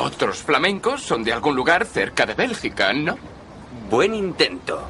Otros 0.00 0.38
flamencos 0.38 1.02
son 1.02 1.24
de 1.24 1.32
algún 1.32 1.56
lugar 1.56 1.84
cerca 1.84 2.24
de 2.24 2.34
Bélgica, 2.34 2.92
¿no? 2.92 3.16
Buen 3.90 4.14
intento. 4.14 4.80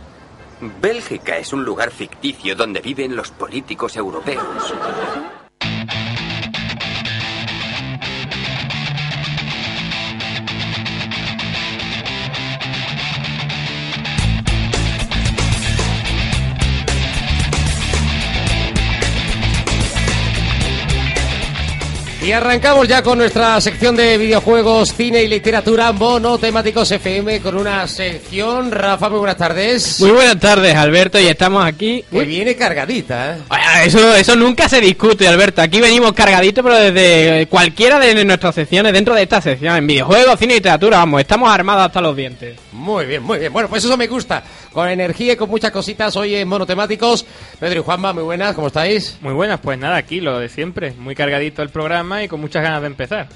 Bélgica 0.80 1.38
es 1.38 1.52
un 1.52 1.64
lugar 1.64 1.90
ficticio 1.90 2.54
donde 2.54 2.80
viven 2.80 3.16
los 3.16 3.30
políticos 3.30 3.96
europeos. 3.96 4.74
Y 22.28 22.32
arrancamos 22.32 22.86
ya 22.86 23.02
con 23.02 23.16
nuestra 23.16 23.58
sección 23.58 23.96
de 23.96 24.18
videojuegos, 24.18 24.92
cine 24.92 25.22
y 25.22 25.28
literatura 25.28 25.92
monotemáticos 25.92 26.92
FM 26.92 27.40
con 27.40 27.56
una 27.56 27.88
sección. 27.88 28.70
Rafa, 28.70 29.08
muy 29.08 29.20
buenas 29.20 29.38
tardes. 29.38 29.98
Muy 29.98 30.10
buenas 30.10 30.38
tardes, 30.38 30.76
Alberto, 30.76 31.18
y 31.18 31.26
estamos 31.26 31.64
aquí. 31.64 32.04
Que 32.10 32.24
viene 32.24 32.54
cargadita, 32.54 33.38
¿eh? 33.38 33.38
Eso, 33.86 34.14
eso 34.14 34.36
nunca 34.36 34.68
se 34.68 34.78
discute, 34.78 35.26
Alberto. 35.26 35.62
Aquí 35.62 35.80
venimos 35.80 36.12
cargaditos, 36.12 36.62
pero 36.62 36.76
desde 36.76 37.46
cualquiera 37.46 37.98
de 37.98 38.22
nuestras 38.26 38.56
secciones, 38.56 38.92
dentro 38.92 39.14
de 39.14 39.22
esta 39.22 39.40
sección, 39.40 39.76
en 39.76 39.86
videojuegos, 39.86 40.38
cine 40.38 40.52
y 40.52 40.56
literatura, 40.56 40.98
vamos, 40.98 41.22
estamos 41.22 41.50
armados 41.50 41.86
hasta 41.86 42.02
los 42.02 42.14
dientes. 42.14 42.58
Muy 42.72 43.06
bien, 43.06 43.22
muy 43.22 43.38
bien. 43.38 43.50
Bueno, 43.54 43.70
pues 43.70 43.84
eso 43.84 43.96
me 43.96 44.06
gusta. 44.06 44.44
Con 44.72 44.86
energía 44.86 45.32
y 45.32 45.36
con 45.36 45.48
muchas 45.48 45.70
cositas 45.70 46.14
hoy 46.14 46.34
en 46.34 46.46
monotemáticos. 46.46 47.24
Pedro 47.58 47.80
y 47.80 47.82
Juanma, 47.82 48.12
muy 48.12 48.22
buenas, 48.22 48.54
¿cómo 48.54 48.66
estáis? 48.66 49.16
Muy 49.22 49.32
buenas, 49.32 49.60
pues 49.60 49.78
nada, 49.78 49.96
aquí 49.96 50.20
lo 50.20 50.38
de 50.38 50.50
siempre. 50.50 50.92
Muy 50.92 51.14
cargadito 51.14 51.62
el 51.62 51.70
programa 51.70 52.17
y 52.22 52.28
con 52.28 52.40
muchas 52.40 52.62
ganas 52.62 52.80
de 52.80 52.86
empezar. 52.86 53.28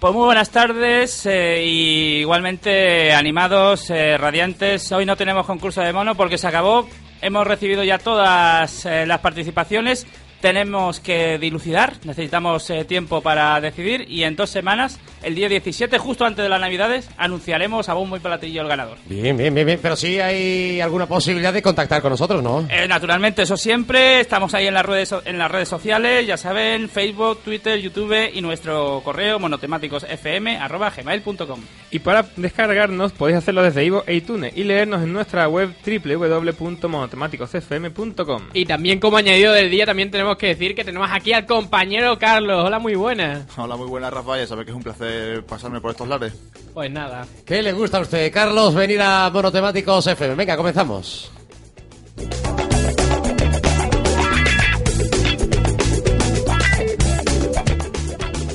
Pues 0.00 0.14
muy 0.14 0.24
buenas 0.24 0.48
tardes 0.48 1.26
eh, 1.26 1.62
y 1.62 2.20
igualmente 2.20 3.12
animados, 3.12 3.90
eh, 3.90 4.16
radiantes. 4.16 4.90
Hoy 4.92 5.04
no 5.04 5.14
tenemos 5.14 5.44
concurso 5.44 5.82
de 5.82 5.92
mono 5.92 6.14
porque 6.14 6.38
se 6.38 6.46
acabó. 6.46 6.88
Hemos 7.20 7.46
recibido 7.46 7.84
ya 7.84 7.98
todas 7.98 8.86
eh, 8.86 9.04
las 9.04 9.20
participaciones. 9.20 10.06
Tenemos 10.40 11.00
que 11.00 11.38
dilucidar, 11.38 11.94
necesitamos 12.04 12.68
eh, 12.70 12.84
tiempo 12.84 13.20
para 13.20 13.60
decidir 13.60 14.06
y 14.08 14.24
en 14.24 14.36
dos 14.36 14.50
semanas, 14.50 14.98
el 15.22 15.34
día 15.34 15.48
17, 15.48 15.98
justo 15.98 16.24
antes 16.24 16.42
de 16.42 16.48
las 16.48 16.60
Navidades, 16.60 17.08
anunciaremos 17.18 17.88
a 17.88 17.94
bombo 17.94 18.16
y 18.16 18.20
platillo 18.20 18.62
el 18.62 18.68
ganador. 18.68 18.98
Bien, 19.06 19.36
bien, 19.36 19.54
bien, 19.54 19.66
bien. 19.66 19.78
Pero 19.82 19.96
sí 19.96 20.18
hay 20.18 20.80
alguna 20.80 21.06
posibilidad 21.06 21.52
de 21.52 21.60
contactar 21.60 22.00
con 22.00 22.10
nosotros, 22.10 22.42
¿no? 22.42 22.66
Eh, 22.70 22.88
naturalmente, 22.88 23.42
eso 23.42 23.56
siempre. 23.56 24.20
Estamos 24.20 24.54
ahí 24.54 24.66
en 24.66 24.74
las 24.74 24.86
redes 24.86 25.14
en 25.24 25.38
las 25.38 25.50
redes 25.50 25.68
sociales, 25.68 26.26
ya 26.26 26.36
saben, 26.36 26.88
Facebook, 26.88 27.40
Twitter, 27.42 27.80
YouTube 27.80 28.30
y 28.32 28.40
nuestro 28.40 29.02
correo 29.04 29.38
monotemáticosfm@gmail.com. 29.38 31.60
Y 31.90 31.98
para 31.98 32.24
descargarnos 32.36 33.12
podéis 33.12 33.36
hacerlo 33.38 33.62
desde 33.62 33.84
Ivo 33.84 34.04
e 34.06 34.14
iTunes 34.14 34.52
y 34.56 34.64
leernos 34.64 35.02
en 35.02 35.12
nuestra 35.12 35.48
web 35.48 35.74
www.monotemáticosfm.com. 35.84 38.42
Y 38.54 38.64
también 38.66 39.00
como 39.00 39.16
añadido 39.16 39.52
del 39.52 39.70
día, 39.70 39.86
también 39.86 40.10
tenemos 40.10 40.29
que 40.36 40.48
decir 40.48 40.74
que 40.74 40.84
tenemos 40.84 41.08
aquí 41.12 41.32
al 41.32 41.46
compañero 41.46 42.18
Carlos. 42.18 42.64
Hola, 42.64 42.78
muy 42.78 42.94
buenas. 42.94 43.44
Hola, 43.56 43.76
muy 43.76 43.86
buenas, 43.86 44.12
Rafa. 44.12 44.38
Ya 44.38 44.46
sabes 44.46 44.64
que 44.64 44.70
es 44.70 44.76
un 44.76 44.82
placer 44.82 45.44
pasarme 45.44 45.80
por 45.80 45.90
estos 45.90 46.08
lares. 46.08 46.32
Pues 46.74 46.90
nada. 46.90 47.26
¿Qué 47.44 47.62
le 47.62 47.72
gusta 47.72 47.98
a 47.98 48.00
usted, 48.00 48.32
Carlos, 48.32 48.74
venir 48.74 49.00
a 49.02 49.30
Monotemáticos 49.30 50.06
FM? 50.06 50.34
Venga, 50.34 50.56
comenzamos. 50.56 51.30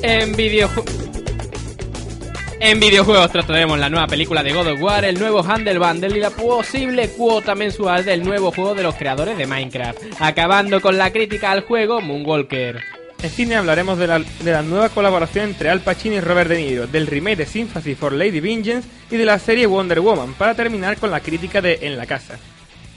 En 0.02 0.36
videojuegos. 0.36 1.05
En 2.58 2.80
videojuegos 2.80 3.30
trataremos 3.30 3.78
la 3.78 3.90
nueva 3.90 4.06
película 4.06 4.42
de 4.42 4.52
God 4.52 4.68
of 4.68 4.80
War, 4.80 5.04
el 5.04 5.18
nuevo 5.18 5.44
Handle 5.44 5.78
Bundle 5.78 6.16
y 6.16 6.20
la 6.20 6.30
posible 6.30 7.10
cuota 7.10 7.54
mensual 7.54 8.04
del 8.04 8.24
nuevo 8.24 8.50
juego 8.50 8.74
de 8.74 8.82
los 8.82 8.94
creadores 8.94 9.36
de 9.36 9.46
Minecraft, 9.46 9.98
acabando 10.20 10.80
con 10.80 10.96
la 10.96 11.12
crítica 11.12 11.50
al 11.50 11.62
juego 11.62 12.00
Moonwalker. 12.00 12.82
En 13.22 13.30
cine 13.30 13.56
hablaremos 13.56 13.98
de 13.98 14.06
la, 14.06 14.18
de 14.18 14.52
la 14.52 14.62
nueva 14.62 14.88
colaboración 14.88 15.50
entre 15.50 15.68
Al 15.68 15.80
Pacino 15.80 16.16
y 16.16 16.20
Robert 16.20 16.48
De 16.48 16.56
Niro, 16.56 16.86
del 16.86 17.06
remake 17.06 17.36
de 17.36 17.46
Sympathy 17.46 17.94
for 17.94 18.12
Lady 18.12 18.40
Vengeance 18.40 18.88
y 19.10 19.16
de 19.16 19.24
la 19.26 19.38
serie 19.38 19.66
Wonder 19.66 20.00
Woman, 20.00 20.32
para 20.34 20.54
terminar 20.54 20.96
con 20.96 21.10
la 21.10 21.20
crítica 21.20 21.60
de 21.60 21.78
En 21.82 21.98
la 21.98 22.06
casa. 22.06 22.38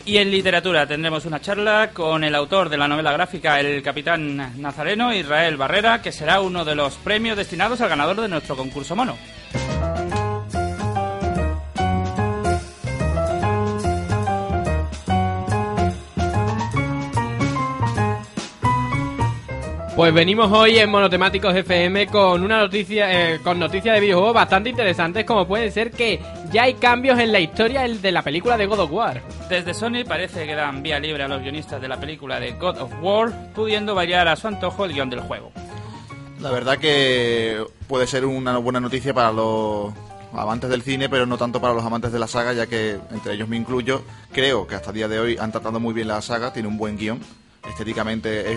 Y 0.06 0.18
en 0.18 0.32
literatura 0.32 0.88
tendremos 0.88 1.26
una 1.26 1.42
charla 1.42 1.92
con 1.94 2.24
el 2.24 2.34
autor 2.34 2.70
de 2.70 2.78
la 2.78 2.88
novela 2.88 3.12
gráfica 3.12 3.60
El 3.60 3.84
Capitán 3.84 4.62
Nazareno, 4.62 5.14
Israel 5.14 5.58
Barrera, 5.58 6.02
que 6.02 6.14
será 6.14 6.40
uno 6.40 6.64
de 6.64 6.76
los 6.76 6.96
premios 6.96 7.38
destinados 7.38 7.82
al 7.82 7.90
ganador 7.90 8.22
de 8.22 8.30
nuestro 8.30 8.56
concurso 8.56 8.96
mono. 8.96 9.18
Pues 20.00 20.14
venimos 20.14 20.50
hoy 20.54 20.80
en 20.80 20.90
Monotemáticos 20.90 21.54
FM 21.54 22.08
con 22.08 22.42
una 22.42 22.60
noticia, 22.60 23.34
eh, 23.34 23.42
con 23.44 23.60
noticias 23.60 23.96
de 23.96 24.00
videojuegos 24.00 24.34
bastante 24.34 24.70
interesantes, 24.70 25.26
como 25.26 25.46
puede 25.46 25.72
ser 25.72 25.92
que 25.92 26.22
ya 26.54 26.64
hay 26.64 26.76
cambios 26.76 27.20
en 27.20 27.34
la 27.34 27.42
historia 27.42 27.84
el 27.84 28.02
de 28.02 28.14
la 28.14 28.22
película 28.22 28.56
de 28.56 28.66
God 28.66 28.80
of 28.80 28.92
War. 28.94 29.22
Desde 29.50 29.74
Sony 29.74 30.06
parece 30.08 30.46
que 30.46 30.56
dan 30.56 30.82
vía 30.82 31.02
libre 31.02 31.24
a 31.24 31.28
los 31.28 31.42
guionistas 31.42 31.82
de 31.82 31.90
la 31.90 32.00
película 32.00 32.40
de 32.40 32.54
God 32.54 32.78
of 32.78 32.94
War, 33.02 33.52
pudiendo 33.54 33.94
variar 33.94 34.30
a 34.30 34.38
su 34.38 34.48
antojo 34.48 34.86
el 34.86 34.94
guion 34.94 35.10
del 35.10 35.20
juego. 35.20 35.52
La 36.40 36.52
verdad 36.52 36.78
que 36.78 37.62
puede 37.90 38.08
ser 38.08 38.26
una 38.26 38.58
buena 38.58 38.80
noticia 38.80 39.14
para 39.14 39.34
los 39.34 39.92
amantes 40.32 40.70
del 40.70 40.82
cine, 40.82 41.10
pero 41.10 41.26
no 41.26 41.38
tanto 41.38 41.60
para 41.60 41.74
los 41.74 41.84
amantes 41.84 42.14
de 42.14 42.20
la 42.20 42.28
saga, 42.28 42.54
ya 42.54 42.68
que 42.68 42.98
entre 43.12 43.34
ellos 43.34 43.50
me 43.50 43.58
incluyo. 43.58 44.04
Creo 44.32 44.66
que 44.66 44.76
hasta 44.76 44.92
el 44.92 44.96
día 44.96 45.10
de 45.10 45.20
hoy 45.20 45.36
han 45.38 45.52
tratado 45.52 45.78
muy 45.82 45.94
bien 45.94 46.08
la 46.08 46.22
saga, 46.22 46.54
tiene 46.54 46.70
un 46.70 46.78
buen 46.78 46.96
guion. 46.96 47.20
Estéticamente 47.68 48.52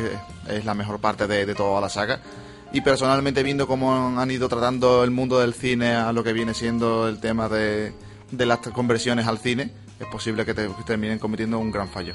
es, 0.48 0.64
la 0.64 0.74
mejor 0.74 1.00
parte 1.00 1.26
de, 1.26 1.46
de 1.46 1.54
toda 1.54 1.80
la 1.80 1.88
saga. 1.88 2.20
Y 2.72 2.80
personalmente 2.80 3.42
viendo 3.42 3.66
cómo 3.66 4.18
han 4.18 4.30
ido 4.30 4.48
tratando 4.48 5.04
el 5.04 5.10
mundo 5.10 5.38
del 5.40 5.52
cine 5.54 5.94
a 5.94 6.12
lo 6.12 6.24
que 6.24 6.32
viene 6.32 6.54
siendo 6.54 7.08
el 7.08 7.20
tema 7.20 7.48
de, 7.48 7.92
de 8.30 8.46
las 8.46 8.58
conversiones 8.58 9.26
al 9.26 9.38
cine, 9.38 9.70
es 10.00 10.06
posible 10.06 10.44
que, 10.46 10.54
te- 10.54 10.68
que 10.68 10.82
terminen 10.86 11.18
cometiendo 11.18 11.58
un 11.58 11.70
gran 11.70 11.88
fallo. 11.88 12.14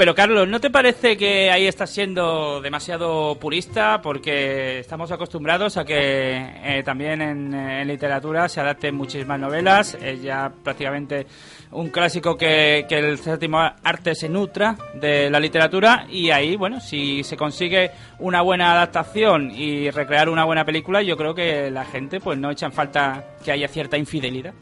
Pero 0.00 0.14
Carlos, 0.14 0.48
¿no 0.48 0.60
te 0.60 0.70
parece 0.70 1.14
que 1.18 1.50
ahí 1.50 1.66
estás 1.66 1.90
siendo 1.90 2.62
demasiado 2.62 3.34
purista? 3.38 4.00
Porque 4.00 4.78
estamos 4.78 5.12
acostumbrados 5.12 5.76
a 5.76 5.84
que 5.84 6.38
eh, 6.38 6.82
también 6.82 7.20
en, 7.20 7.52
eh, 7.52 7.82
en 7.82 7.88
literatura 7.88 8.48
se 8.48 8.62
adapten 8.62 8.94
muchísimas 8.94 9.38
novelas. 9.38 9.98
Es 10.00 10.22
ya 10.22 10.50
prácticamente 10.64 11.26
un 11.72 11.90
clásico 11.90 12.34
que, 12.34 12.86
que 12.88 12.98
el 12.98 13.18
séptimo 13.18 13.58
arte 13.58 14.14
se 14.14 14.30
nutra 14.30 14.74
de 14.94 15.28
la 15.28 15.38
literatura 15.38 16.06
y 16.08 16.30
ahí, 16.30 16.56
bueno, 16.56 16.80
si 16.80 17.22
se 17.22 17.36
consigue 17.36 17.90
una 18.20 18.40
buena 18.40 18.72
adaptación 18.72 19.50
y 19.50 19.90
recrear 19.90 20.30
una 20.30 20.44
buena 20.44 20.64
película, 20.64 21.02
yo 21.02 21.14
creo 21.18 21.34
que 21.34 21.70
la 21.70 21.84
gente 21.84 22.20
pues 22.20 22.38
no 22.38 22.50
echa 22.50 22.64
en 22.64 22.72
falta 22.72 23.36
que 23.44 23.52
haya 23.52 23.68
cierta 23.68 23.98
infidelidad. 23.98 24.54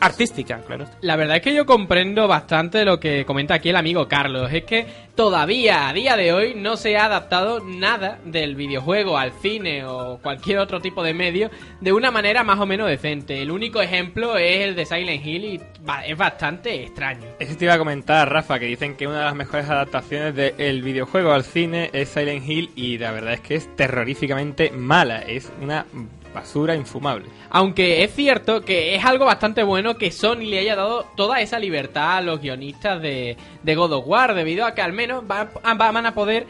Artística, 0.00 0.60
claro. 0.60 0.84
La 1.00 1.16
verdad 1.16 1.36
es 1.36 1.42
que 1.42 1.54
yo 1.54 1.66
comprendo 1.66 2.28
bastante 2.28 2.84
lo 2.84 3.00
que 3.00 3.24
comenta 3.24 3.54
aquí 3.54 3.70
el 3.70 3.76
amigo 3.76 4.06
Carlos. 4.06 4.50
Es 4.52 4.64
que 4.64 4.86
todavía 5.16 5.88
a 5.88 5.92
día 5.92 6.16
de 6.16 6.32
hoy 6.32 6.54
no 6.54 6.76
se 6.76 6.96
ha 6.96 7.06
adaptado 7.06 7.60
nada 7.64 8.18
del 8.24 8.54
videojuego 8.54 9.18
al 9.18 9.32
cine 9.32 9.84
o 9.84 10.18
cualquier 10.22 10.58
otro 10.58 10.80
tipo 10.80 11.02
de 11.02 11.14
medio 11.14 11.50
de 11.80 11.92
una 11.92 12.12
manera 12.12 12.44
más 12.44 12.60
o 12.60 12.66
menos 12.66 12.88
decente. 12.88 13.42
El 13.42 13.50
único 13.50 13.82
ejemplo 13.82 14.36
es 14.36 14.60
el 14.64 14.76
de 14.76 14.86
Silent 14.86 15.26
Hill 15.26 15.44
y 15.44 15.60
va- 15.88 16.06
es 16.06 16.16
bastante 16.16 16.84
extraño. 16.84 17.24
Eso 17.40 17.56
te 17.56 17.64
iba 17.64 17.74
a 17.74 17.78
comentar, 17.78 18.30
Rafa, 18.32 18.58
que 18.60 18.66
dicen 18.66 18.94
que 18.96 19.06
una 19.08 19.18
de 19.18 19.24
las 19.24 19.34
mejores 19.34 19.68
adaptaciones 19.68 20.34
del 20.34 20.82
videojuego 20.82 21.32
al 21.32 21.42
cine 21.42 21.90
es 21.92 22.08
Silent 22.10 22.48
Hill 22.48 22.70
y 22.76 22.98
la 22.98 23.10
verdad 23.10 23.32
es 23.34 23.40
que 23.40 23.56
es 23.56 23.74
terroríficamente 23.74 24.70
mala, 24.70 25.18
es 25.18 25.50
una 25.60 25.86
basura 26.34 26.74
infumable. 26.74 27.26
Aunque 27.50 28.04
es 28.04 28.14
cierto 28.14 28.62
que 28.64 28.94
es 28.94 29.04
algo 29.04 29.24
bastante 29.24 29.62
bueno 29.62 29.96
que 29.96 30.10
Sony 30.12 30.44
le 30.46 30.58
haya 30.60 30.76
dado 30.76 31.04
toda 31.16 31.40
esa 31.40 31.58
libertad 31.58 32.16
a 32.18 32.20
los 32.20 32.40
guionistas 32.40 33.00
de, 33.00 33.36
de 33.62 33.74
God 33.74 33.92
of 33.92 34.04
War, 34.06 34.34
debido 34.34 34.64
a 34.66 34.74
que 34.74 34.82
al 34.82 34.92
menos 34.92 35.26
van, 35.26 35.48
van 35.76 36.06
a 36.06 36.14
poder 36.14 36.46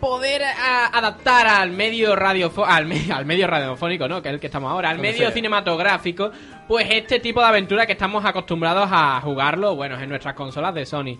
poder 0.00 0.42
a- 0.44 0.86
adaptar 0.96 1.48
al 1.48 1.72
medio 1.72 2.14
radiofo 2.14 2.64
al, 2.64 2.86
me- 2.86 3.06
al 3.12 3.26
medio 3.26 3.46
radiofónico, 3.48 4.06
¿no? 4.08 4.22
Que 4.22 4.28
es 4.28 4.34
el 4.34 4.40
que 4.40 4.46
estamos 4.46 4.70
ahora, 4.70 4.90
al 4.90 4.98
medio 4.98 5.18
sea. 5.26 5.32
cinematográfico, 5.32 6.30
pues 6.68 6.86
este 6.90 7.18
tipo 7.20 7.40
de 7.40 7.46
aventura 7.48 7.84
que 7.84 7.92
estamos 7.92 8.24
acostumbrados 8.24 8.88
a 8.92 9.20
jugarlo, 9.22 9.74
bueno, 9.74 9.98
en 10.00 10.08
nuestras 10.08 10.34
consolas 10.34 10.72
de 10.74 10.86
Sony. 10.86 11.18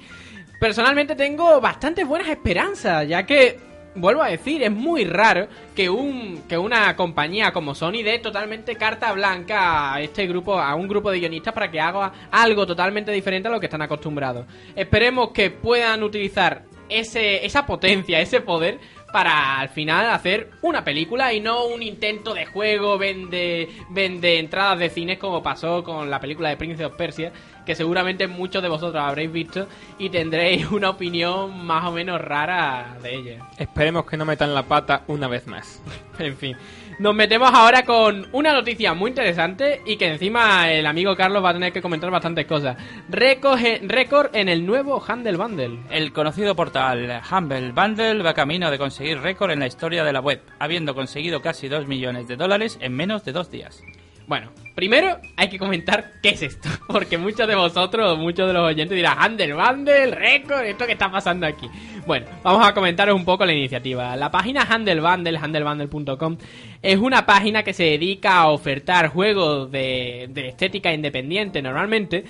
Personalmente 0.61 1.15
tengo 1.15 1.61
bastantes 1.61 2.07
buenas 2.07 2.29
esperanzas, 2.29 3.07
ya 3.07 3.25
que 3.25 3.59
vuelvo 4.01 4.23
a 4.23 4.29
decir, 4.29 4.63
es 4.63 4.71
muy 4.71 5.05
raro 5.05 5.49
que 5.75 5.91
un 5.91 6.43
que 6.49 6.59
una 6.59 6.95
compañía 6.97 7.53
como 7.53 7.75
Sony 7.75 8.03
dé 8.05 8.19
totalmente 8.19 8.77
carta 8.77 9.13
blanca 9.13 9.95
a 9.95 10.01
este 10.01 10.27
grupo, 10.27 10.59
a 10.59 10.75
un 10.75 10.89
grupo 10.89 11.11
de 11.11 11.21
guionistas 11.21 11.55
para 11.55 11.71
que 11.71 11.81
haga 11.81 12.13
algo 12.31 12.67
totalmente 12.67 13.13
diferente 13.13 13.49
a 13.49 13.51
lo 13.51 13.61
que 13.61 13.67
están 13.67 13.83
acostumbrados. 13.83 14.47
Esperemos 14.75 15.31
que 15.31 15.51
puedan 15.51 16.03
utilizar 16.03 16.63
ese, 16.89 17.45
esa 17.45 17.67
potencia, 17.67 18.21
ese 18.21 18.41
poder 18.41 18.79
para 19.13 19.61
al 19.61 19.69
final 19.71 20.11
hacer 20.11 20.51
una 20.63 20.85
película 20.85 21.33
y 21.33 21.41
no 21.41 21.67
un 21.67 21.83
intento 21.83 22.35
de 22.35 22.47
juego, 22.47 22.99
vende, 22.99 23.69
vende 23.91 24.39
entradas 24.39 24.79
de 24.79 24.91
cines 24.91 25.19
como 25.19 25.43
pasó 25.43 25.83
con 25.83 26.11
la 26.11 26.21
película 26.21 26.51
de 26.51 26.57
Prince 26.57 26.85
of 26.85 26.95
Persia, 26.95 27.33
que 27.69 27.75
seguramente 27.75 28.27
muchos 28.27 28.63
de 28.63 28.69
vosotros 28.71 29.03
habréis 29.03 29.31
visto 29.31 29.69
y 29.99 30.09
tendréis 30.09 30.67
una 30.71 30.89
opinión 30.89 31.67
más 31.67 31.85
o 31.85 31.93
menos 31.93 32.19
rara 32.19 32.97
de 33.03 33.15
ella. 33.15 33.47
Esperemos 33.59 34.07
que 34.07 34.17
no 34.17 34.25
metan 34.25 34.55
la 34.55 34.63
pata 34.63 35.03
una 35.07 35.29
vez 35.29 35.47
más. 35.47 35.83
En 36.19 36.37
fin. 36.37 36.57
Nos 36.99 37.15
metemos 37.15 37.49
ahora 37.55 37.85
con 37.85 38.27
una 38.33 38.53
noticia 38.53 38.93
muy 38.93 39.11
interesante 39.11 39.83
y 39.87 39.97
que 39.97 40.09
encima 40.09 40.69
el 40.73 40.85
amigo 40.85 41.15
Carlos 41.15 41.45
va 41.45 41.51
a 41.51 41.53
tener 41.53 41.73
que 41.73 41.81
comentar 41.81 42.11
bastantes 42.11 42.45
cosas. 42.45 42.77
Récord 43.09 43.61
récord 43.83 44.35
en 44.35 44.49
el 44.49 44.67
nuevo 44.67 45.01
Handle 45.07 45.37
Bundle. 45.37 45.79
El 45.91 46.13
conocido 46.13 46.57
portal 46.57 47.23
Humble 47.31 47.71
Bundle 47.71 48.25
va 48.25 48.35
camino 48.35 48.69
de 48.69 48.79
conseguir 48.79 49.21
récord 49.21 49.53
en 49.53 49.61
la 49.61 49.69
historia 49.69 50.03
de 50.03 50.13
la 50.13 50.21
web, 50.21 50.43
habiendo 50.59 50.93
conseguido 50.93 51.41
casi 51.41 51.69
2 51.69 51.87
millones 51.87 52.27
de 52.27 52.35
dólares 52.35 52.79
en 52.81 52.97
menos 52.97 53.25
de 53.25 53.31
dos 53.31 53.49
días. 53.49 53.81
Bueno, 54.27 54.51
primero 54.79 55.19
hay 55.37 55.49
que 55.49 55.59
comentar 55.59 56.13
qué 56.23 56.29
es 56.29 56.43
esto, 56.43 56.69
porque 56.87 57.19
muchos 57.19 57.49
de 57.49 57.57
vosotros, 57.57 58.17
muchos 58.17 58.47
de 58.47 58.53
los 58.53 58.65
oyentes 58.65 58.95
dirán, 58.95 59.19
Handel 59.19 59.55
Bundle, 59.55 60.13
récord, 60.13 60.65
¿esto 60.65 60.87
qué 60.87 60.93
está 60.93 61.11
pasando 61.11 61.49
aquí? 61.49 61.69
Bueno, 62.07 62.27
vamos 62.45 62.65
a 62.65 62.73
comentaros 62.73 63.17
un 63.17 63.25
poco 63.25 63.45
la 63.45 63.53
iniciativa. 63.53 64.15
La 64.15 64.31
página 64.31 64.63
Handel 64.63 65.01
Bundle, 65.01 65.37
handelbundle.com, 65.37 66.39
es 66.81 66.97
una 66.97 67.27
página 67.27 67.65
que 67.65 67.73
se 67.73 67.83
dedica 67.83 68.37
a 68.37 68.51
ofertar 68.51 69.09
juegos 69.09 69.69
de, 69.73 70.29
de 70.31 70.47
estética 70.47 70.93
independiente 70.93 71.61
normalmente, 71.61 72.25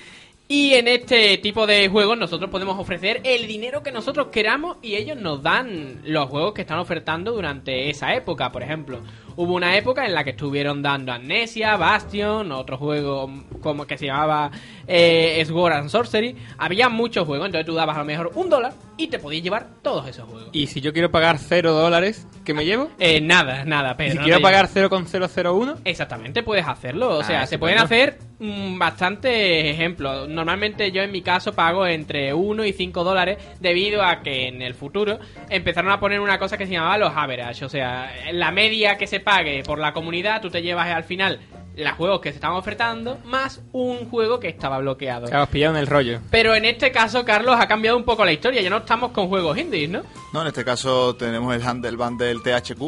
y 0.50 0.72
en 0.72 0.88
este 0.88 1.36
tipo 1.36 1.66
de 1.66 1.90
juegos 1.90 2.16
nosotros 2.16 2.48
podemos 2.48 2.78
ofrecer 2.78 3.20
el 3.24 3.46
dinero 3.46 3.82
que 3.82 3.92
nosotros 3.92 4.28
queramos 4.28 4.78
y 4.80 4.94
ellos 4.94 5.18
nos 5.18 5.42
dan 5.42 6.00
los 6.06 6.30
juegos 6.30 6.54
que 6.54 6.62
están 6.62 6.78
ofertando 6.78 7.32
durante 7.32 7.90
esa 7.90 8.14
época, 8.14 8.50
por 8.50 8.62
ejemplo. 8.62 9.02
Hubo 9.40 9.55
una 9.55 9.76
época 9.76 10.05
en 10.05 10.14
la 10.14 10.25
que 10.25 10.31
estuvieron 10.31 10.82
dando 10.82 11.12
Amnesia, 11.12 11.76
Bastion, 11.76 12.50
otro 12.50 12.76
juego 12.76 13.31
como 13.62 13.87
que 13.87 13.96
se 13.96 14.06
llamaba 14.06 14.50
eh, 14.88 15.44
Sword 15.46 15.75
and 15.75 15.88
Sorcery. 15.90 16.35
Había 16.58 16.88
muchos 16.88 17.25
juegos, 17.25 17.46
entonces 17.46 17.64
tú 17.64 17.75
dabas 17.75 17.94
a 17.96 18.00
lo 18.00 18.05
mejor 18.05 18.32
un 18.35 18.50
dólar 18.50 18.73
y 18.96 19.06
te 19.06 19.20
podías 19.20 19.44
llevar 19.44 19.69
todos 19.81 20.08
esos 20.08 20.29
juegos. 20.29 20.49
Y 20.52 20.67
si 20.67 20.81
yo 20.81 20.93
quiero 20.93 21.12
pagar 21.12 21.38
cero 21.38 21.73
dólares, 21.73 22.26
¿qué 22.44 22.52
me 22.52 22.64
llevo? 22.64 22.90
Eh, 22.99 23.20
nada, 23.20 23.64
nada, 23.64 23.96
pero. 23.96 24.11
si 24.11 24.19
no 24.19 24.25
quiero 24.25 24.40
pagar 24.40 24.67
0,001, 24.67 25.76
Exactamente, 25.84 26.43
puedes 26.43 26.67
hacerlo. 26.67 27.19
O 27.19 27.20
Ah, 27.20 27.25
sea, 27.25 27.46
se 27.46 27.58
pueden 27.61 27.79
hacer 27.79 28.19
mm, 28.41 28.76
bastantes 28.76 29.32
ejemplos. 29.67 30.29
Normalmente 30.29 30.91
yo 30.91 31.02
en 31.02 31.12
mi 31.12 31.23
caso 31.23 31.52
pago 31.52 31.87
entre 31.87 32.34
1 32.34 32.64
y 32.64 32.73
5 32.73 33.05
dólares 33.05 33.38
debido 33.61 34.02
a 34.02 34.20
que 34.23 34.49
en 34.49 34.62
el 34.62 34.75
futuro 34.75 35.20
empezaron 35.49 35.93
a 35.93 36.00
poner 36.00 36.19
una 36.19 36.41
cosa 36.41 36.58
que 36.58 36.67
se 36.67 36.73
llamaba 36.73 36.99
los 36.99 37.12
average. 37.14 37.64
O 37.64 37.69
sea, 37.69 38.12
la 38.32 38.50
media 38.50 38.99
que 38.99 39.06
se 39.06 39.20
pague 39.28 39.62
por 39.62 39.78
la 39.78 39.92
comunidad, 39.92 40.40
tú 40.40 40.48
te 40.48 40.62
llevas 40.62 40.88
al 40.88 41.04
final 41.04 41.38
los 41.76 41.92
juegos 41.92 42.22
que 42.22 42.30
se 42.30 42.36
estaban 42.36 42.56
ofertando 42.56 43.19
más 43.26 43.60
un 43.72 44.08
juego 44.08 44.40
que 44.40 44.48
estaba 44.48 44.78
bloqueado. 44.78 45.26
que 45.26 45.36
os 45.36 45.48
pillaron 45.50 45.76
el 45.76 45.86
rollo. 45.86 46.20
Pero 46.30 46.54
en 46.54 46.64
este 46.64 46.90
caso, 46.90 47.26
Carlos, 47.26 47.56
ha 47.60 47.69
cambiado 47.69 47.98
un 47.98 48.04
poco 48.04 48.25
la 48.25 48.32
historia. 48.32 48.62
Ya 48.62 48.70
no 48.70 48.78
estamos 48.78 49.10
con 49.10 49.28
juegos 49.28 49.58
indies, 49.58 49.90
¿no? 49.90 50.00
No, 50.32 50.40
en 50.40 50.46
este 50.46 50.64
caso 50.64 51.14
tenemos 51.14 51.54
el 51.54 51.62
Handel 51.62 51.98
Bundle 51.98 52.36
THQ 52.42 52.80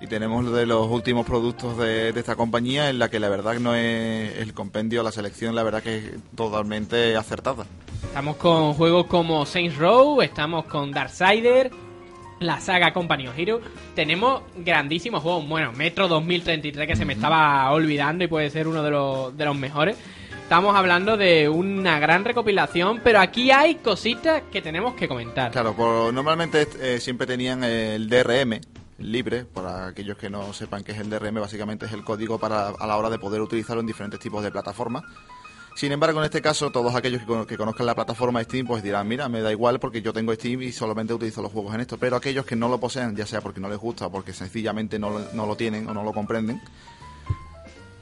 y 0.00 0.08
tenemos 0.08 0.44
lo 0.44 0.50
de 0.50 0.66
los 0.66 0.88
últimos 0.88 1.24
productos 1.24 1.78
de, 1.78 2.12
de 2.12 2.18
esta 2.18 2.34
compañía 2.34 2.90
en 2.90 2.98
la 2.98 3.08
que 3.08 3.20
la 3.20 3.28
verdad 3.28 3.52
que 3.52 3.60
no 3.60 3.76
es 3.76 4.36
el 4.36 4.52
compendio, 4.54 5.04
la 5.04 5.12
selección, 5.12 5.54
la 5.54 5.62
verdad 5.62 5.80
que 5.80 5.98
es 5.98 6.04
totalmente 6.34 7.14
acertada. 7.14 7.66
Estamos 8.02 8.34
con 8.34 8.74
juegos 8.74 9.06
como 9.06 9.46
Saints 9.46 9.76
Row, 9.76 10.22
estamos 10.22 10.64
con 10.64 10.90
Darksider, 10.90 11.70
la 12.40 12.60
saga 12.60 12.92
Company 12.92 13.26
of 13.28 13.38
Heroes. 13.38 13.64
Tenemos 13.94 14.42
grandísimos 14.56 15.22
juegos. 15.22 15.46
Bueno, 15.48 15.72
Metro 15.72 16.08
2033 16.08 16.86
que 16.86 16.96
se 16.96 17.04
me 17.04 17.12
estaba 17.14 17.70
olvidando 17.72 18.24
y 18.24 18.28
puede 18.28 18.50
ser 18.50 18.68
uno 18.68 18.82
de 18.82 18.90
los, 18.90 19.36
de 19.36 19.44
los 19.44 19.56
mejores. 19.56 19.96
Estamos 20.42 20.74
hablando 20.74 21.16
de 21.18 21.48
una 21.48 21.98
gran 21.98 22.24
recopilación, 22.24 23.00
pero 23.04 23.20
aquí 23.20 23.50
hay 23.50 23.74
cositas 23.76 24.42
que 24.50 24.62
tenemos 24.62 24.94
que 24.94 25.06
comentar. 25.06 25.50
Claro, 25.50 25.74
por- 25.74 26.12
normalmente 26.14 26.66
eh, 26.80 27.00
siempre 27.00 27.26
tenían 27.26 27.62
el 27.64 28.08
DRM 28.08 28.58
libre, 28.98 29.44
para 29.44 29.88
aquellos 29.88 30.16
que 30.16 30.28
no 30.30 30.52
sepan 30.54 30.82
qué 30.82 30.92
es 30.92 30.98
el 30.98 31.08
DRM, 31.10 31.34
básicamente 31.40 31.86
es 31.86 31.92
el 31.92 32.02
código 32.02 32.38
para 32.38 32.68
a 32.70 32.86
la 32.86 32.96
hora 32.96 33.10
de 33.10 33.18
poder 33.18 33.40
utilizarlo 33.42 33.80
en 33.80 33.86
diferentes 33.86 34.18
tipos 34.18 34.42
de 34.42 34.50
plataformas. 34.50 35.04
Sin 35.78 35.92
embargo, 35.92 36.18
en 36.18 36.24
este 36.24 36.42
caso, 36.42 36.72
todos 36.72 36.92
aquellos 36.96 37.20
que, 37.20 37.26
cono- 37.26 37.46
que 37.46 37.56
conozcan 37.56 37.86
la 37.86 37.94
plataforma 37.94 38.42
Steam, 38.42 38.66
pues 38.66 38.82
dirán, 38.82 39.06
mira, 39.06 39.28
me 39.28 39.42
da 39.42 39.52
igual 39.52 39.78
porque 39.78 40.02
yo 40.02 40.12
tengo 40.12 40.34
Steam 40.34 40.60
y 40.62 40.72
solamente 40.72 41.14
utilizo 41.14 41.40
los 41.40 41.52
juegos 41.52 41.72
en 41.72 41.82
esto. 41.82 41.98
Pero 41.98 42.16
aquellos 42.16 42.44
que 42.44 42.56
no 42.56 42.68
lo 42.68 42.80
poseen, 42.80 43.14
ya 43.14 43.26
sea 43.26 43.40
porque 43.40 43.60
no 43.60 43.68
les 43.68 43.78
gusta 43.78 44.06
o 44.06 44.10
porque 44.10 44.32
sencillamente 44.32 44.98
no 44.98 45.10
lo, 45.10 45.20
no 45.34 45.46
lo 45.46 45.54
tienen 45.54 45.86
o 45.88 45.94
no 45.94 46.02
lo 46.02 46.12
comprenden, 46.12 46.60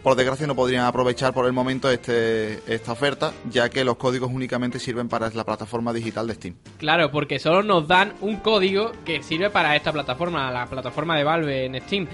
por 0.02 0.14
desgracia 0.16 0.46
no 0.46 0.54
podrían 0.54 0.86
aprovechar 0.86 1.34
por 1.34 1.44
el 1.44 1.52
momento 1.52 1.90
este, 1.90 2.62
esta 2.72 2.92
oferta, 2.92 3.32
ya 3.50 3.68
que 3.68 3.84
los 3.84 3.96
códigos 3.96 4.30
únicamente 4.32 4.78
sirven 4.78 5.08
para 5.10 5.28
la 5.30 5.44
plataforma 5.44 5.92
digital 5.92 6.28
de 6.28 6.34
Steam. 6.34 6.54
Claro, 6.78 7.10
porque 7.10 7.38
solo 7.38 7.62
nos 7.62 7.86
dan 7.88 8.14
un 8.22 8.36
código 8.36 8.92
que 9.04 9.22
sirve 9.22 9.50
para 9.50 9.76
esta 9.76 9.92
plataforma, 9.92 10.50
la 10.50 10.64
plataforma 10.64 11.14
de 11.16 11.24
Valve 11.24 11.64
en 11.66 11.80
Steam. 11.82 12.06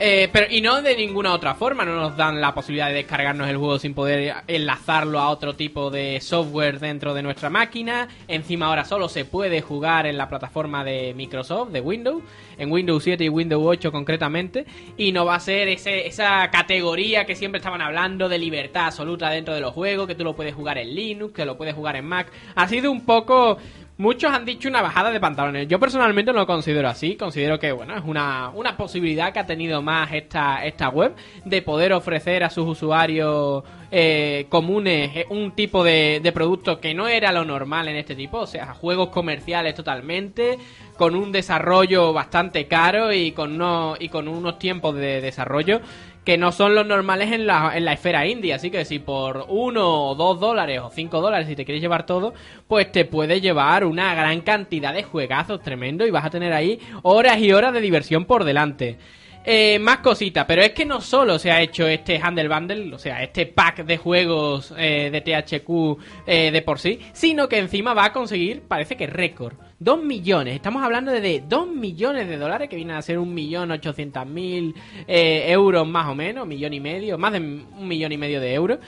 Eh, 0.00 0.28
pero 0.32 0.46
y 0.48 0.60
no 0.60 0.80
de 0.80 0.96
ninguna 0.96 1.32
otra 1.32 1.54
forma, 1.54 1.84
no 1.84 1.96
nos 1.96 2.16
dan 2.16 2.40
la 2.40 2.54
posibilidad 2.54 2.86
de 2.86 2.94
descargarnos 2.94 3.48
el 3.48 3.56
juego 3.56 3.80
sin 3.80 3.94
poder 3.94 4.32
enlazarlo 4.46 5.18
a 5.18 5.28
otro 5.28 5.56
tipo 5.56 5.90
de 5.90 6.20
software 6.20 6.78
dentro 6.78 7.14
de 7.14 7.22
nuestra 7.22 7.50
máquina. 7.50 8.06
Encima 8.28 8.66
ahora 8.66 8.84
solo 8.84 9.08
se 9.08 9.24
puede 9.24 9.60
jugar 9.60 10.06
en 10.06 10.16
la 10.16 10.28
plataforma 10.28 10.84
de 10.84 11.14
Microsoft, 11.14 11.70
de 11.70 11.80
Windows, 11.80 12.22
en 12.58 12.70
Windows 12.70 13.02
7 13.02 13.24
y 13.24 13.28
Windows 13.28 13.64
8 13.66 13.90
concretamente, 13.90 14.66
y 14.96 15.10
no 15.10 15.24
va 15.24 15.34
a 15.34 15.40
ser 15.40 15.66
ese, 15.66 16.06
esa 16.06 16.48
categoría 16.50 17.24
que 17.24 17.34
siempre 17.34 17.58
estaban 17.58 17.80
hablando 17.80 18.28
de 18.28 18.38
libertad 18.38 18.86
absoluta 18.86 19.30
dentro 19.30 19.52
de 19.52 19.60
los 19.60 19.74
juegos, 19.74 20.06
que 20.06 20.14
tú 20.14 20.22
lo 20.22 20.36
puedes 20.36 20.54
jugar 20.54 20.78
en 20.78 20.94
Linux, 20.94 21.34
que 21.34 21.44
lo 21.44 21.56
puedes 21.56 21.74
jugar 21.74 21.96
en 21.96 22.06
Mac. 22.06 22.30
Ha 22.54 22.68
sido 22.68 22.92
un 22.92 23.04
poco 23.04 23.58
Muchos 23.98 24.30
han 24.32 24.44
dicho 24.44 24.68
una 24.68 24.80
bajada 24.80 25.10
de 25.10 25.18
pantalones. 25.18 25.66
Yo 25.66 25.80
personalmente 25.80 26.32
no 26.32 26.38
lo 26.38 26.46
considero 26.46 26.88
así. 26.88 27.16
Considero 27.16 27.58
que, 27.58 27.72
bueno, 27.72 27.96
es 27.96 28.04
una, 28.04 28.48
una 28.50 28.76
posibilidad 28.76 29.32
que 29.32 29.40
ha 29.40 29.46
tenido 29.46 29.82
más 29.82 30.12
esta, 30.12 30.64
esta 30.64 30.88
web 30.88 31.16
de 31.44 31.62
poder 31.62 31.92
ofrecer 31.92 32.44
a 32.44 32.50
sus 32.50 32.64
usuarios 32.64 33.64
eh, 33.90 34.46
comunes 34.50 35.10
eh, 35.16 35.26
un 35.30 35.50
tipo 35.50 35.82
de, 35.82 36.20
de 36.22 36.30
producto 36.30 36.78
que 36.78 36.94
no 36.94 37.08
era 37.08 37.32
lo 37.32 37.44
normal 37.44 37.88
en 37.88 37.96
este 37.96 38.14
tipo. 38.14 38.38
O 38.38 38.46
sea, 38.46 38.72
juegos 38.72 39.08
comerciales 39.08 39.74
totalmente, 39.74 40.60
con 40.96 41.16
un 41.16 41.32
desarrollo 41.32 42.12
bastante 42.12 42.68
caro 42.68 43.12
y 43.12 43.32
con, 43.32 43.54
unos, 43.54 44.00
y 44.00 44.10
con 44.10 44.28
unos 44.28 44.60
tiempos 44.60 44.94
de 44.94 45.20
desarrollo 45.20 45.80
que 46.28 46.36
no 46.36 46.52
son 46.52 46.74
los 46.74 46.86
normales 46.86 47.32
en 47.32 47.46
la, 47.46 47.72
en 47.74 47.86
la 47.86 47.94
esfera 47.94 48.26
indie. 48.26 48.52
Así 48.52 48.70
que 48.70 48.84
si 48.84 48.98
por 48.98 49.46
uno 49.48 50.10
o 50.10 50.14
dos 50.14 50.38
dólares 50.38 50.78
o 50.84 50.90
cinco 50.90 51.22
dólares, 51.22 51.48
si 51.48 51.56
te 51.56 51.64
quieres 51.64 51.80
llevar 51.80 52.04
todo, 52.04 52.34
pues 52.66 52.92
te 52.92 53.06
puedes 53.06 53.40
llevar 53.40 53.86
una 53.86 54.14
gran 54.14 54.42
cantidad 54.42 54.92
de 54.92 55.04
juegazos 55.04 55.62
tremendo 55.62 56.06
y 56.06 56.10
vas 56.10 56.26
a 56.26 56.28
tener 56.28 56.52
ahí 56.52 56.80
horas 57.00 57.38
y 57.38 57.50
horas 57.50 57.72
de 57.72 57.80
diversión 57.80 58.26
por 58.26 58.44
delante. 58.44 58.98
Eh, 59.42 59.78
más 59.78 60.00
cositas, 60.00 60.44
pero 60.44 60.60
es 60.60 60.72
que 60.72 60.84
no 60.84 61.00
solo 61.00 61.38
se 61.38 61.50
ha 61.50 61.62
hecho 61.62 61.88
este 61.88 62.20
Handle 62.22 62.48
Bundle, 62.48 62.94
o 62.94 62.98
sea, 62.98 63.22
este 63.22 63.46
pack 63.46 63.86
de 63.86 63.96
juegos 63.96 64.74
eh, 64.76 65.08
de 65.10 65.22
THQ 65.22 65.98
eh, 66.26 66.50
de 66.50 66.60
por 66.60 66.78
sí, 66.78 67.00
sino 67.14 67.48
que 67.48 67.56
encima 67.56 67.94
va 67.94 68.04
a 68.04 68.12
conseguir, 68.12 68.64
parece 68.68 68.98
que 68.98 69.06
récord. 69.06 69.56
2 69.80 70.02
millones, 70.02 70.54
estamos 70.56 70.82
hablando 70.82 71.12
de 71.12 71.42
2 71.48 71.68
millones 71.68 72.28
de 72.28 72.36
dólares, 72.36 72.68
que 72.68 72.74
vienen 72.76 72.96
a 72.96 73.02
ser 73.02 73.18
un 73.18 73.32
millón 73.32 73.70
ochocientos 73.70 74.26
mil 74.26 74.74
eh, 75.06 75.44
euros 75.52 75.86
más 75.86 76.08
o 76.08 76.14
menos, 76.16 76.46
millón 76.48 76.72
y 76.74 76.80
medio, 76.80 77.16
más 77.16 77.32
de 77.32 77.38
un 77.38 77.86
millón 77.86 78.10
y 78.10 78.16
medio 78.16 78.40
de 78.40 78.54
euros, 78.54 78.78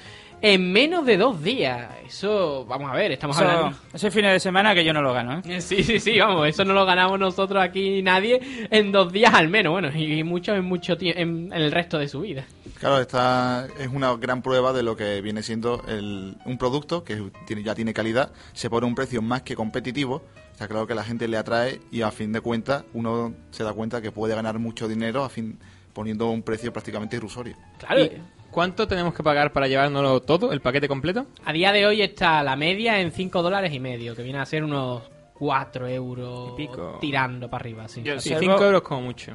en 0.43 0.73
menos 0.73 1.07
de 1.07 1.17
dos 1.17 1.41
días. 1.45 1.91
Eso, 2.09 2.65
vamos 2.67 2.91
a 2.91 2.95
ver, 2.95 3.13
estamos 3.13 3.37
Eso- 3.37 3.47
hablando... 3.49 3.79
ese 3.93 4.11
fin 4.11 4.23
de 4.23 4.41
semana 4.41 4.75
que 4.75 4.85
yo 4.85 4.93
no 4.93 5.01
lo 5.01 5.13
gano, 5.13 5.41
¿eh? 5.45 5.61
Sí, 5.61 5.85
sí, 5.85 6.01
sí, 6.01 6.19
vamos, 6.19 6.49
eso 6.49 6.65
no 6.65 6.73
lo 6.75 6.85
ganamos 6.85 7.21
nosotros 7.21 7.63
aquí 7.63 8.03
nadie 8.03 8.41
en 8.71 8.91
dos 8.91 9.13
días 9.13 9.33
al 9.33 9.49
menos, 9.49 9.71
bueno, 9.73 9.97
y 9.97 10.25
muchos 10.25 10.57
en 10.57 10.65
mucho 10.65 10.97
tiempo, 10.97 11.21
en, 11.21 11.53
en 11.53 11.63
el 11.63 11.71
resto 11.71 11.99
de 11.99 12.09
su 12.09 12.23
vida. 12.23 12.45
Claro, 12.81 12.99
esta 13.01 13.69
es 13.79 13.87
una 13.89 14.17
gran 14.17 14.43
prueba 14.43 14.73
de 14.73 14.83
lo 14.83 14.97
que 14.97 15.21
viene 15.21 15.43
siendo 15.45 15.85
el- 15.87 16.35
un 16.47 16.59
producto 16.59 17.05
que 17.05 17.31
tiene, 17.47 17.63
ya 17.63 17.77
tiene 17.77 17.93
calidad, 17.95 18.33
se 18.55 18.69
pone 18.71 18.87
a 18.87 18.89
un 18.89 18.95
precio 18.97 19.23
más 19.23 19.43
que 19.43 19.55
competitivo, 19.55 20.23
está 20.61 20.69
claro 20.69 20.87
que 20.87 20.95
la 20.95 21.03
gente 21.03 21.27
le 21.27 21.39
atrae 21.39 21.81
y 21.91 22.03
a 22.03 22.11
fin 22.11 22.33
de 22.33 22.43
cuentas 22.43 22.85
uno 22.93 23.33
se 23.51 23.65
da 23.65 23.73
cuenta 23.73 24.03
que 24.03 24.13
puede 24.13 24.35
ganar 24.35 24.59
mucho 24.59 24.89
dinero 24.89 25.25
a 25.25 25.31
fin 25.31 25.59
poniendo 25.95 26.29
un 26.29 26.43
precio 26.43 26.71
prácticamente 26.71 27.17
irrisorio. 27.17 27.57
Claro, 27.79 28.03
¿Y 28.03 28.21
cuánto 28.51 28.87
tenemos 28.87 29.15
que 29.15 29.23
pagar 29.23 29.55
para 29.55 29.69
llevárnoslo 29.69 30.21
todo, 30.21 30.53
el 30.53 30.61
paquete 30.61 30.87
completo? 30.87 31.25
a 31.47 31.53
día 31.55 31.73
de 31.73 31.87
hoy 31.87 32.03
está 32.03 32.43
la 32.43 32.57
media 32.57 33.01
en 33.01 33.11
5 33.11 33.43
dólares 33.43 33.73
y 33.73 33.81
medio, 33.81 34.15
que 34.15 34.23
viene 34.23 34.39
a 34.39 34.45
ser 34.45 34.63
unos 34.63 35.03
4 35.41 35.89
euros 35.89 36.51
Y 36.53 36.57
pico. 36.67 36.99
tirando 37.01 37.49
para 37.49 37.63
arriba, 37.63 37.89
sí. 37.89 38.03
Yo- 38.05 38.21
Sí, 38.21 38.29
Observo- 38.35 38.41
5 38.59 38.65
euros 38.67 38.83
como 38.83 39.01
mucho. 39.01 39.33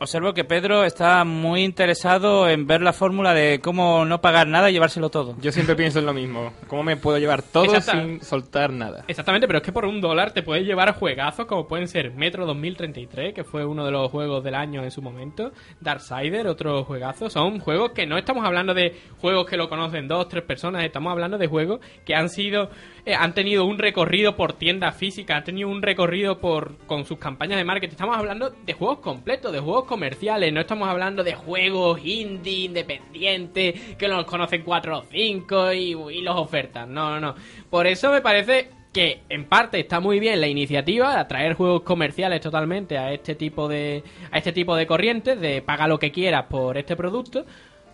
Observo 0.00 0.32
que 0.32 0.44
Pedro 0.44 0.82
está 0.82 1.22
muy 1.24 1.62
interesado 1.62 2.48
en 2.48 2.66
ver 2.66 2.80
la 2.80 2.94
fórmula 2.94 3.34
de 3.34 3.60
cómo 3.60 4.06
no 4.06 4.22
pagar 4.22 4.48
nada 4.48 4.70
y 4.70 4.72
llevárselo 4.72 5.10
todo. 5.10 5.36
Yo 5.42 5.52
siempre 5.52 5.76
pienso 5.76 5.98
en 5.98 6.06
lo 6.06 6.14
mismo. 6.14 6.54
¿Cómo 6.68 6.82
me 6.82 6.96
puedo 6.96 7.18
llevar 7.18 7.42
todo 7.42 7.78
sin 7.82 8.22
soltar 8.22 8.72
nada? 8.72 9.04
Exactamente, 9.06 9.46
pero 9.46 9.58
es 9.58 9.62
que 9.64 9.72
por 9.72 9.84
un 9.84 10.00
dólar 10.00 10.32
te 10.32 10.42
puedes 10.42 10.64
llevar 10.66 10.94
juegazos 10.94 11.44
como 11.44 11.68
pueden 11.68 11.86
ser 11.86 12.12
Metro 12.12 12.46
2033, 12.46 13.34
que 13.34 13.44
fue 13.44 13.66
uno 13.66 13.84
de 13.84 13.90
los 13.92 14.10
juegos 14.10 14.42
del 14.42 14.54
año 14.54 14.82
en 14.82 14.90
su 14.90 15.02
momento, 15.02 15.52
Darksider, 15.82 16.46
otro 16.46 16.84
juegazo. 16.84 17.28
Son 17.28 17.58
juegos 17.60 17.90
que 17.92 18.06
no 18.06 18.16
estamos 18.16 18.44
hablando 18.46 18.72
de 18.72 18.96
juegos 19.20 19.46
que 19.46 19.58
lo 19.58 19.68
conocen 19.68 20.08
dos, 20.08 20.28
tres 20.28 20.44
personas, 20.44 20.82
estamos 20.84 21.10
hablando 21.12 21.36
de 21.36 21.46
juegos 21.46 21.80
que 22.06 22.14
han 22.14 22.30
sido, 22.30 22.70
eh, 23.04 23.14
han 23.14 23.34
tenido 23.34 23.66
un 23.66 23.78
recorrido 23.78 24.34
por 24.36 24.54
tiendas 24.54 24.96
físicas, 24.96 25.41
han 25.42 25.46
tenido 25.46 25.68
un 25.68 25.82
recorrido 25.82 26.38
por 26.38 26.78
con 26.86 27.04
sus 27.04 27.18
campañas 27.18 27.58
de 27.58 27.64
marketing. 27.64 27.92
Estamos 27.92 28.16
hablando 28.16 28.50
de 28.50 28.72
juegos 28.74 29.00
completos, 29.00 29.52
de 29.52 29.58
juegos 29.58 29.84
comerciales, 29.84 30.52
no 30.52 30.60
estamos 30.60 30.88
hablando 30.88 31.24
de 31.24 31.34
juegos 31.34 32.00
indie, 32.04 32.66
independientes, 32.66 33.96
que 33.96 34.06
los 34.06 34.24
conocen 34.24 34.62
cuatro 34.62 34.98
o 34.98 35.04
cinco 35.10 35.72
y, 35.72 35.94
y 35.94 36.20
los 36.20 36.36
ofertan. 36.36 36.94
No, 36.94 37.10
no, 37.10 37.20
no. 37.20 37.34
Por 37.68 37.88
eso 37.88 38.12
me 38.12 38.20
parece 38.20 38.70
que 38.92 39.22
en 39.28 39.46
parte 39.46 39.80
está 39.80 39.98
muy 39.98 40.20
bien 40.20 40.40
la 40.40 40.46
iniciativa 40.46 41.12
de 41.12 41.20
atraer 41.20 41.54
juegos 41.54 41.82
comerciales 41.82 42.40
totalmente 42.40 42.98
a 42.98 43.12
este 43.12 43.34
tipo 43.34 43.66
de 43.66 44.04
a 44.30 44.38
este 44.38 44.52
tipo 44.52 44.76
de 44.76 44.86
corrientes 44.86 45.40
de 45.40 45.62
paga 45.62 45.88
lo 45.88 45.98
que 45.98 46.12
quieras 46.12 46.44
por 46.50 46.76
este 46.76 46.94
producto 46.94 47.46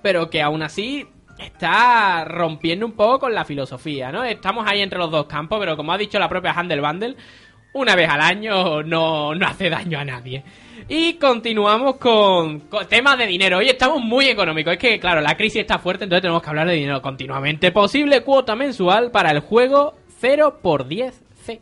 pero 0.03 0.29
que 0.29 0.43
aún 0.43 0.61
así 0.61 1.07
está 1.39 2.25
rompiendo 2.25 2.85
un 2.87 2.93
poco 2.93 3.21
con 3.21 3.35
la 3.35 3.45
filosofía 3.45 4.11
no 4.13 4.25
estamos 4.25 4.67
ahí 4.69 4.81
entre 4.81 4.99
los 4.99 5.11
dos 5.11 5.27
campos 5.27 5.59
pero 5.61 5.77
como 5.77 5.93
ha 5.93 5.99
dicho 5.99 6.19
la 6.19 6.29
propia 6.29 6.53
Handel 6.53 6.81
Bundle 6.81 7.17
una 7.73 7.95
vez 7.95 8.09
al 8.09 8.21
año 8.21 8.83
no, 8.83 9.35
no 9.35 9.47
hace 9.47 9.71
daño 9.71 9.99
a 9.99 10.05
nadie. 10.05 10.43
Y 10.89 11.15
continuamos 11.15 11.97
con, 11.97 12.61
con 12.61 12.87
temas 12.89 13.19
de 13.19 13.27
dinero. 13.27 13.59
Hoy 13.59 13.69
estamos 13.69 14.03
muy 14.03 14.27
económicos. 14.27 14.75
Es 14.75 14.79
que, 14.79 14.99
claro, 14.99 15.21
la 15.21 15.37
crisis 15.37 15.61
está 15.61 15.79
fuerte, 15.79 16.05
entonces 16.05 16.23
tenemos 16.23 16.43
que 16.43 16.49
hablar 16.49 16.67
de 16.67 16.75
dinero 16.75 17.03
continuamente. 17.03 17.73
Posible 17.73 18.23
cuota 18.23 18.57
mensual 18.57 19.11
para 19.11 19.31
el 19.31 19.41
juego 19.41 19.95
0x10C. 20.21 21.61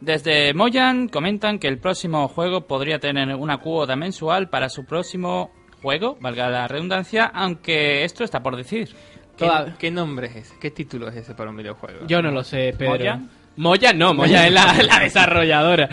Desde 0.00 0.52
Moyan 0.52 1.08
comentan 1.08 1.58
que 1.58 1.68
el 1.68 1.78
próximo 1.78 2.28
juego 2.28 2.66
podría 2.66 2.98
tener 2.98 3.34
una 3.34 3.58
cuota 3.58 3.96
mensual 3.96 4.50
para 4.50 4.68
su 4.68 4.84
próximo 4.84 5.50
juego, 5.80 6.16
valga 6.20 6.50
la 6.50 6.68
redundancia, 6.68 7.24
aunque 7.24 8.04
esto 8.04 8.24
está 8.24 8.42
por 8.42 8.56
decir. 8.56 8.90
¿Qué, 9.36 9.44
Toda- 9.44 9.76
qué 9.78 9.90
nombre 9.90 10.26
es 10.28 10.36
ese? 10.36 10.54
¿Qué 10.58 10.70
título 10.70 11.08
es 11.08 11.16
ese 11.16 11.34
para 11.34 11.50
un 11.50 11.56
videojuego? 11.56 12.06
Yo 12.06 12.22
no 12.22 12.30
lo 12.30 12.42
sé, 12.42 12.74
Pedro. 12.76 12.92
¿Moya? 12.92 13.20
Moya 13.56 13.92
no, 13.92 14.14
Moya 14.14 14.46
es 14.46 14.52
la, 14.52 14.72
la 14.82 15.00
desarrolladora. 15.00 15.88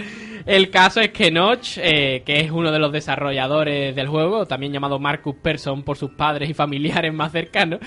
El 0.45 0.69
caso 0.69 0.99
es 0.99 1.11
que 1.11 1.31
Notch, 1.31 1.77
eh, 1.77 2.21
que 2.25 2.41
es 2.41 2.51
uno 2.51 2.69
de 2.69 2.77
los 2.77 2.91
desarrolladores 2.91 3.95
del 3.95 4.07
juego, 4.09 4.45
también 4.45 4.73
llamado 4.73 4.99
Marcus 4.99 5.35
Persson 5.41 5.83
por 5.83 5.95
sus 5.97 6.11
padres 6.11 6.49
y 6.49 6.53
familiares 6.53 7.13
más 7.13 7.31
cercanos, 7.31 7.79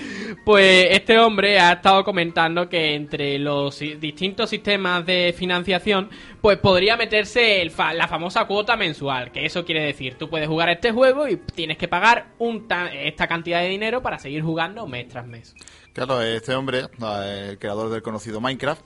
pues 0.43 0.87
este 0.89 1.19
hombre 1.19 1.59
ha 1.59 1.73
estado 1.73 2.03
comentando 2.03 2.67
que 2.67 2.95
entre 2.95 3.37
los 3.37 3.77
distintos 3.99 4.49
sistemas 4.49 5.05
de 5.05 5.35
financiación, 5.37 6.09
pues 6.41 6.57
podría 6.57 6.97
meterse 6.97 7.61
el 7.61 7.69
fa- 7.69 7.93
la 7.93 8.07
famosa 8.07 8.45
cuota 8.45 8.75
mensual, 8.75 9.31
que 9.31 9.45
eso 9.45 9.63
quiere 9.63 9.83
decir, 9.83 10.15
tú 10.17 10.27
puedes 10.27 10.47
jugar 10.47 10.69
este 10.69 10.91
juego 10.91 11.27
y 11.27 11.37
tienes 11.37 11.77
que 11.77 11.87
pagar 11.87 12.29
un 12.39 12.67
ta- 12.67 12.91
esta 12.91 13.27
cantidad 13.27 13.61
de 13.61 13.67
dinero 13.69 14.01
para 14.01 14.17
seguir 14.17 14.41
jugando 14.41 14.87
mes 14.87 15.07
tras 15.09 15.27
mes. 15.27 15.53
Claro, 15.93 16.23
este 16.23 16.55
hombre, 16.55 16.85
el 17.23 17.59
creador 17.59 17.91
del 17.91 18.01
conocido 18.01 18.41
Minecraft, 18.41 18.81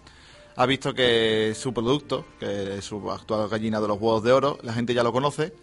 ha 0.55 0.65
visto 0.65 0.93
que 0.93 1.53
su 1.55 1.73
producto, 1.73 2.25
que 2.39 2.77
es 2.77 2.85
su 2.85 3.09
actual 3.11 3.49
gallina 3.49 3.79
de 3.79 3.87
los 3.87 3.99
huevos 3.99 4.23
de 4.23 4.31
oro, 4.31 4.57
la 4.63 4.73
gente 4.73 4.93
ya 4.93 5.03
lo 5.03 5.11
conoce, 5.11 5.53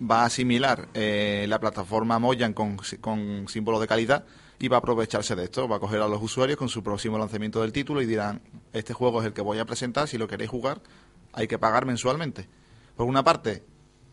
va 0.00 0.22
a 0.22 0.26
asimilar 0.26 0.88
eh, 0.94 1.46
la 1.48 1.58
plataforma 1.58 2.20
con, 2.54 2.76
con 3.00 3.48
símbolos 3.48 3.80
de 3.80 3.86
calidad 3.86 4.24
y 4.58 4.68
va 4.68 4.76
a 4.76 4.80
aprovecharse 4.80 5.36
de 5.36 5.44
esto. 5.44 5.68
Va 5.68 5.76
a 5.76 5.80
coger 5.80 6.00
a 6.00 6.08
los 6.08 6.22
usuarios 6.22 6.58
con 6.58 6.68
su 6.68 6.82
próximo 6.82 7.18
lanzamiento 7.18 7.60
del 7.62 7.72
título 7.72 8.02
y 8.02 8.06
dirán, 8.06 8.40
este 8.72 8.92
juego 8.92 9.20
es 9.20 9.26
el 9.26 9.32
que 9.32 9.42
voy 9.42 9.58
a 9.58 9.64
presentar, 9.64 10.08
si 10.08 10.18
lo 10.18 10.28
queréis 10.28 10.50
jugar, 10.50 10.80
hay 11.32 11.46
que 11.46 11.58
pagar 11.58 11.86
mensualmente. 11.86 12.48
Por 12.96 13.06
una 13.06 13.22
parte, 13.22 13.62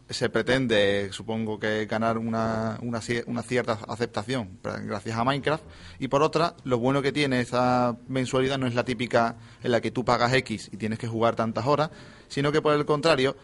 se 0.09 0.29
pretende, 0.29 1.09
supongo 1.11 1.59
que 1.59 1.85
ganar 1.87 2.17
una, 2.17 2.77
una, 2.81 3.01
una 3.25 3.41
cierta 3.41 3.79
aceptación 3.87 4.59
gracias 4.61 5.17
a 5.17 5.23
Minecraft. 5.23 5.63
Y 5.99 6.07
por 6.07 6.21
otra, 6.21 6.55
lo 6.63 6.77
bueno 6.77 7.01
que 7.01 7.11
tiene 7.11 7.41
esa 7.41 7.97
mensualidad 8.07 8.57
no 8.57 8.67
es 8.67 8.75
la 8.75 8.85
típica 8.85 9.35
en 9.63 9.71
la 9.71 9.81
que 9.81 9.91
tú 9.91 10.05
pagas 10.05 10.33
X 10.33 10.69
y 10.71 10.77
tienes 10.77 10.99
que 10.99 11.07
jugar 11.07 11.35
tantas 11.35 11.65
horas, 11.65 11.89
sino 12.27 12.51
que 12.51 12.61
por 12.61 12.73
el 12.73 12.85
contrario, 12.85 13.35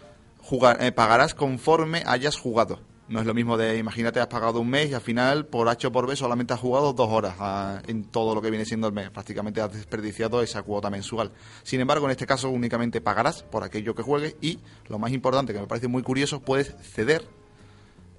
eh, 0.80 0.92
pagarás 0.92 1.34
conforme 1.34 2.04
hayas 2.06 2.36
jugado. 2.36 2.80
No 3.12 3.20
es 3.20 3.26
lo 3.26 3.34
mismo 3.34 3.58
de, 3.58 3.78
imagínate, 3.78 4.22
has 4.22 4.28
pagado 4.28 4.62
un 4.62 4.70
mes 4.70 4.90
y 4.90 4.94
al 4.94 5.02
final, 5.02 5.46
por 5.46 5.68
H 5.68 5.86
o 5.86 5.92
por 5.92 6.08
B, 6.08 6.16
solamente 6.16 6.54
has 6.54 6.62
jugado 6.62 6.94
dos 6.94 7.10
horas 7.10 7.36
ah, 7.40 7.82
en 7.86 8.06
todo 8.06 8.34
lo 8.34 8.42
que 8.42 8.50
viene 8.50 8.64
siendo 8.64 8.88
el 8.88 8.94
mes. 8.94 9.10
Prácticamente 9.10 9.60
has 9.60 9.74
desperdiciado 9.74 10.42
esa 10.42 10.64
cuota 10.64 10.90
mensual. 10.90 11.30
Sin 11.62 11.82
embargo, 11.82 12.06
en 12.06 12.12
este 12.12 12.26
caso 12.26 12.50
únicamente 12.50 13.02
pagarás 13.02 13.44
por 13.44 13.66
aquello 13.66 13.94
que 13.96 14.02
juegues 14.02 14.38
y, 14.40 14.60
lo 14.88 14.98
más 14.98 15.12
importante, 15.12 15.52
que 15.52 15.60
me 15.60 15.68
parece 15.68 15.90
muy 15.90 16.04
curioso, 16.04 16.40
puedes 16.40 16.74
ceder 16.84 17.24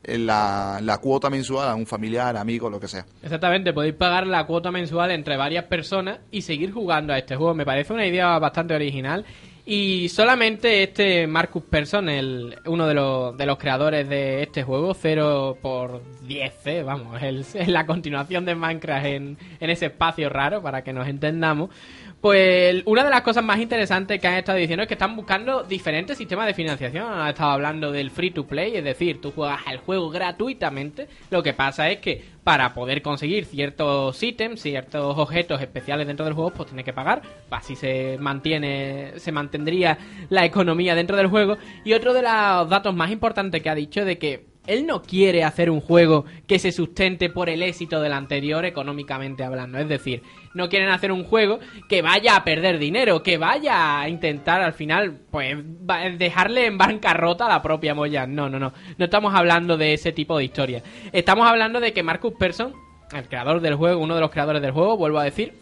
la, 0.04 0.78
la 0.82 0.98
cuota 0.98 1.30
mensual 1.30 1.70
a 1.70 1.74
un 1.74 1.86
familiar, 1.86 2.36
amigo, 2.36 2.68
lo 2.68 2.78
que 2.78 2.88
sea. 2.88 3.06
Exactamente, 3.22 3.72
podéis 3.72 3.94
pagar 3.94 4.26
la 4.26 4.44
cuota 4.44 4.70
mensual 4.70 5.10
entre 5.12 5.38
varias 5.38 5.64
personas 5.64 6.18
y 6.30 6.42
seguir 6.42 6.70
jugando 6.70 7.14
a 7.14 7.18
este 7.18 7.34
juego. 7.34 7.54
Me 7.54 7.64
parece 7.64 7.94
una 7.94 8.06
idea 8.06 8.38
bastante 8.38 8.74
original. 8.74 9.24
Y 9.64 10.08
solamente 10.08 10.82
este 10.82 11.28
Marcus 11.28 11.62
Persson, 11.62 12.08
el, 12.08 12.58
uno 12.66 12.88
de 12.88 12.94
los, 12.94 13.36
de 13.36 13.46
los 13.46 13.58
creadores 13.58 14.08
de 14.08 14.42
este 14.42 14.64
juego, 14.64 14.92
0 14.92 15.58
por 15.62 16.02
10C, 16.26 16.84
vamos, 16.84 17.22
es, 17.22 17.54
es 17.54 17.68
la 17.68 17.86
continuación 17.86 18.44
de 18.44 18.56
Minecraft 18.56 19.06
en, 19.06 19.38
en 19.60 19.70
ese 19.70 19.86
espacio 19.86 20.28
raro, 20.28 20.62
para 20.62 20.82
que 20.82 20.92
nos 20.92 21.06
entendamos. 21.06 21.70
Pues 22.22 22.84
una 22.84 23.02
de 23.02 23.10
las 23.10 23.22
cosas 23.22 23.42
más 23.42 23.58
interesantes 23.58 24.20
que 24.20 24.28
han 24.28 24.34
estado 24.34 24.56
diciendo 24.56 24.82
es 24.82 24.86
que 24.86 24.94
están 24.94 25.16
buscando 25.16 25.64
diferentes 25.64 26.16
sistemas 26.16 26.46
de 26.46 26.54
financiación. 26.54 27.12
Han 27.12 27.30
estado 27.30 27.50
hablando 27.50 27.90
del 27.90 28.12
free 28.12 28.30
to 28.30 28.46
play, 28.46 28.76
es 28.76 28.84
decir, 28.84 29.20
tú 29.20 29.32
juegas 29.32 29.58
el 29.68 29.78
juego 29.78 30.08
gratuitamente. 30.08 31.08
Lo 31.30 31.42
que 31.42 31.52
pasa 31.52 31.90
es 31.90 31.98
que 31.98 32.24
para 32.44 32.74
poder 32.74 33.02
conseguir 33.02 33.44
ciertos 33.44 34.22
ítems, 34.22 34.62
ciertos 34.62 35.18
objetos 35.18 35.60
especiales 35.60 36.06
dentro 36.06 36.24
del 36.24 36.34
juego, 36.34 36.50
pues 36.50 36.68
tienes 36.68 36.84
que 36.84 36.92
pagar. 36.92 37.22
Así 37.50 37.74
se 37.74 38.16
mantiene, 38.20 39.14
se 39.16 39.32
mantendría 39.32 39.98
la 40.30 40.44
economía 40.44 40.94
dentro 40.94 41.16
del 41.16 41.26
juego. 41.26 41.58
Y 41.84 41.92
otro 41.92 42.14
de 42.14 42.22
los 42.22 42.68
datos 42.68 42.94
más 42.94 43.10
importantes 43.10 43.60
que 43.60 43.68
ha 43.68 43.74
dicho 43.74 44.04
de 44.04 44.18
que 44.18 44.51
él 44.66 44.86
no 44.86 45.02
quiere 45.02 45.44
hacer 45.44 45.70
un 45.70 45.80
juego 45.80 46.24
que 46.46 46.58
se 46.58 46.72
sustente 46.72 47.30
por 47.30 47.48
el 47.48 47.62
éxito 47.62 48.00
del 48.00 48.12
anterior 48.12 48.64
económicamente 48.64 49.42
hablando. 49.42 49.78
Es 49.78 49.88
decir, 49.88 50.22
no 50.54 50.68
quieren 50.68 50.90
hacer 50.90 51.10
un 51.10 51.24
juego 51.24 51.58
que 51.88 52.02
vaya 52.02 52.36
a 52.36 52.44
perder 52.44 52.78
dinero, 52.78 53.22
que 53.22 53.38
vaya 53.38 54.00
a 54.00 54.08
intentar 54.08 54.62
al 54.62 54.72
final, 54.72 55.18
pues, 55.30 55.56
dejarle 56.18 56.66
en 56.66 56.78
bancarrota 56.78 57.46
a 57.46 57.48
la 57.48 57.62
propia 57.62 57.94
Moya. 57.94 58.26
No, 58.26 58.48
no, 58.48 58.58
no. 58.58 58.72
No 58.96 59.04
estamos 59.04 59.34
hablando 59.34 59.76
de 59.76 59.94
ese 59.94 60.12
tipo 60.12 60.38
de 60.38 60.44
historia. 60.44 60.82
Estamos 61.12 61.48
hablando 61.48 61.80
de 61.80 61.92
que 61.92 62.02
Marcus 62.02 62.34
Persson, 62.38 62.72
el 63.12 63.28
creador 63.28 63.60
del 63.60 63.74
juego, 63.74 64.00
uno 64.00 64.14
de 64.14 64.20
los 64.20 64.30
creadores 64.30 64.62
del 64.62 64.70
juego, 64.70 64.96
vuelvo 64.96 65.18
a 65.18 65.24
decir, 65.24 65.54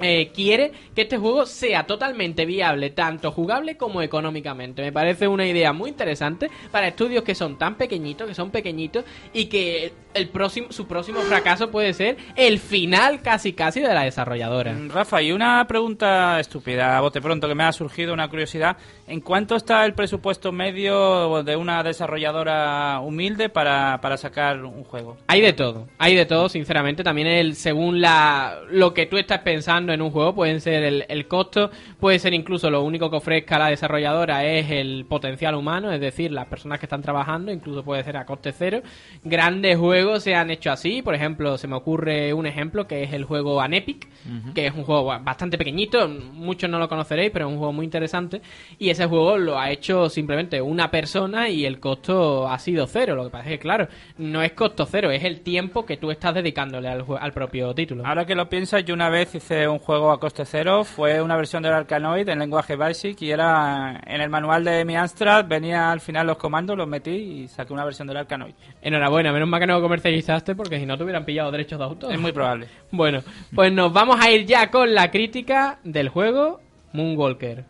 eh, 0.00 0.30
quiere 0.34 0.72
que 0.94 1.02
este 1.02 1.18
juego 1.18 1.46
sea 1.46 1.86
totalmente 1.86 2.46
viable, 2.46 2.90
tanto 2.90 3.32
jugable 3.32 3.76
como 3.76 4.02
económicamente. 4.02 4.82
Me 4.82 4.92
parece 4.92 5.28
una 5.28 5.46
idea 5.46 5.72
muy 5.72 5.90
interesante 5.90 6.50
para 6.70 6.88
estudios 6.88 7.24
que 7.24 7.34
son 7.34 7.58
tan 7.58 7.76
pequeñitos, 7.76 8.28
que 8.28 8.34
son 8.34 8.50
pequeñitos, 8.50 9.04
y 9.32 9.46
que 9.46 9.92
el 10.14 10.28
próximo, 10.28 10.72
su 10.72 10.86
próximo 10.86 11.20
fracaso 11.20 11.70
puede 11.70 11.92
ser 11.94 12.16
el 12.36 12.58
final 12.58 13.22
casi 13.22 13.52
casi 13.52 13.80
de 13.80 13.92
la 13.94 14.04
desarrolladora. 14.04 14.72
Mm, 14.72 14.90
Rafa, 14.90 15.22
y 15.22 15.32
una 15.32 15.66
pregunta 15.66 16.40
estúpida, 16.40 17.00
bote 17.00 17.20
pronto, 17.20 17.48
que 17.48 17.54
me 17.54 17.64
ha 17.64 17.72
surgido 17.72 18.12
una 18.12 18.28
curiosidad. 18.28 18.76
¿En 19.08 19.20
cuánto 19.20 19.56
está 19.56 19.86
el 19.86 19.94
presupuesto 19.94 20.52
medio 20.52 21.42
de 21.42 21.56
una 21.56 21.82
desarrolladora 21.82 23.00
humilde 23.00 23.48
para, 23.48 24.00
para 24.02 24.18
sacar 24.18 24.62
un 24.62 24.84
juego? 24.84 25.16
Hay 25.26 25.40
de 25.40 25.54
todo, 25.54 25.88
hay 25.96 26.14
de 26.14 26.26
todo, 26.26 26.50
sinceramente. 26.50 27.02
También 27.02 27.26
el, 27.26 27.54
según 27.54 28.02
la, 28.02 28.58
lo 28.70 28.92
que 28.92 29.06
tú 29.06 29.16
estás 29.16 29.40
pensando 29.40 29.94
en 29.94 30.02
un 30.02 30.10
juego, 30.10 30.34
pueden 30.34 30.60
ser 30.60 30.82
el, 30.82 31.06
el 31.08 31.26
costo, 31.26 31.70
puede 31.98 32.18
ser 32.18 32.34
incluso 32.34 32.70
lo 32.70 32.82
único 32.82 33.08
que 33.08 33.16
ofrezca 33.16 33.58
la 33.58 33.68
desarrolladora 33.68 34.44
es 34.44 34.70
el 34.70 35.06
potencial 35.08 35.54
humano, 35.54 35.90
es 35.90 36.00
decir, 36.00 36.30
las 36.30 36.46
personas 36.46 36.78
que 36.78 36.84
están 36.84 37.00
trabajando, 37.00 37.50
incluso 37.50 37.82
puede 37.82 38.04
ser 38.04 38.18
a 38.18 38.26
coste 38.26 38.52
cero. 38.52 38.82
Grandes 39.24 39.78
juegos 39.78 40.22
se 40.22 40.34
han 40.34 40.50
hecho 40.50 40.70
así, 40.70 41.00
por 41.00 41.14
ejemplo, 41.14 41.56
se 41.56 41.66
me 41.66 41.76
ocurre 41.76 42.34
un 42.34 42.46
ejemplo 42.46 42.86
que 42.86 43.04
es 43.04 43.14
el 43.14 43.24
juego 43.24 43.62
Anepic, 43.62 44.06
que 44.54 44.66
es 44.66 44.74
un 44.74 44.84
juego 44.84 45.06
bastante 45.22 45.56
pequeñito, 45.56 46.08
muchos 46.08 46.68
no 46.68 46.78
lo 46.78 46.90
conoceréis, 46.90 47.30
pero 47.30 47.46
es 47.46 47.52
un 47.52 47.58
juego 47.58 47.72
muy 47.72 47.86
interesante. 47.86 48.42
Y 48.78 48.97
ese 48.98 49.06
juego 49.08 49.38
lo 49.38 49.58
ha 49.58 49.70
hecho 49.70 50.10
simplemente 50.10 50.60
una 50.60 50.90
persona 50.90 51.48
y 51.48 51.64
el 51.64 51.80
costo 51.80 52.46
ha 52.46 52.58
sido 52.58 52.86
cero. 52.86 53.14
Lo 53.14 53.24
que 53.24 53.30
pasa 53.30 53.44
es 53.44 53.52
que, 53.52 53.58
claro, 53.58 53.88
no 54.18 54.42
es 54.42 54.52
costo 54.52 54.84
cero, 54.84 55.10
es 55.10 55.24
el 55.24 55.40
tiempo 55.40 55.86
que 55.86 55.96
tú 55.96 56.10
estás 56.10 56.34
dedicándole 56.34 56.88
al, 56.88 57.06
al 57.18 57.32
propio 57.32 57.74
título. 57.74 58.06
Ahora 58.06 58.26
que 58.26 58.34
lo 58.34 58.50
piensas, 58.50 58.84
yo 58.84 58.92
una 58.92 59.08
vez 59.08 59.34
hice 59.34 59.66
un 59.66 59.78
un 59.78 59.84
juego 59.84 60.10
a 60.10 60.18
coste 60.18 60.44
cero. 60.44 60.84
Fue 60.84 61.22
una 61.22 61.36
versión 61.36 61.62
del 61.62 61.72
Arcanoid 61.72 62.28
en 62.28 62.38
lenguaje 62.38 62.76
Basic 62.76 63.22
y 63.22 63.30
era 63.30 64.00
en 64.06 64.20
el 64.20 64.28
manual 64.28 64.64
de 64.64 64.84
mi 64.84 64.96
Amstrad 64.96 65.46
venía 65.46 65.90
al 65.90 66.00
final 66.00 66.26
los 66.26 66.36
comandos, 66.36 66.76
los 66.76 66.88
metí 66.88 67.10
y 67.10 67.48
saqué 67.48 67.72
una 67.72 67.84
versión 67.84 68.08
del 68.08 68.18
Arcanoid. 68.18 68.54
Enhorabuena, 68.82 69.32
menos 69.32 69.48
mal 69.48 69.60
que 69.60 69.66
no 69.66 69.74
lo 69.74 69.82
comercializaste 69.82 70.54
porque 70.54 70.78
si 70.78 70.86
no 70.86 70.96
te 70.96 71.04
hubieran 71.04 71.24
pillado 71.24 71.50
derechos 71.50 71.78
de 71.78 71.84
autor. 71.84 72.12
Es 72.12 72.20
muy 72.20 72.32
probable. 72.32 72.68
Bueno, 72.90 73.20
pues 73.54 73.70
nos 73.70 73.92
vamos 73.92 74.18
a 74.18 74.30
ir 74.30 74.46
ya 74.46 74.70
con 74.70 74.94
la 74.94 75.10
crítica 75.10 75.78
del 75.84 76.08
juego 76.08 76.60
Moonwalker. 76.94 77.64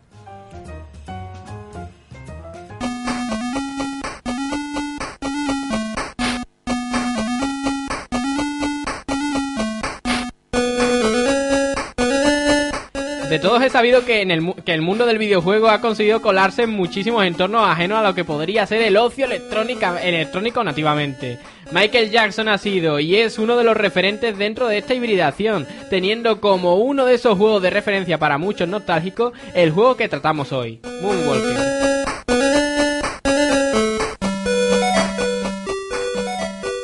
De 13.29 13.37
todos 13.37 13.61
he 13.61 13.69
sabido 13.69 14.05
que, 14.05 14.21
en 14.21 14.31
el, 14.31 14.55
que 14.65 14.73
el 14.73 14.81
mundo 14.81 15.05
del 15.05 15.19
videojuego 15.19 15.69
ha 15.69 15.81
conseguido 15.81 16.19
colarse 16.19 16.63
en 16.63 16.71
muchísimos 16.71 17.23
entornos 17.23 17.61
ajenos 17.63 17.99
a 17.99 18.01
lo 18.01 18.15
que 18.15 18.25
podría 18.25 18.65
ser 18.65 18.81
el 18.81 18.97
ocio 18.97 19.25
electrónica, 19.25 20.01
electrónico 20.01 20.63
nativamente. 20.63 21.37
Michael 21.71 22.09
Jackson 22.09 22.47
ha 22.47 22.57
sido 22.57 22.99
y 22.99 23.17
es 23.17 23.37
uno 23.37 23.55
de 23.55 23.63
los 23.63 23.77
referentes 23.77 24.35
dentro 24.35 24.67
de 24.67 24.79
esta 24.79 24.95
hibridación, 24.95 25.67
teniendo 25.91 26.41
como 26.41 26.77
uno 26.77 27.05
de 27.05 27.13
esos 27.13 27.37
juegos 27.37 27.61
de 27.61 27.69
referencia 27.69 28.17
para 28.17 28.39
muchos 28.39 28.67
nostálgicos 28.67 29.33
el 29.53 29.69
juego 29.69 29.95
que 29.95 30.09
tratamos 30.09 30.51
hoy, 30.51 30.79
Moonwalker. 31.03 31.55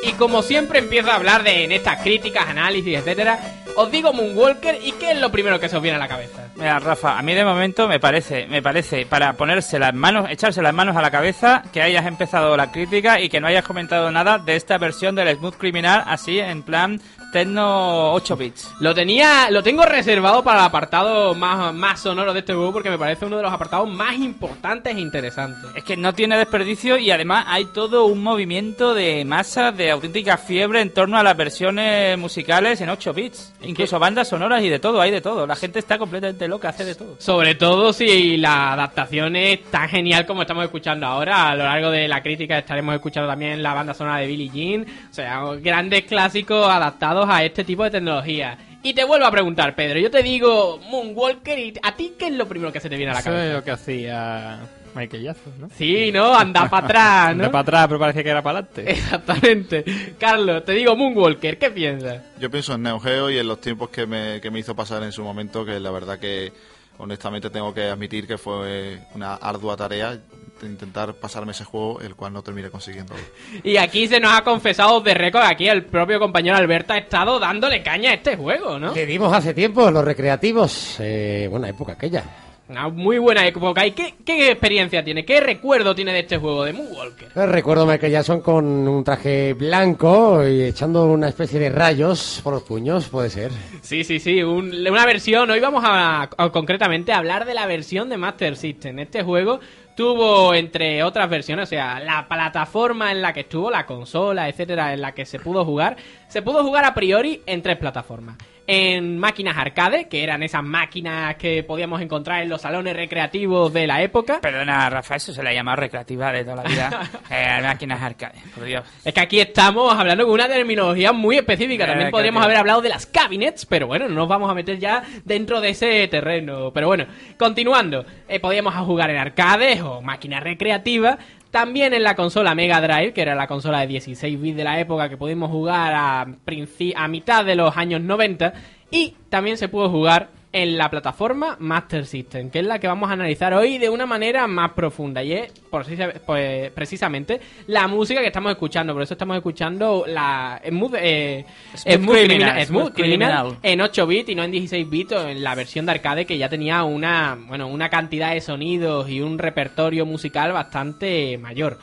Y 0.04 0.12
como 0.12 0.42
siempre 0.42 0.78
empiezo 0.78 1.10
a 1.10 1.16
hablar 1.16 1.42
de 1.42 1.64
en 1.64 1.72
estas 1.72 2.00
críticas, 2.02 2.48
análisis, 2.48 2.96
etcétera, 2.96 3.40
os 3.76 3.90
digo 3.90 4.12
Moonwalker 4.12 4.78
y 4.82 4.92
qué 4.92 5.12
es 5.12 5.20
lo 5.20 5.30
primero 5.30 5.60
que 5.60 5.68
se 5.68 5.76
os 5.76 5.82
viene 5.82 5.96
a 5.96 6.00
la 6.00 6.08
cabeza. 6.08 6.48
Mira, 6.56 6.78
Rafa, 6.78 7.18
a 7.18 7.22
mí 7.22 7.34
de 7.34 7.44
momento 7.44 7.86
me 7.86 8.00
parece, 8.00 8.46
me 8.46 8.62
parece, 8.62 9.06
para 9.06 9.34
ponerse 9.34 9.78
las 9.78 9.94
manos, 9.94 10.30
echarse 10.30 10.62
las 10.62 10.74
manos 10.74 10.96
a 10.96 11.02
la 11.02 11.10
cabeza, 11.10 11.62
que 11.72 11.82
hayas 11.82 12.06
empezado 12.06 12.56
la 12.56 12.72
crítica 12.72 13.20
y 13.20 13.28
que 13.28 13.40
no 13.40 13.46
hayas 13.46 13.64
comentado 13.64 14.10
nada 14.10 14.38
de 14.38 14.56
esta 14.56 14.78
versión 14.78 15.14
del 15.14 15.36
Smooth 15.36 15.56
Criminal, 15.56 16.02
así 16.06 16.38
en 16.38 16.62
plan 16.62 17.00
Tecno 17.36 18.14
8 18.14 18.34
bits. 18.34 18.74
Lo 18.80 18.94
tenía, 18.94 19.50
lo 19.50 19.62
tengo 19.62 19.84
reservado 19.84 20.42
para 20.42 20.60
el 20.60 20.64
apartado 20.64 21.34
más, 21.34 21.74
más 21.74 22.00
sonoro 22.00 22.32
de 22.32 22.38
este 22.38 22.54
juego 22.54 22.72
porque 22.72 22.88
me 22.88 22.96
parece 22.96 23.26
uno 23.26 23.36
de 23.36 23.42
los 23.42 23.52
apartados 23.52 23.86
más 23.90 24.14
importantes 24.14 24.96
e 24.96 25.00
interesantes. 25.00 25.70
Es 25.74 25.84
que 25.84 25.98
no 25.98 26.14
tiene 26.14 26.38
desperdicio 26.38 26.96
y 26.96 27.10
además 27.10 27.44
hay 27.46 27.66
todo 27.66 28.06
un 28.06 28.22
movimiento 28.22 28.94
de 28.94 29.22
masas 29.26 29.76
de 29.76 29.90
auténtica 29.90 30.38
fiebre 30.38 30.80
en 30.80 30.94
torno 30.94 31.18
a 31.18 31.22
las 31.22 31.36
versiones 31.36 32.16
musicales 32.16 32.80
en 32.80 32.88
8 32.88 33.12
bits. 33.12 33.52
Incluso 33.64 33.98
bandas 33.98 34.28
sonoras 34.28 34.62
y 34.62 34.70
de 34.70 34.78
todo, 34.78 34.98
hay 35.02 35.10
de 35.10 35.20
todo. 35.20 35.46
La 35.46 35.56
gente 35.56 35.78
está 35.78 35.98
completamente 35.98 36.48
loca, 36.48 36.70
hace 36.70 36.86
de 36.86 36.94
todo. 36.94 37.16
Sobre 37.18 37.54
todo 37.54 37.92
si 37.92 38.38
la 38.38 38.72
adaptación 38.72 39.36
es 39.36 39.62
tan 39.64 39.90
genial 39.90 40.24
como 40.24 40.40
estamos 40.40 40.64
escuchando 40.64 41.04
ahora. 41.04 41.50
A 41.50 41.54
lo 41.54 41.64
largo 41.64 41.90
de 41.90 42.08
la 42.08 42.22
crítica 42.22 42.56
estaremos 42.56 42.94
escuchando 42.94 43.28
también 43.28 43.62
la 43.62 43.74
banda 43.74 43.92
sonora 43.92 44.20
de 44.20 44.26
Billie 44.26 44.48
Jean. 44.48 44.86
O 45.10 45.12
sea, 45.12 45.42
grandes 45.60 46.04
clásicos 46.04 46.66
adaptados 46.66 47.25
a 47.28 47.44
este 47.44 47.64
tipo 47.64 47.84
de 47.84 47.90
tecnología. 47.90 48.58
Y 48.82 48.94
te 48.94 49.04
vuelvo 49.04 49.26
a 49.26 49.30
preguntar, 49.30 49.74
Pedro. 49.74 49.98
Yo 49.98 50.10
te 50.10 50.22
digo 50.22 50.78
Moonwalker 50.90 51.58
y 51.58 51.74
a 51.82 51.96
ti 51.96 52.14
qué 52.18 52.26
es 52.26 52.32
lo 52.34 52.46
primero 52.46 52.72
que 52.72 52.80
se 52.80 52.88
te 52.88 52.96
viene 52.96 53.10
a 53.10 53.14
la 53.14 53.20
Eso 53.20 53.30
es 53.30 53.34
cabeza. 53.36 53.54
lo 53.54 53.64
que 53.64 53.70
hacía 53.72 54.58
Michael 54.94 55.22
Jackson, 55.24 55.52
¿no? 55.58 55.68
Sí, 55.76 56.10
¿no? 56.12 56.34
Anda 56.34 56.68
para 56.70 56.86
atrás, 56.86 57.36
¿no? 57.36 57.50
para 57.50 57.60
atrás, 57.60 57.86
pero 57.88 57.98
parecía 58.00 58.22
que 58.22 58.30
era 58.30 58.42
para 58.42 58.60
adelante. 58.60 58.90
Exactamente. 58.90 59.84
Carlos, 60.18 60.64
te 60.64 60.72
digo 60.72 60.94
Moonwalker, 60.96 61.58
¿qué 61.58 61.70
piensas? 61.70 62.22
Yo 62.38 62.50
pienso 62.50 62.74
en 62.74 62.82
Neo 62.82 63.00
Geo 63.00 63.30
y 63.30 63.38
en 63.38 63.48
los 63.48 63.60
tiempos 63.60 63.90
que 63.90 64.06
me, 64.06 64.40
que 64.40 64.50
me 64.50 64.60
hizo 64.60 64.76
pasar 64.76 65.02
en 65.02 65.12
su 65.12 65.22
momento, 65.24 65.64
que 65.64 65.80
la 65.80 65.90
verdad 65.90 66.18
que 66.18 66.52
honestamente 66.98 67.50
tengo 67.50 67.74
que 67.74 67.84
admitir 67.84 68.26
que 68.26 68.38
fue 68.38 68.98
una 69.14 69.34
ardua 69.34 69.76
tarea 69.76 70.18
intentar 70.62 71.14
pasarme 71.14 71.52
ese 71.52 71.64
juego, 71.64 72.00
el 72.00 72.14
cual 72.14 72.32
no 72.32 72.42
terminé 72.42 72.70
consiguiendo. 72.70 73.14
Y 73.64 73.76
aquí 73.76 74.06
se 74.08 74.20
nos 74.20 74.32
ha 74.32 74.42
confesado 74.42 75.00
de 75.00 75.14
récord, 75.14 75.42
aquí 75.44 75.68
el 75.68 75.84
propio 75.84 76.18
compañero 76.18 76.56
Alberto 76.56 76.92
ha 76.92 76.98
estado 76.98 77.38
dándole 77.38 77.82
caña 77.82 78.10
a 78.10 78.14
este 78.14 78.36
juego, 78.36 78.78
¿no? 78.78 78.94
Le 78.94 79.06
dimos 79.06 79.32
hace 79.32 79.52
tiempo 79.54 79.90
los 79.90 80.04
recreativos. 80.04 80.96
Eh, 81.00 81.48
buena 81.50 81.68
época 81.68 81.92
aquella. 81.92 82.24
Una 82.68 82.88
muy 82.88 83.18
buena 83.18 83.46
época. 83.46 83.86
¿Y 83.86 83.92
qué, 83.92 84.16
qué 84.24 84.50
experiencia 84.50 85.04
tiene? 85.04 85.24
¿Qué 85.24 85.38
recuerdo 85.40 85.94
tiene 85.94 86.12
de 86.12 86.18
este 86.20 86.36
juego 86.36 86.64
de 86.64 86.72
Moonwalker? 86.72 87.28
Eh, 87.36 87.46
Recuerdo 87.46 87.86
Michael 87.86 88.10
Jackson 88.12 88.40
con 88.40 88.64
un 88.66 89.04
traje 89.04 89.52
blanco 89.52 90.44
y 90.44 90.62
echando 90.64 91.04
una 91.04 91.28
especie 91.28 91.60
de 91.60 91.68
rayos 91.68 92.40
por 92.42 92.54
los 92.54 92.64
puños, 92.64 93.06
puede 93.08 93.30
ser. 93.30 93.52
Sí, 93.82 94.02
sí, 94.02 94.18
sí, 94.18 94.42
un- 94.42 94.74
una 94.88 95.06
versión. 95.06 95.48
Hoy 95.48 95.60
vamos 95.60 95.84
a, 95.86 96.22
a 96.36 96.50
concretamente 96.50 97.12
a 97.12 97.18
hablar 97.18 97.44
de 97.44 97.54
la 97.54 97.66
versión 97.66 98.08
de 98.08 98.16
Master 98.16 98.56
System. 98.56 98.98
Este 98.98 99.22
juego 99.22 99.60
tuvo, 99.96 100.54
entre 100.54 101.02
otras 101.02 101.28
versiones, 101.28 101.64
o 101.64 101.66
sea, 101.66 101.98
la 101.98 102.28
plataforma 102.28 103.10
en 103.10 103.22
la 103.22 103.32
que 103.32 103.40
estuvo, 103.40 103.70
la 103.70 103.86
consola, 103.86 104.48
etcétera, 104.48 104.92
en 104.92 105.00
la 105.00 105.12
que 105.12 105.24
se 105.24 105.40
pudo 105.40 105.64
jugar, 105.64 105.96
se 106.28 106.42
pudo 106.42 106.62
jugar 106.62 106.84
a 106.84 106.94
priori 106.94 107.42
en 107.46 107.62
tres 107.62 107.78
plataformas. 107.78 108.36
En 108.66 109.18
máquinas 109.18 109.56
arcade, 109.56 110.08
que 110.08 110.24
eran 110.24 110.42
esas 110.42 110.62
máquinas 110.62 111.36
que 111.36 111.62
podíamos 111.62 112.00
encontrar 112.00 112.42
en 112.42 112.48
los 112.48 112.62
salones 112.62 112.96
recreativos 112.96 113.72
de 113.72 113.86
la 113.86 114.02
época. 114.02 114.40
Perdona, 114.40 114.90
Rafa, 114.90 115.16
eso 115.16 115.32
se 115.32 115.42
le 115.42 115.50
ha 115.50 115.52
llamado 115.52 115.76
recreativa 115.76 116.32
de 116.32 116.42
toda 116.44 116.56
la 116.56 116.62
vida. 116.64 117.10
eh, 117.30 117.60
máquinas 117.62 118.02
arcade, 118.02 118.40
por 118.54 118.64
Dios. 118.64 118.84
Es 119.04 119.14
que 119.14 119.20
aquí 119.20 119.40
estamos 119.40 119.94
hablando 119.94 120.24
con 120.24 120.34
una 120.34 120.48
terminología 120.48 121.12
muy 121.12 121.36
específica. 121.36 121.84
Eh, 121.84 121.88
También 121.88 122.10
podríamos 122.10 122.42
haber 122.42 122.56
hablado 122.56 122.82
de 122.82 122.88
las 122.88 123.06
cabinets, 123.06 123.66
pero 123.66 123.86
bueno, 123.86 124.08
no 124.08 124.14
nos 124.14 124.28
vamos 124.28 124.50
a 124.50 124.54
meter 124.54 124.78
ya 124.78 125.02
dentro 125.24 125.60
de 125.60 125.70
ese 125.70 126.08
terreno. 126.08 126.72
Pero 126.72 126.88
bueno, 126.88 127.06
continuando, 127.38 128.04
eh, 128.28 128.40
podíamos 128.40 128.74
jugar 128.74 129.10
en 129.10 129.18
arcades 129.18 129.80
o 129.80 130.02
máquinas 130.02 130.42
recreativas. 130.42 131.18
También 131.56 131.94
en 131.94 132.02
la 132.02 132.14
consola 132.14 132.54
Mega 132.54 132.82
Drive, 132.82 133.14
que 133.14 133.22
era 133.22 133.34
la 133.34 133.46
consola 133.46 133.80
de 133.80 133.86
16 133.86 134.38
bits 134.38 134.58
de 134.58 134.62
la 134.62 134.78
época 134.78 135.08
que 135.08 135.16
pudimos 135.16 135.50
jugar 135.50 135.94
a, 135.94 136.20
a 136.20 137.08
mitad 137.08 137.46
de 137.46 137.54
los 137.54 137.74
años 137.78 138.02
90. 138.02 138.52
Y 138.90 139.14
también 139.30 139.56
se 139.56 139.68
pudo 139.68 139.88
jugar 139.88 140.28
en 140.62 140.78
la 140.78 140.88
plataforma 140.90 141.56
Master 141.60 142.06
System, 142.06 142.48
que 142.50 142.60
es 142.60 142.64
la 142.66 142.78
que 142.78 142.86
vamos 142.86 143.10
a 143.10 143.12
analizar 143.12 143.52
hoy 143.52 143.76
de 143.76 143.90
una 143.90 144.06
manera 144.06 144.46
más 144.46 144.70
profunda. 144.72 145.22
Y 145.22 145.34
es 145.34 145.52
precisa- 145.70 146.14
pues, 146.24 146.70
precisamente 146.70 147.40
la 147.66 147.86
música 147.88 148.20
que 148.22 148.28
estamos 148.28 148.50
escuchando. 148.52 148.94
Por 148.94 149.02
eso 149.02 149.12
estamos 149.12 149.36
escuchando 149.36 150.04
la 150.06 150.58
Smooth, 150.66 150.94
eh, 150.98 151.44
Smooth 151.76 152.16
Criminal, 152.16 152.66
Smooth 152.66 152.66
Smooth 152.82 152.94
Criminal 152.94 153.30
Criminal. 153.48 153.58
en 153.62 153.80
8 153.82 154.06
bits 154.06 154.28
y 154.30 154.34
no 154.34 154.44
en 154.44 154.50
16 154.52 154.88
bits 154.88 155.12
o 155.12 155.28
en 155.28 155.44
la 155.44 155.54
versión 155.54 155.84
de 155.84 155.92
arcade 155.92 156.24
que 156.24 156.38
ya 156.38 156.48
tenía 156.48 156.82
una, 156.84 157.36
bueno, 157.48 157.68
una 157.68 157.90
cantidad 157.90 158.32
de 158.32 158.40
sonidos 158.40 159.10
y 159.10 159.20
un 159.20 159.38
repertorio 159.38 160.06
musical 160.06 160.52
bastante 160.52 161.36
mayor. 161.38 161.78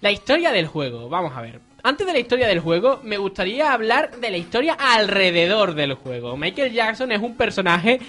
La 0.00 0.10
historia 0.10 0.50
del 0.52 0.66
juego, 0.66 1.08
vamos 1.10 1.36
a 1.36 1.42
ver. 1.42 1.60
Antes 1.84 2.08
de 2.08 2.12
la 2.12 2.18
historia 2.18 2.48
del 2.48 2.58
juego, 2.58 3.00
me 3.04 3.18
gustaría 3.18 3.72
hablar 3.72 4.16
de 4.16 4.30
la 4.30 4.36
historia 4.36 4.74
alrededor 4.74 5.74
del 5.74 5.94
juego. 5.94 6.36
Michael 6.36 6.72
Jackson 6.72 7.12
es 7.12 7.22
un 7.22 7.36
personaje 7.36 8.00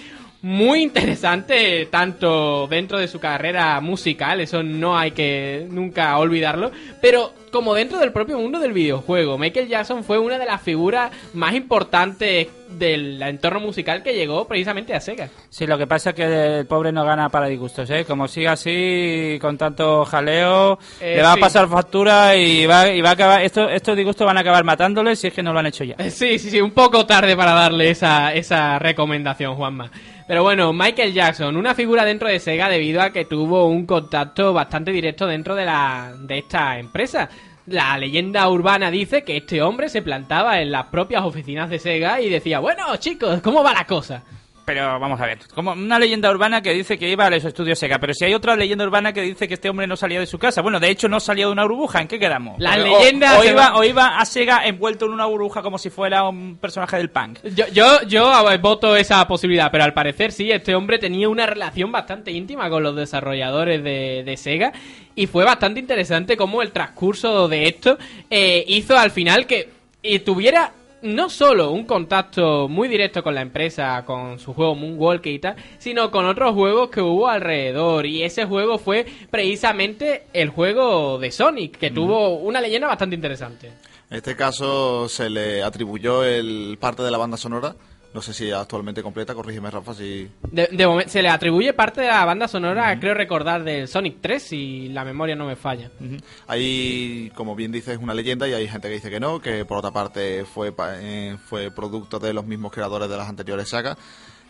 muy 0.42 0.82
interesante, 0.82 1.86
tanto 1.90 2.66
dentro 2.68 2.98
de 2.98 3.08
su 3.08 3.18
carrera 3.20 3.80
musical, 3.80 4.40
eso 4.40 4.62
no 4.62 4.96
hay 4.98 5.10
que 5.10 5.66
nunca 5.70 6.16
olvidarlo, 6.18 6.70
pero 7.02 7.34
como 7.50 7.74
dentro 7.74 7.98
del 7.98 8.12
propio 8.12 8.38
mundo 8.38 8.58
del 8.60 8.72
videojuego. 8.72 9.36
Michael 9.36 9.68
Jackson 9.68 10.04
fue 10.04 10.18
una 10.18 10.38
de 10.38 10.46
las 10.46 10.62
figuras 10.62 11.10
más 11.34 11.52
importantes 11.54 12.46
del 12.70 13.20
entorno 13.22 13.58
musical 13.58 14.04
que 14.04 14.14
llegó 14.14 14.46
precisamente 14.46 14.94
a 14.94 15.00
Sega. 15.00 15.28
Sí, 15.48 15.66
lo 15.66 15.76
que 15.76 15.88
pasa 15.88 16.10
es 16.10 16.16
que 16.16 16.58
el 16.60 16.66
pobre 16.66 16.92
no 16.92 17.04
gana 17.04 17.28
para 17.28 17.48
disgustos, 17.48 17.90
¿eh? 17.90 18.04
Como 18.04 18.28
siga 18.28 18.52
así, 18.52 19.36
con 19.40 19.58
tanto 19.58 20.04
jaleo, 20.04 20.78
Eh, 21.00 21.16
le 21.16 21.22
va 21.22 21.32
sí. 21.34 21.38
a 21.38 21.42
pasar 21.42 21.68
factura 21.68 22.36
y 22.36 22.66
va, 22.66 22.88
y 22.88 23.00
va 23.00 23.10
a 23.10 23.12
acabar... 23.14 23.42
Estos, 23.42 23.72
estos 23.72 23.96
disgustos 23.96 24.24
van 24.24 24.36
a 24.38 24.42
acabar 24.42 24.62
matándole 24.62 25.16
si 25.16 25.26
es 25.26 25.32
que 25.34 25.42
no 25.42 25.52
lo 25.52 25.58
han 25.58 25.66
hecho 25.66 25.82
ya. 25.82 25.96
Sí, 26.10 26.38
sí, 26.38 26.50
sí, 26.50 26.60
un 26.60 26.70
poco 26.70 27.04
tarde 27.04 27.36
para 27.36 27.52
darle 27.52 27.90
esa, 27.90 28.32
esa 28.32 28.78
recomendación, 28.78 29.56
Juanma. 29.56 29.90
Pero 30.30 30.44
bueno, 30.44 30.72
Michael 30.72 31.12
Jackson, 31.12 31.56
una 31.56 31.74
figura 31.74 32.04
dentro 32.04 32.28
de 32.28 32.38
Sega 32.38 32.68
debido 32.68 33.02
a 33.02 33.10
que 33.10 33.24
tuvo 33.24 33.66
un 33.66 33.84
contacto 33.84 34.52
bastante 34.52 34.92
directo 34.92 35.26
dentro 35.26 35.56
de, 35.56 35.64
la, 35.64 36.14
de 36.20 36.38
esta 36.38 36.78
empresa. 36.78 37.28
La 37.66 37.98
leyenda 37.98 38.48
urbana 38.48 38.92
dice 38.92 39.24
que 39.24 39.38
este 39.38 39.60
hombre 39.60 39.88
se 39.88 40.02
plantaba 40.02 40.60
en 40.60 40.70
las 40.70 40.86
propias 40.86 41.24
oficinas 41.24 41.68
de 41.68 41.80
Sega 41.80 42.20
y 42.20 42.28
decía, 42.28 42.60
bueno 42.60 42.96
chicos, 42.98 43.40
¿cómo 43.40 43.64
va 43.64 43.72
la 43.74 43.84
cosa? 43.88 44.22
Pero 44.64 45.00
vamos 45.00 45.20
a 45.20 45.26
ver, 45.26 45.38
como 45.54 45.72
una 45.72 45.98
leyenda 45.98 46.30
urbana 46.30 46.62
que 46.62 46.72
dice 46.72 46.96
que 46.98 47.08
iba 47.08 47.26
a 47.26 47.30
los 47.30 47.44
estudios 47.44 47.78
Sega, 47.78 47.98
pero 47.98 48.14
si 48.14 48.24
hay 48.24 48.34
otra 48.34 48.54
leyenda 48.54 48.84
urbana 48.84 49.12
que 49.12 49.22
dice 49.22 49.48
que 49.48 49.54
este 49.54 49.68
hombre 49.68 49.86
no 49.88 49.96
salía 49.96 50.20
de 50.20 50.26
su 50.26 50.38
casa. 50.38 50.62
Bueno, 50.62 50.78
de 50.78 50.90
hecho 50.90 51.08
no 51.08 51.18
salía 51.18 51.46
de 51.46 51.52
una 51.52 51.64
burbuja, 51.64 52.00
¿en 52.00 52.06
qué 52.08 52.18
quedamos? 52.20 52.56
Las 52.60 52.78
O- 52.78 52.82
leyendas 52.82 53.38
O, 53.38 53.44
iba, 53.44 53.70
van- 53.70 53.74
o 53.76 53.84
iba 53.84 54.18
a 54.18 54.24
Sega 54.24 54.64
envuelto 54.66 55.06
en 55.06 55.12
una 55.12 55.26
burbuja 55.26 55.62
como 55.62 55.76
si 55.78 55.90
fuera 55.90 56.22
un 56.28 56.56
personaje 56.56 56.96
del 56.98 57.10
punk. 57.10 57.38
Yo, 57.54 57.66
yo, 57.72 58.02
yo 58.06 58.30
voto 58.60 58.94
esa 58.94 59.26
posibilidad, 59.26 59.70
pero 59.72 59.82
al 59.84 59.92
parecer 59.94 60.30
sí, 60.30 60.50
este 60.52 60.74
hombre 60.74 60.98
tenía 60.98 61.28
una 61.28 61.46
relación 61.46 61.90
bastante 61.90 62.30
íntima 62.30 62.68
con 62.70 62.82
los 62.82 62.94
desarrolladores 62.94 63.82
de, 63.82 64.22
de 64.24 64.36
Sega 64.36 64.72
y 65.16 65.26
fue 65.26 65.44
bastante 65.44 65.80
interesante 65.80 66.36
cómo 66.36 66.62
el 66.62 66.70
transcurso 66.70 67.48
de 67.48 67.66
esto 67.66 67.98
eh, 68.28 68.64
hizo 68.68 68.96
al 68.96 69.10
final 69.10 69.46
que 69.46 69.70
eh, 70.02 70.20
tuviera 70.20 70.72
no 71.02 71.30
solo 71.30 71.70
un 71.70 71.84
contacto 71.84 72.68
muy 72.68 72.88
directo 72.88 73.22
con 73.22 73.34
la 73.34 73.40
empresa, 73.40 74.04
con 74.04 74.38
su 74.38 74.52
juego 74.54 74.74
Moonwalker 74.74 75.32
y 75.32 75.38
tal, 75.38 75.56
sino 75.78 76.10
con 76.10 76.26
otros 76.26 76.54
juegos 76.54 76.90
que 76.90 77.00
hubo 77.00 77.28
alrededor. 77.28 78.06
Y 78.06 78.22
ese 78.22 78.44
juego 78.44 78.78
fue 78.78 79.06
precisamente 79.30 80.24
el 80.32 80.50
juego 80.50 81.18
de 81.18 81.30
Sonic, 81.30 81.78
que 81.78 81.90
tuvo 81.90 82.36
una 82.36 82.60
leyenda 82.60 82.88
bastante 82.88 83.16
interesante. 83.16 83.68
En 84.10 84.16
este 84.16 84.34
caso 84.34 85.08
se 85.08 85.30
le 85.30 85.62
atribuyó 85.62 86.24
el 86.24 86.76
parte 86.80 87.02
de 87.02 87.10
la 87.10 87.18
banda 87.18 87.36
sonora. 87.36 87.74
No 88.12 88.20
sé 88.20 88.34
si 88.34 88.50
actualmente 88.50 89.04
completa, 89.04 89.34
corrígeme 89.34 89.70
Rafa 89.70 89.94
si... 89.94 90.28
De, 90.50 90.66
de 90.72 90.86
momen- 90.88 91.06
se 91.06 91.22
le 91.22 91.28
atribuye 91.28 91.72
parte 91.72 92.00
de 92.00 92.08
la 92.08 92.24
banda 92.24 92.48
sonora, 92.48 92.98
creo 92.98 93.14
recordar, 93.14 93.62
del 93.62 93.86
Sonic 93.86 94.16
3, 94.20 94.42
si 94.42 94.88
la 94.88 95.04
memoria 95.04 95.36
no 95.36 95.46
me 95.46 95.54
falla. 95.54 95.92
Ujú. 96.00 96.16
Hay, 96.48 97.30
como 97.36 97.54
bien 97.54 97.70
dices, 97.70 97.98
una 98.02 98.12
leyenda 98.12 98.48
y 98.48 98.52
hay 98.52 98.66
gente 98.66 98.88
que 98.88 98.94
dice 98.94 99.10
que 99.10 99.20
no, 99.20 99.40
que 99.40 99.64
por 99.64 99.78
otra 99.78 99.92
parte 99.92 100.44
fue, 100.44 100.72
pa- 100.72 100.94
eh, 101.00 101.36
fue 101.46 101.70
producto 101.70 102.18
de 102.18 102.32
los 102.32 102.44
mismos 102.44 102.72
creadores 102.72 103.08
de 103.08 103.16
las 103.16 103.28
anteriores 103.28 103.68
sagas. 103.68 103.96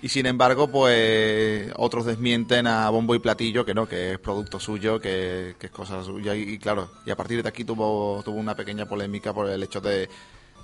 Y 0.03 0.09
sin 0.09 0.25
embargo, 0.25 0.69
pues 0.69 1.71
otros 1.77 2.07
desmienten 2.07 2.67
a 2.67 2.89
bombo 2.89 3.15
y 3.15 3.19
platillo 3.19 3.67
que 3.67 3.75
no, 3.75 3.87
que 3.87 4.13
es 4.13 4.19
producto 4.19 4.59
suyo, 4.59 4.99
que, 4.99 5.55
que 5.59 5.67
es 5.67 5.73
cosa 5.73 6.03
suya. 6.03 6.35
Y, 6.35 6.43
y 6.55 6.59
claro, 6.59 6.91
y 7.05 7.11
a 7.11 7.17
partir 7.17 7.43
de 7.43 7.49
aquí 7.51 7.65
tuvo, 7.65 8.23
tuvo 8.25 8.39
una 8.39 8.57
pequeña 8.57 8.87
polémica 8.87 9.35
por 9.35 9.51
el 9.51 9.63
hecho 9.63 9.83
de 9.83 10.09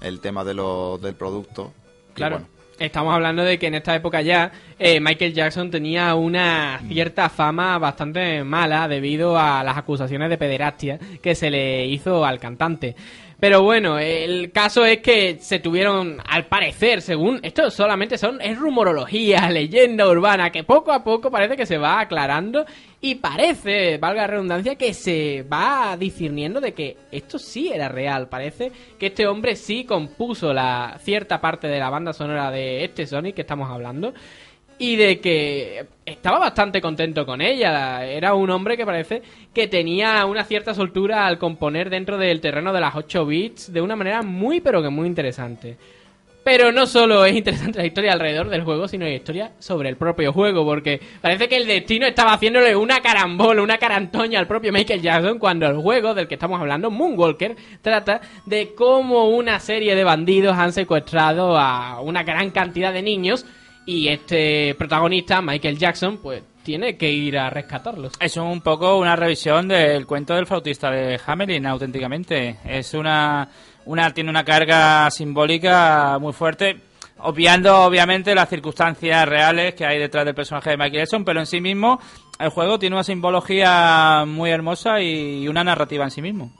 el 0.01 0.21
tema 0.21 0.43
de 0.45 0.55
lo, 0.55 0.97
del 0.97 1.15
producto. 1.15 1.75
Y 2.13 2.15
Claro. 2.15 2.37
bueno, 2.37 2.56
Estamos 2.79 3.15
hablando 3.15 3.43
de 3.43 3.59
que 3.59 3.69
en 3.69 3.75
esta 3.75 3.95
época 3.95 4.21
ya 4.21 4.53
eh, 4.79 5.01
Michael 5.01 5.33
Jackson 5.33 5.71
tenía 5.71 6.15
una 6.15 6.79
cierta 6.87 7.31
fama 7.31 7.79
bastante 7.79 8.45
mala 8.45 8.87
debido 8.87 9.39
a 9.39 9.65
las 9.65 9.79
acusaciones 9.79 10.29
de 10.29 10.37
pederastia 10.37 10.99
que 11.23 11.35
se 11.35 11.51
le 11.51 11.87
hizo 11.87 12.25
al 12.27 12.39
cantante. 12.39 12.95
Pero 13.39 13.62
bueno, 13.62 13.99
el 13.99 14.51
caso 14.51 14.87
es 14.87 14.99
que 14.99 15.37
se 15.41 15.59
tuvieron, 15.59 16.23
al 16.27 16.47
parecer, 16.47 17.03
según 17.03 17.39
esto 17.43 17.71
solamente 17.71 18.17
son 18.17 18.41
es 18.41 18.59
rumorología, 18.59 19.51
leyenda 19.51 20.09
urbana, 20.09 20.51
que 20.51 20.65
poco 20.65 20.93
a 20.93 21.05
poco 21.05 21.31
parece 21.31 21.57
que 21.57 21.67
se 21.67 21.77
va 21.77 22.01
aclarando 22.01 22.65
y 23.09 23.14
parece, 23.14 23.99
valga 23.99 24.23
la 24.23 24.27
redundancia, 24.27 24.75
que 24.75 24.92
se 24.92 25.45
va 25.45 25.97
discerniendo 25.97 26.61
de 26.61 26.75
que 26.75 26.97
esto 27.12 27.38
sí 27.38 27.71
era 27.73 27.88
real. 27.88 28.29
Parece 28.29 28.73
que 28.99 29.07
este 29.07 29.29
hombre 29.29 29.55
sí 29.55 29.85
compuso 29.85 30.53
la 30.53 30.99
cierta 31.01 31.40
parte 31.40 31.69
de 31.69 31.79
la 31.79 31.88
banda 31.88 32.12
sonora 32.12 32.51
de 32.51 32.83
este 32.85 33.07
Sonic 33.07 33.37
que 33.37 33.42
estamos 33.42 33.71
hablando 33.71 34.12
y 34.77 34.97
de 34.97 35.21
que 35.21 35.87
estaba 36.05 36.40
bastante 36.40 36.81
contento 36.81 37.25
con 37.25 37.40
ella. 37.40 38.05
Era 38.05 38.35
un 38.35 38.51
hombre 38.51 38.77
que 38.77 38.85
parece 38.85 39.23
que 39.55 39.69
tenía 39.69 40.27
una 40.27 40.42
cierta 40.42 40.75
soltura 40.75 41.29
al 41.29 41.38
componer 41.38 41.90
dentro 41.90 42.19
del 42.19 42.40
terreno 42.40 42.73
de 42.73 42.81
las 42.81 42.97
8 42.97 43.25
bits 43.25 43.73
de 43.73 43.83
una 43.83 43.95
manera 43.95 44.23
muy 44.23 44.61
pero 44.61 44.83
que 44.83 44.88
muy 44.90 45.07
interesante. 45.07 45.77
Pero 46.47 46.71
no 46.71 46.87
solo 46.87 47.25
es 47.25 47.35
interesante 47.35 47.81
la 47.81 47.87
historia 47.87 48.13
alrededor 48.13 48.49
del 48.49 48.63
juego, 48.63 48.87
sino 48.87 49.05
la 49.05 49.11
historia 49.11 49.51
sobre 49.59 49.89
el 49.89 49.97
propio 49.97 50.33
juego, 50.33 50.65
porque 50.65 51.01
parece 51.21 51.49
que 51.49 51.57
el 51.57 51.67
destino 51.67 52.07
estaba 52.07 52.35
haciéndole 52.35 52.77
una 52.77 53.01
carambola, 53.01 53.63
una 53.63 53.79
carantoña 53.79 54.39
al 54.39 54.47
propio 54.47 54.73
Michael 54.73 55.03
Jackson 55.03 55.41
cuando 55.41 55.67
el 55.67 55.77
juego 55.79 56.15
del 56.15 56.29
que 56.29 56.35
estamos 56.35 56.61
hablando, 56.61 56.89
Moonwalker, 56.89 57.57
trata 57.83 58.21
de 58.45 58.77
cómo 58.77 59.29
una 59.31 59.59
serie 59.59 59.97
de 59.97 60.05
bandidos 60.05 60.57
han 60.57 60.73
secuestrado 60.73 61.59
a 61.59 62.01
una 62.01 62.23
gran 62.23 62.53
cantidad 62.53 62.93
de 62.93 63.03
niños 63.03 63.45
y 63.85 64.07
este 64.07 64.77
protagonista, 64.77 65.43
Michael 65.43 65.79
Jackson, 65.79 66.19
pues 66.19 66.45
tiene 66.63 66.97
que 66.97 67.11
ir 67.11 67.39
a 67.39 67.51
rescatarlos. 67.51 68.13
Es 68.21 68.37
un 68.37 68.61
poco 68.61 68.99
una 68.99 69.17
revisión 69.17 69.67
del 69.67 70.07
cuento 70.07 70.37
del 70.37 70.47
flautista 70.47 70.93
de 70.93 71.21
Hamelin, 71.27 71.67
auténticamente. 71.67 72.59
Es 72.65 72.95
una, 72.95 73.49
una 73.87 74.12
tiene 74.12 74.31
una 74.31 74.44
carga 74.44 75.11
simbólica 75.11 76.18
muy 76.20 76.33
fuerte, 76.33 76.77
obviando 77.18 77.85
obviamente 77.85 78.35
las 78.35 78.49
circunstancias 78.49 79.27
reales 79.27 79.75
que 79.75 79.87
hay 79.87 79.99
detrás 79.99 80.25
del 80.25 80.35
personaje 80.35 80.70
de 80.70 80.77
Michael 80.77 81.03
Jackson, 81.03 81.25
pero 81.25 81.40
en 81.40 81.46
sí 81.46 81.61
mismo 81.61 82.01
el 82.38 82.51
juego 82.51 82.79
tiene 82.79 82.96
una 82.96 83.05
simbología 83.05 84.25
muy 84.27 84.51
hermosa 84.51 85.01
y 85.01 85.49
una 85.49 85.64
narrativa 85.64 86.05
en 86.05 86.11
sí 86.11 86.20
mismo. 86.20 86.51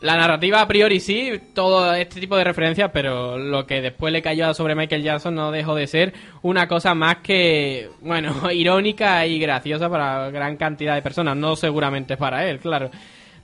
La 0.00 0.16
narrativa 0.16 0.60
a 0.60 0.66
priori 0.66 0.98
sí, 0.98 1.30
todo 1.54 1.94
este 1.94 2.18
tipo 2.18 2.36
de 2.36 2.42
referencias, 2.42 2.90
pero 2.92 3.38
lo 3.38 3.64
que 3.66 3.80
después 3.80 4.12
le 4.12 4.20
cayó 4.20 4.52
sobre 4.52 4.74
Michael 4.74 5.04
Jackson 5.04 5.32
no 5.32 5.52
dejó 5.52 5.76
de 5.76 5.86
ser 5.86 6.12
una 6.42 6.66
cosa 6.66 6.92
más 6.92 7.18
que, 7.18 7.88
bueno, 8.00 8.34
irónica 8.52 9.24
y 9.26 9.38
graciosa 9.38 9.88
para 9.88 10.28
gran 10.30 10.56
cantidad 10.56 10.96
de 10.96 11.02
personas, 11.02 11.36
no 11.36 11.54
seguramente 11.54 12.16
para 12.16 12.48
él, 12.48 12.58
claro. 12.58 12.90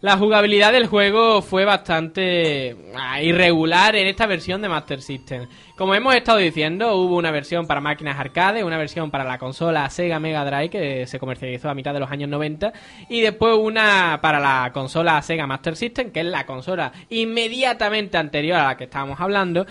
La 0.00 0.16
jugabilidad 0.16 0.72
del 0.72 0.87
juego 0.87 1.42
fue 1.42 1.64
bastante 1.64 2.76
ah, 2.94 3.20
irregular 3.20 3.96
en 3.96 4.06
esta 4.06 4.26
versión 4.26 4.62
de 4.62 4.68
Master 4.68 5.02
System. 5.02 5.48
Como 5.76 5.92
hemos 5.92 6.14
estado 6.14 6.38
diciendo, 6.38 6.94
hubo 6.94 7.16
una 7.16 7.32
versión 7.32 7.66
para 7.66 7.80
máquinas 7.80 8.16
arcade, 8.16 8.62
una 8.62 8.78
versión 8.78 9.11
para 9.11 9.24
la 9.24 9.38
consola 9.38 9.90
Sega 9.90 10.20
Mega 10.20 10.44
Drive 10.44 10.70
que 10.70 11.06
se 11.08 11.18
comercializó 11.18 11.68
a 11.68 11.74
mitad 11.74 11.92
de 11.92 11.98
los 11.98 12.12
años 12.12 12.28
90 12.30 12.72
y 13.08 13.22
después 13.22 13.56
una 13.58 14.20
para 14.22 14.38
la 14.38 14.70
consola 14.72 15.20
Sega 15.20 15.48
Master 15.48 15.74
System, 15.74 16.12
que 16.12 16.20
es 16.20 16.26
la 16.26 16.46
consola 16.46 16.92
inmediatamente 17.08 18.18
anterior 18.18 18.61
a 18.61 18.66
la 18.66 18.76
que 18.76 18.84
estábamos 18.84 19.18
hablando. 19.20 19.66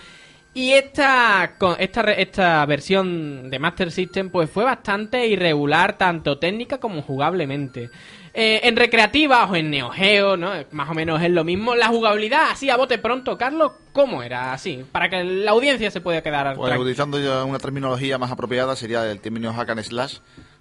Y 0.54 0.72
esta, 0.72 1.54
esta, 1.78 2.02
esta 2.14 2.66
versión 2.66 3.50
de 3.50 3.60
Master 3.60 3.92
System 3.92 4.30
pues 4.30 4.50
fue 4.50 4.66
bastante 4.66 5.26
irregular 5.26 5.98
tanto 5.98 6.38
técnica 6.38 6.80
como 6.80 7.02
jugablemente. 7.02 7.92
Eh, 8.40 8.68
en 8.68 8.76
recreativa 8.76 9.46
o 9.50 9.56
en 9.56 9.72
Neo 9.72 9.90
Geo, 9.90 10.38
¿no? 10.38 10.52
Más 10.70 10.88
o 10.92 10.94
menos 10.94 11.20
es 11.24 11.32
lo 11.32 11.44
mismo. 11.44 11.74
La 11.74 11.88
jugabilidad, 11.88 12.52
así 12.52 12.70
a 12.70 12.78
bote 12.78 13.00
pronto, 13.00 13.36
Carlos, 13.36 13.72
¿cómo 13.94 14.22
era? 14.22 14.54
Así, 14.54 14.86
para 14.92 15.10
que 15.10 15.24
la 15.24 15.50
audiencia 15.50 15.90
se 15.90 16.02
pueda 16.02 16.22
quedar 16.22 16.46
Pues 16.56 16.68
tranquila. 16.68 16.80
utilizando 16.80 17.20
ya 17.20 17.44
una 17.44 17.58
terminología 17.58 18.20
más 18.20 18.30
apropiada 18.32 18.76
sería 18.76 19.10
el 19.10 19.22
término 19.22 19.52
hack 19.54 19.72
and 19.72 19.82
slash, 19.82 20.20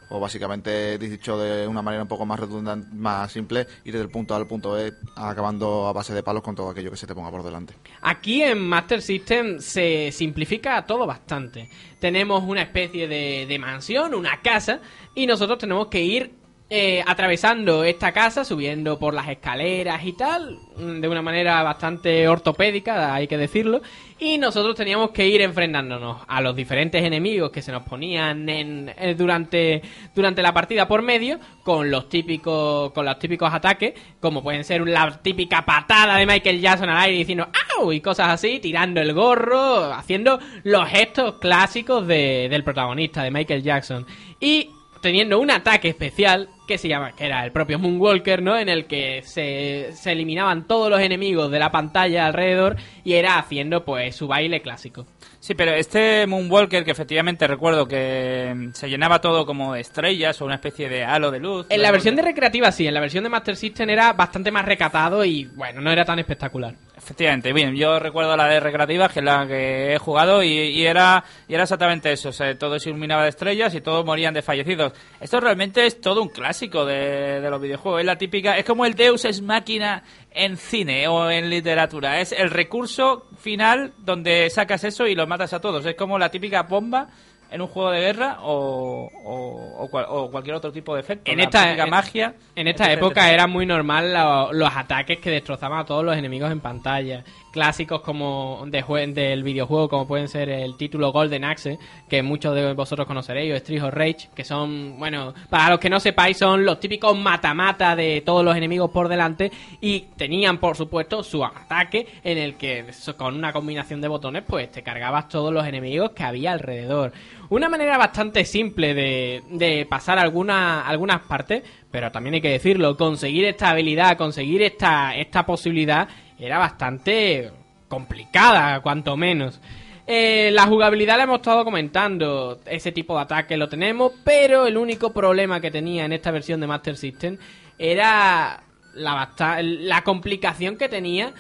o 0.08 0.18
básicamente 0.18 0.96
dicho 0.96 1.36
de 1.38 1.66
una 1.66 1.82
manera 1.82 2.02
un 2.04 2.08
poco 2.08 2.24
más 2.24 2.40
redundante, 2.40 2.88
más 2.94 3.30
simple, 3.30 3.66
ir 3.84 3.92
desde 3.92 4.04
el 4.04 4.10
punto 4.10 4.32
A 4.32 4.38
al 4.38 4.46
punto 4.46 4.72
B, 4.72 4.94
acabando 5.14 5.86
a 5.86 5.92
base 5.92 6.14
de 6.14 6.22
palos 6.22 6.42
con 6.42 6.54
todo 6.54 6.70
aquello 6.70 6.90
que 6.90 6.96
se 6.96 7.06
te 7.06 7.14
ponga 7.14 7.30
por 7.30 7.42
delante. 7.42 7.74
Aquí 8.00 8.42
en 8.42 8.58
Master 8.66 9.02
System 9.02 9.58
se 9.58 10.12
simplifica 10.12 10.82
todo 10.86 11.06
bastante. 11.06 11.68
Tenemos 11.98 12.42
una 12.42 12.62
especie 12.62 13.06
de, 13.06 13.44
de 13.46 13.58
mansión, 13.58 14.14
una 14.14 14.40
casa, 14.40 14.80
y 15.14 15.26
nosotros 15.26 15.58
tenemos 15.58 15.88
que 15.88 16.00
ir 16.02 16.45
eh, 16.68 17.00
atravesando 17.07 17.85
esta 17.85 18.11
casa, 18.11 18.44
subiendo 18.44 18.98
por 18.98 19.14
las 19.14 19.29
escaleras 19.29 20.05
y 20.05 20.14
tal, 20.14 20.59
mm, 20.76 21.00
de 21.00 21.09
una 21.09 21.22
manera 21.22 21.62
bastante 21.62 22.26
ortopédica, 22.26 23.14
hay 23.14 23.29
que 23.29 23.38
decirlo, 23.38 23.83
y 24.18 24.37
nosotros 24.38 24.74
teníamos 24.74 25.11
que 25.11 25.29
ir 25.29 25.42
enfrentándonos 25.42 26.22
a 26.26 26.40
los 26.40 26.57
diferentes 26.57 27.05
enemigos 27.05 27.50
que 27.52 27.62
se 27.62 27.70
nos 27.70 27.85
ponían 27.85 28.48
en, 28.48 28.92
eh, 28.98 29.14
durante, 29.16 29.81
durante 30.12 30.42
la 30.42 30.52
partida 30.52 30.88
por 30.88 31.02
medio, 31.02 31.38
con 31.62 31.88
los 31.88 32.09
típicos, 32.09 32.90
con 32.92 33.05
los 33.07 33.16
típicos 33.20 33.55
ataques, 33.55 33.94
como 34.18 34.42
pueden 34.42 34.64
ser 34.64 34.81
la 34.88 35.22
típica 35.22 35.64
patada 35.64 36.16
de 36.16 36.26
Michael 36.26 36.61
Jackson 36.61 36.88
al 36.88 36.96
aire 37.05 37.18
diciendo 37.18 37.46
¡au! 37.79 37.92
y 37.92 38.00
cosas 38.00 38.29
así, 38.31 38.59
tirando 38.59 39.00
el 39.00 39.12
gorro, 39.14 39.92
haciendo 39.94 40.40
los 40.64 40.88
gestos 40.88 41.35
clásicos 41.35 42.07
de- 42.09 42.48
del 42.50 42.64
protagonista, 42.64 43.22
de 43.22 43.31
Michael 43.31 43.62
Jackson. 43.62 44.05
Y 44.40 44.70
teniendo 45.00 45.38
un 45.38 45.50
ataque 45.52 45.90
especial 45.90 46.48
que 46.66 46.79
se 46.79 46.88
llama, 46.88 47.12
que 47.12 47.26
era 47.26 47.44
el 47.44 47.52
propio 47.52 47.79
Moonwalker, 47.79 48.42
¿no? 48.42 48.59
En 48.59 48.68
el 48.68 48.87
que 48.87 49.22
se, 49.22 49.90
se 49.92 50.12
eliminaban 50.12 50.66
todos 50.66 50.90
los 50.90 51.00
enemigos 51.00 51.50
de 51.50 51.59
la 51.59 51.70
pantalla 51.70 52.26
alrededor 52.26 52.76
y 53.05 53.14
era 53.14 53.38
haciendo 53.38 53.85
pues 53.85 54.16
su 54.16 54.26
baile 54.26 54.61
clásico. 54.61 55.07
Sí, 55.40 55.55
pero 55.55 55.72
este 55.72 56.26
Moonwalker, 56.26 56.85
que 56.85 56.90
efectivamente 56.90 57.46
recuerdo 57.46 57.87
que 57.87 58.70
se 58.72 58.88
llenaba 58.88 59.20
todo 59.20 59.46
como 59.46 59.74
de 59.74 59.81
estrellas 59.81 60.40
o 60.40 60.44
una 60.44 60.57
especie 60.57 60.88
de 60.88 61.05
halo 61.05 61.31
de 61.31 61.38
luz. 61.38 61.66
En 61.68 61.83
la 61.83 61.92
versión 61.92 62.16
de 62.16 62.22
recreativa 62.22 62.72
sí, 62.72 62.87
en 62.87 62.94
la 62.94 63.00
versión 63.00 63.22
de 63.22 63.31
Master 63.31 63.55
System 63.55 63.88
era 63.90 64.12
bastante 64.12 64.50
más 64.50 64.64
recatado 64.64 65.24
y 65.24 65.44
bueno, 65.44 65.81
no 65.81 65.92
era 65.92 66.05
tan 66.05 66.18
espectacular. 66.18 66.74
Efectivamente, 66.96 67.52
bien, 67.52 67.76
yo 67.76 68.00
recuerdo 68.00 68.37
la 68.37 68.48
de 68.48 68.59
recreativa, 68.59 69.09
que 69.09 69.20
es 69.20 69.24
la 69.24 69.46
que 69.46 69.94
he 69.94 69.98
jugado, 69.98 70.42
y, 70.42 70.48
y 70.48 70.87
era 70.87 71.22
y 71.46 71.55
era 71.55 71.64
exactamente 71.64 72.11
eso, 72.11 72.31
o 72.31 72.33
sea, 72.33 72.59
todo 72.59 72.79
se 72.81 72.88
iluminaba 72.88 73.22
de 73.22 73.29
estrellas 73.29 73.74
y 73.74 73.81
todos 73.83 74.05
morían 74.05 74.35
de 74.35 74.42
fallecidos. 74.42 74.94
Esto 75.20 75.38
realmente 75.38 75.87
es 75.87 76.00
todo 76.00 76.22
un 76.22 76.31
clásico 76.31 76.56
de, 76.61 77.40
de 77.40 77.51
los 77.51 77.61
videojuegos, 77.61 78.01
es 78.01 78.07
la 78.07 78.16
típica, 78.16 78.57
es 78.57 78.64
como 78.64 78.85
el 78.87 78.95
Deus 78.95 79.25
es 79.25 79.40
máquina 79.42 80.03
en 80.31 80.57
cine 80.57 81.07
o 81.09 81.31
en 81.31 81.49
literatura, 81.51 82.21
es 82.21 82.33
el 82.33 82.51
recurso 82.51 83.27
final 83.38 83.92
donde 83.99 84.49
sacas 84.51 84.85
eso 84.85 85.07
y 85.07 85.14
los 85.14 85.29
matas 85.29 85.53
a 85.53 85.61
todos, 85.61 85.85
es 85.87 85.95
como 85.95 86.19
la 86.19 86.31
típica 86.31 86.62
bomba 86.62 87.09
en 87.49 87.61
un 87.62 87.69
juego 87.69 87.92
de 87.92 88.01
guerra 88.01 88.38
o, 88.42 89.09
o, 89.25 89.85
o 89.85 89.88
cual- 89.88 90.07
o 90.09 90.29
cualquier 90.31 90.57
otro 90.57 90.73
tipo 90.73 90.95
de 90.97 91.01
efecto. 91.03 91.31
En 91.31 91.38
la 91.38 91.45
esta- 91.45 91.73
en- 91.85 91.90
magia. 91.90 92.35
En 92.57 92.66
esta 92.66 92.85
etcétera, 92.87 92.92
época 93.07 93.21
etcétera. 93.21 93.35
era 93.35 93.47
muy 93.47 93.64
normal 93.66 94.12
lo- 94.12 94.53
los 94.53 94.77
ataques 94.77 95.19
que 95.19 95.31
destrozaban 95.31 95.79
a 95.79 95.85
todos 95.85 96.05
los 96.05 96.16
enemigos 96.16 96.51
en 96.51 96.59
pantalla. 96.61 97.23
Clásicos 97.57 98.03
como 98.03 98.64
de 98.66 98.85
del 99.14 99.42
videojuego, 99.42 99.88
como 99.88 100.07
pueden 100.07 100.29
ser 100.29 100.51
el 100.51 100.77
título 100.77 101.11
Golden 101.11 101.42
Axe, 101.42 101.79
que 102.07 102.23
muchos 102.23 102.55
de 102.55 102.75
vosotros 102.75 103.07
conoceréis, 103.07 103.51
o 103.51 103.57
Street 103.57 103.83
of 103.83 103.95
Rage, 103.95 104.29
que 104.35 104.45
son, 104.45 104.99
bueno, 104.99 105.33
para 105.49 105.71
los 105.71 105.79
que 105.79 105.88
no 105.88 105.99
sepáis, 105.99 106.37
son 106.37 106.66
los 106.66 106.79
típicos 106.79 107.19
mata-mata 107.19 107.97
de 107.97 108.21
todos 108.21 108.45
los 108.45 108.55
enemigos 108.55 108.90
por 108.90 109.09
delante 109.09 109.51
y 109.81 110.01
tenían, 110.19 110.59
por 110.59 110.77
supuesto, 110.77 111.23
su 111.23 111.42
ataque 111.42 112.07
en 112.23 112.37
el 112.37 112.57
que 112.57 112.85
con 113.16 113.35
una 113.35 113.55
combinación 113.55 114.03
de 114.03 114.09
botones, 114.09 114.45
pues 114.47 114.71
te 114.71 114.83
cargabas 114.83 115.31
todos 115.31 115.51
los 115.51 115.66
enemigos 115.66 116.11
que 116.11 116.25
había 116.25 116.53
alrededor. 116.53 117.12
Una 117.49 117.71
manera 117.71 117.97
bastante 117.97 118.45
simple 118.45 118.92
de, 118.92 119.42
de 119.49 119.87
pasar 119.88 120.19
alguna, 120.19 120.87
algunas 120.87 121.23
partes, 121.23 121.62
pero 121.90 122.12
también 122.12 122.35
hay 122.35 122.40
que 122.42 122.51
decirlo, 122.51 122.99
conseguir 122.99 123.47
esta 123.47 123.71
habilidad, 123.71 124.19
conseguir 124.19 124.61
esta, 124.61 125.16
esta 125.16 125.47
posibilidad 125.47 126.07
era 126.38 126.59
bastante 126.59 127.51
complicada, 127.88 128.81
cuanto 128.81 129.16
menos. 129.16 129.61
Eh, 130.07 130.51
la 130.53 130.66
jugabilidad 130.66 131.16
la 131.16 131.25
hemos 131.25 131.37
estado 131.37 131.64
comentando, 131.64 132.61
ese 132.66 132.92
tipo 132.92 133.16
de 133.16 133.22
ataque 133.22 133.57
lo 133.57 133.68
tenemos, 133.68 134.12
pero 134.25 134.66
el 134.66 134.77
único 134.77 135.12
problema 135.12 135.61
que 135.61 135.70
tenía 135.70 136.05
en 136.05 136.12
esta 136.12 136.31
versión 136.31 136.61
de 136.61 136.68
Master 136.68 136.96
System 136.96 137.38
era 137.79 138.62
la, 138.94 139.33
la 139.61 140.05
complicación 140.05 140.77
que 140.77 140.88
tenía 140.88 141.35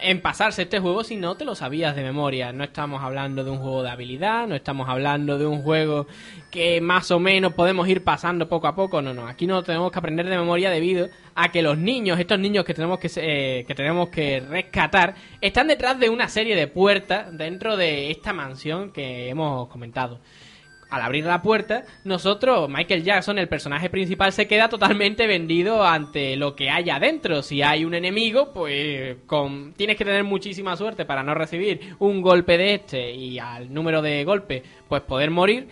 en 0.00 0.20
pasarse 0.20 0.62
este 0.62 0.78
juego 0.78 1.04
si 1.04 1.16
no 1.16 1.36
te 1.36 1.44
lo 1.44 1.54
sabías 1.54 1.96
de 1.96 2.02
memoria. 2.02 2.52
No 2.52 2.64
estamos 2.64 3.02
hablando 3.02 3.44
de 3.44 3.50
un 3.50 3.58
juego 3.58 3.82
de 3.82 3.90
habilidad, 3.90 4.46
no 4.46 4.54
estamos 4.54 4.88
hablando 4.88 5.38
de 5.38 5.46
un 5.46 5.62
juego 5.62 6.06
que 6.50 6.80
más 6.80 7.10
o 7.10 7.20
menos 7.20 7.54
podemos 7.54 7.88
ir 7.88 8.04
pasando 8.04 8.48
poco 8.48 8.66
a 8.66 8.74
poco. 8.74 9.02
No, 9.02 9.14
no, 9.14 9.26
aquí 9.26 9.46
no 9.46 9.54
lo 9.56 9.62
tenemos 9.62 9.90
que 9.92 9.98
aprender 9.98 10.28
de 10.28 10.36
memoria 10.36 10.70
debido 10.70 11.08
a 11.34 11.50
que 11.50 11.62
los 11.62 11.78
niños, 11.78 12.18
estos 12.18 12.38
niños 12.38 12.64
que 12.64 12.74
tenemos 12.74 12.98
que, 12.98 13.10
eh, 13.16 13.64
que 13.66 13.74
tenemos 13.74 14.08
que 14.08 14.40
rescatar, 14.40 15.14
están 15.40 15.68
detrás 15.68 15.98
de 15.98 16.08
una 16.08 16.28
serie 16.28 16.56
de 16.56 16.66
puertas 16.66 17.36
dentro 17.36 17.76
de 17.76 18.10
esta 18.10 18.32
mansión 18.32 18.92
que 18.92 19.28
hemos 19.28 19.68
comentado 19.68 20.20
al 20.90 21.02
abrir 21.02 21.24
la 21.24 21.42
puerta, 21.42 21.84
nosotros, 22.04 22.68
Michael 22.68 23.04
Jackson, 23.04 23.38
el 23.38 23.48
personaje 23.48 23.88
principal, 23.90 24.32
se 24.32 24.46
queda 24.46 24.68
totalmente 24.68 25.26
vendido 25.26 25.84
ante 25.84 26.36
lo 26.36 26.56
que 26.56 26.70
hay 26.70 26.90
adentro. 26.90 27.42
Si 27.42 27.62
hay 27.62 27.84
un 27.84 27.94
enemigo, 27.94 28.52
pues 28.52 29.16
con... 29.26 29.72
tienes 29.74 29.96
que 29.96 30.04
tener 30.04 30.24
muchísima 30.24 30.76
suerte 30.76 31.04
para 31.04 31.22
no 31.22 31.34
recibir 31.34 31.94
un 31.98 32.20
golpe 32.22 32.58
de 32.58 32.74
este 32.74 33.12
y 33.12 33.38
al 33.38 33.72
número 33.72 34.02
de 34.02 34.24
golpes, 34.24 34.62
pues 34.88 35.02
poder 35.02 35.30
morir. 35.30 35.68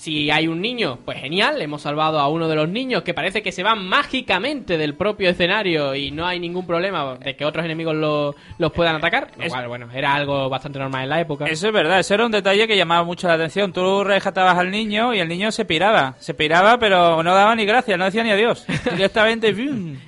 Si 0.00 0.30
hay 0.30 0.48
un 0.48 0.62
niño, 0.62 1.00
pues 1.04 1.18
genial, 1.18 1.60
hemos 1.60 1.82
salvado 1.82 2.20
a 2.20 2.28
uno 2.28 2.48
de 2.48 2.54
los 2.56 2.66
niños 2.70 3.02
que 3.02 3.12
parece 3.12 3.42
que 3.42 3.52
se 3.52 3.62
van 3.62 3.86
mágicamente 3.86 4.78
del 4.78 4.94
propio 4.94 5.28
escenario 5.28 5.94
y 5.94 6.10
no 6.10 6.26
hay 6.26 6.40
ningún 6.40 6.66
problema 6.66 7.16
de 7.16 7.36
que 7.36 7.44
otros 7.44 7.66
enemigos 7.66 7.94
lo- 7.94 8.34
los 8.56 8.72
puedan 8.72 8.96
atacar. 8.96 9.30
Lo 9.36 9.46
cual, 9.48 9.68
bueno, 9.68 9.88
era 9.92 10.14
algo 10.14 10.48
bastante 10.48 10.78
normal 10.78 11.02
en 11.02 11.08
la 11.10 11.20
época. 11.20 11.44
Eso 11.44 11.66
es 11.66 11.72
verdad, 11.74 11.98
eso 12.00 12.14
era 12.14 12.24
un 12.24 12.32
detalle 12.32 12.66
que 12.66 12.78
llamaba 12.78 13.04
mucho 13.04 13.28
la 13.28 13.34
atención. 13.34 13.74
Tú 13.74 14.02
rescatabas 14.02 14.56
al 14.56 14.70
niño 14.70 15.12
y 15.12 15.18
el 15.20 15.28
niño 15.28 15.52
se 15.52 15.66
piraba. 15.66 16.14
Se 16.18 16.32
piraba, 16.32 16.78
pero 16.78 17.22
no 17.22 17.34
daba 17.34 17.54
ni 17.54 17.66
gracias, 17.66 17.98
no 17.98 18.06
decía 18.06 18.24
ni 18.24 18.30
adiós. 18.30 18.64
Directamente. 18.90 19.54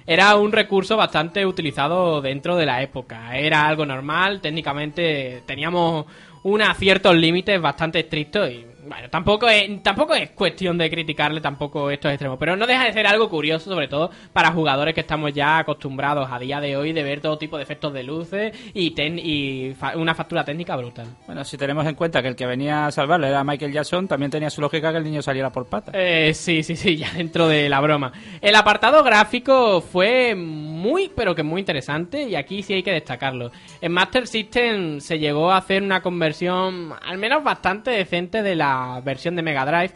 Era 0.07 0.37
un 0.37 0.53
recurso 0.53 0.97
bastante 0.97 1.45
utilizado 1.45 2.23
dentro 2.23 2.57
de 2.57 2.65
la 2.65 2.81
época. 2.83 3.37
Era 3.39 3.69
algo 3.69 3.85
normal, 3.85 4.41
técnicamente 4.41 5.43
teníamos 5.45 6.07
unos 6.45 6.77
ciertos 6.79 7.15
límites 7.15 7.61
bastante 7.61 8.01
estrictos 8.01 8.51
y 8.51 8.65
bueno, 8.87 9.09
tampoco 9.11 9.49
es, 9.49 9.83
tampoco 9.83 10.15
es 10.15 10.31
cuestión 10.31 10.77
de 10.79 10.91
criticarle 10.91 11.41
tampoco 11.41 11.91
estos 11.91 12.11
extremos, 12.11 12.39
pero 12.39 12.57
no 12.57 12.67
deja 12.67 12.85
de 12.85 12.93
ser 12.93 13.07
algo 13.07 13.29
curioso, 13.29 13.71
sobre 13.71 13.89
todo 13.89 14.11
para 14.33 14.51
jugadores 14.53 14.95
que 14.95 15.01
estamos 15.03 15.33
ya 15.33 15.59
acostumbrados 15.59 16.29
a 16.31 16.39
día 16.39 16.61
de 16.61 16.77
hoy 16.77 16.93
de 16.93 17.03
ver 17.03 17.21
todo 17.21 17.39
tipo 17.39 17.57
de 17.57 17.63
efectos 17.63 17.93
de 17.93 18.03
luces 18.03 18.53
y, 18.75 18.91
ten- 18.93 19.19
y 19.19 19.75
fa- 19.79 19.97
una 19.97 20.15
factura 20.15 20.45
técnica 20.45 20.75
brutal. 20.77 21.07
Bueno, 21.27 21.45
si 21.45 21.57
tenemos 21.57 21.87
en 21.87 21.95
cuenta 21.95 22.23
que 22.23 22.29
el 22.29 22.37
que 22.37 22.47
venía 22.47 22.87
a 22.87 22.91
salvarle 22.91 23.29
era 23.29 23.45
Michael 23.45 23.73
Jackson, 23.73 24.09
también 24.09 24.31
tenía 24.31 24.51
su 24.51 24.61
lógica 24.61 24.91
que 24.91 24.99
el 24.99 25.05
niño 25.05 25.23
saliera 25.23 25.51
por 25.51 25.67
patas. 25.67 25.95
Eh, 25.97 26.33
sí, 26.35 26.63
sí, 26.63 26.75
sí, 26.77 26.97
ya 26.99 27.13
dentro 27.13 27.47
de 27.49 27.69
la 27.69 27.81
broma. 27.81 28.13
El 28.41 28.55
apartado 28.57 29.03
gráfico 29.05 29.81
fue 29.81 30.35
muy, 30.35 31.11
pero 31.15 31.35
que 31.35 31.43
muy 31.43 31.61
interesante 31.61 32.23
y 32.25 32.35
aquí 32.35 32.63
sí 32.63 32.75
hay 32.75 32.83
que 32.83 32.93
destacarlo. 32.93 33.51
En 33.81 33.93
Master 33.93 34.27
System 34.27 35.01
se 35.01 35.19
llegó 35.19 35.51
a 35.53 35.59
hacer 35.59 35.83
una 35.83 36.03
conversión 36.03 36.93
al 37.05 37.19
menos 37.19 37.45
bastante 37.45 37.91
decente 37.93 38.43
de 38.43 38.57
la 38.57 38.72
versión 39.05 39.37
de 39.37 39.43
Mega 39.43 39.65
Drive, 39.65 39.93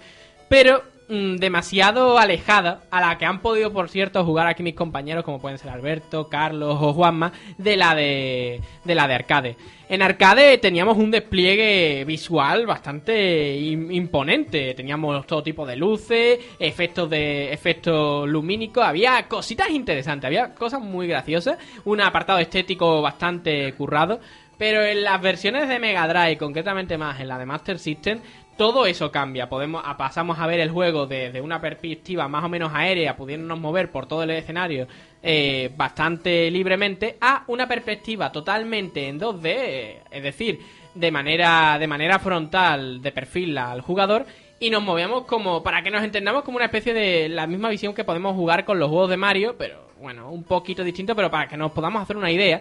pero 0.49 0.83
mm, 1.09 1.37
demasiado 1.37 2.19
alejada 2.19 2.83
a 2.91 3.01
la 3.01 3.19
que 3.19 3.25
han 3.27 3.41
podido, 3.41 3.73
por 3.73 3.89
cierto, 3.89 4.25
jugar 4.25 4.47
aquí 4.47 4.63
mis 4.63 4.75
compañeros, 4.75 5.25
como 5.25 5.41
pueden 5.41 5.59
ser 5.59 5.71
Alberto, 5.71 6.29
Carlos 6.29 6.79
o 6.81 6.93
Juanma, 6.93 7.33
de 7.59 7.77
la 7.77 7.95
de, 7.95 8.61
de 8.85 8.95
la 8.95 9.07
de 9.09 9.15
arcade. 9.15 9.57
En 9.89 10.03
arcade 10.03 10.59
teníamos 10.59 10.97
un 10.97 11.13
despliegue 11.13 12.05
visual 12.05 12.67
bastante 12.67 13.57
im- 13.57 13.93
imponente. 13.95 14.75
Teníamos 14.75 15.25
todo 15.29 15.45
tipo 15.45 15.65
de 15.65 15.77
luces, 15.77 16.41
efectos 16.59 17.09
de 17.09 17.53
efectos 17.53 18.29
lumínicos, 18.29 18.85
había 18.85 19.29
cositas 19.29 19.71
interesantes, 19.71 20.27
había 20.27 20.55
cosas 20.55 20.81
muy 20.81 21.07
graciosas, 21.07 21.57
un 21.85 22.01
apartado 22.01 22.41
estético 22.41 23.01
bastante 23.01 23.73
currado. 23.75 24.19
Pero 24.59 24.83
en 24.83 25.05
las 25.05 25.21
versiones 25.21 25.69
de 25.69 25.79
Mega 25.79 26.09
Drive, 26.09 26.39
concretamente 26.39 26.97
más 26.97 27.21
en 27.21 27.29
la 27.29 27.39
de 27.39 27.45
Master 27.45 27.79
System, 27.79 28.21
todo 28.57 28.87
eso 28.87 29.11
cambia. 29.11 29.49
Podemos, 29.49 29.83
pasamos 29.97 30.39
a 30.39 30.47
ver 30.47 30.61
el 30.61 30.71
juego 30.71 31.07
desde 31.07 31.41
una 31.41 31.61
perspectiva 31.61 32.29
más 32.29 32.45
o 32.45 32.49
menos 32.49 32.73
aérea, 32.75 33.17
pudiéndonos 33.17 33.61
mover 33.61 33.91
por 33.91 34.07
todo 34.07 34.23
el 34.23 34.31
escenario 34.31 34.87
eh, 35.23 35.71
bastante 35.77 36.51
libremente, 36.51 37.17
a 37.21 37.45
una 37.49 37.67
perspectiva 37.69 38.33
totalmente 38.33 39.09
en 39.09 39.21
2D, 39.21 39.45
eh, 39.45 40.03
es 40.11 40.23
decir, 40.23 40.61
de 40.95 41.11
manera, 41.11 41.79
de 41.79 41.87
manera 41.87 42.19
frontal, 42.19 43.03
de 43.03 43.13
perfil 43.13 43.59
al 43.59 43.81
jugador, 43.81 44.27
y 44.59 44.71
nos 44.71 44.83
movemos 44.83 45.25
como, 45.25 45.63
para 45.63 45.83
que 45.83 45.91
nos 45.91 46.03
entendamos, 46.03 46.43
como 46.43 46.57
una 46.57 46.67
especie 46.67 46.95
de 46.95 47.29
la 47.29 47.47
misma 47.47 47.69
visión 47.69 47.93
que 47.95 48.05
podemos 48.05 48.35
jugar 48.35 48.65
con 48.65 48.79
los 48.79 48.89
juegos 48.89 49.11
de 49.11 49.17
Mario, 49.17 49.57
pero 49.59 49.87
bueno, 50.01 50.31
un 50.31 50.45
poquito 50.45 50.85
distinto, 50.85 51.15
pero 51.15 51.31
para 51.31 51.49
que 51.49 51.57
nos 51.57 51.73
podamos 51.73 52.03
hacer 52.03 52.17
una 52.17 52.31
idea. 52.31 52.61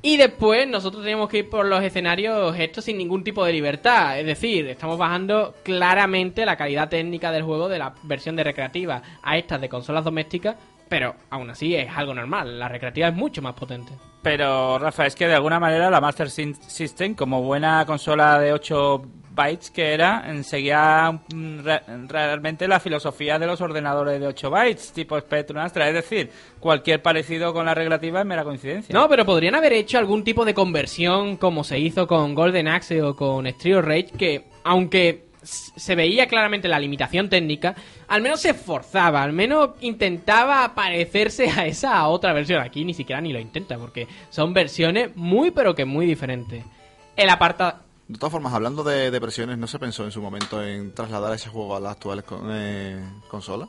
Y 0.00 0.16
después 0.16 0.68
nosotros 0.68 1.02
teníamos 1.02 1.28
que 1.28 1.38
ir 1.38 1.50
por 1.50 1.66
los 1.66 1.82
escenarios 1.82 2.56
estos 2.58 2.84
sin 2.84 2.98
ningún 2.98 3.24
tipo 3.24 3.44
de 3.44 3.52
libertad. 3.52 4.18
Es 4.18 4.26
decir, 4.26 4.68
estamos 4.68 4.96
bajando 4.96 5.54
claramente 5.64 6.46
la 6.46 6.56
calidad 6.56 6.88
técnica 6.88 7.32
del 7.32 7.42
juego 7.42 7.68
de 7.68 7.78
la 7.78 7.94
versión 8.04 8.36
de 8.36 8.44
recreativa 8.44 9.02
a 9.22 9.36
estas 9.36 9.60
de 9.60 9.68
consolas 9.68 10.04
domésticas. 10.04 10.56
Pero 10.88 11.16
aún 11.30 11.50
así 11.50 11.74
es 11.74 11.90
algo 11.94 12.14
normal. 12.14 12.58
La 12.58 12.68
recreativa 12.68 13.08
es 13.08 13.14
mucho 13.14 13.42
más 13.42 13.54
potente. 13.54 13.92
Pero, 14.22 14.78
Rafa, 14.78 15.06
es 15.06 15.14
que 15.14 15.26
de 15.26 15.34
alguna 15.34 15.60
manera 15.60 15.90
la 15.90 16.00
Master 16.00 16.30
System, 16.30 17.14
como 17.14 17.42
buena 17.42 17.84
consola 17.84 18.38
de 18.38 18.52
8 18.52 19.02
bytes 19.38 19.70
que 19.70 19.94
era, 19.94 20.24
seguía 20.42 21.20
re- 21.30 21.82
realmente 22.08 22.66
la 22.66 22.80
filosofía 22.80 23.38
de 23.38 23.46
los 23.46 23.60
ordenadores 23.60 24.20
de 24.20 24.26
8 24.26 24.50
bytes, 24.50 24.92
tipo 24.92 25.18
Spectrum 25.18 25.58
Astra. 25.60 25.88
Es 25.88 25.94
decir, 25.94 26.30
cualquier 26.58 27.00
parecido 27.00 27.52
con 27.52 27.66
la 27.66 27.74
recreativa 27.74 28.20
es 28.20 28.26
mera 28.26 28.42
coincidencia. 28.44 28.92
No, 28.92 29.08
pero 29.08 29.24
podrían 29.24 29.54
haber 29.54 29.72
hecho 29.74 29.98
algún 29.98 30.24
tipo 30.24 30.44
de 30.44 30.54
conversión 30.54 31.36
como 31.36 31.62
se 31.62 31.78
hizo 31.78 32.06
con 32.08 32.34
Golden 32.34 32.66
Axe 32.68 33.00
o 33.02 33.14
con 33.14 33.46
Street 33.46 33.80
Rage 33.80 34.08
que, 34.18 34.44
aunque 34.64 35.28
se 35.42 35.94
veía 35.94 36.26
claramente 36.26 36.66
la 36.68 36.78
limitación 36.80 37.30
técnica, 37.30 37.74
al 38.08 38.20
menos 38.20 38.40
se 38.40 38.50
esforzaba, 38.50 39.22
al 39.22 39.32
menos 39.32 39.70
intentaba 39.80 40.74
parecerse 40.74 41.48
a 41.48 41.64
esa 41.66 42.06
otra 42.08 42.32
versión. 42.32 42.60
Aquí 42.60 42.84
ni 42.84 42.92
siquiera 42.92 43.20
ni 43.20 43.32
lo 43.32 43.38
intenta 43.38 43.78
porque 43.78 44.08
son 44.30 44.52
versiones 44.52 45.14
muy 45.16 45.52
pero 45.52 45.74
que 45.74 45.84
muy 45.84 46.06
diferentes. 46.06 46.64
El 47.16 47.30
apartado... 47.30 47.87
De 48.08 48.18
todas 48.18 48.32
formas, 48.32 48.54
hablando 48.54 48.82
de, 48.84 49.10
de 49.10 49.20
¿no 49.58 49.66
se 49.66 49.78
pensó 49.78 50.04
en 50.04 50.10
su 50.12 50.22
momento 50.22 50.62
en 50.64 50.94
trasladar 50.94 51.32
ese 51.34 51.50
juego 51.50 51.76
a 51.76 51.80
las 51.80 51.92
actuales 51.92 52.24
con- 52.24 52.48
eh, 52.50 53.04
consolas? 53.28 53.68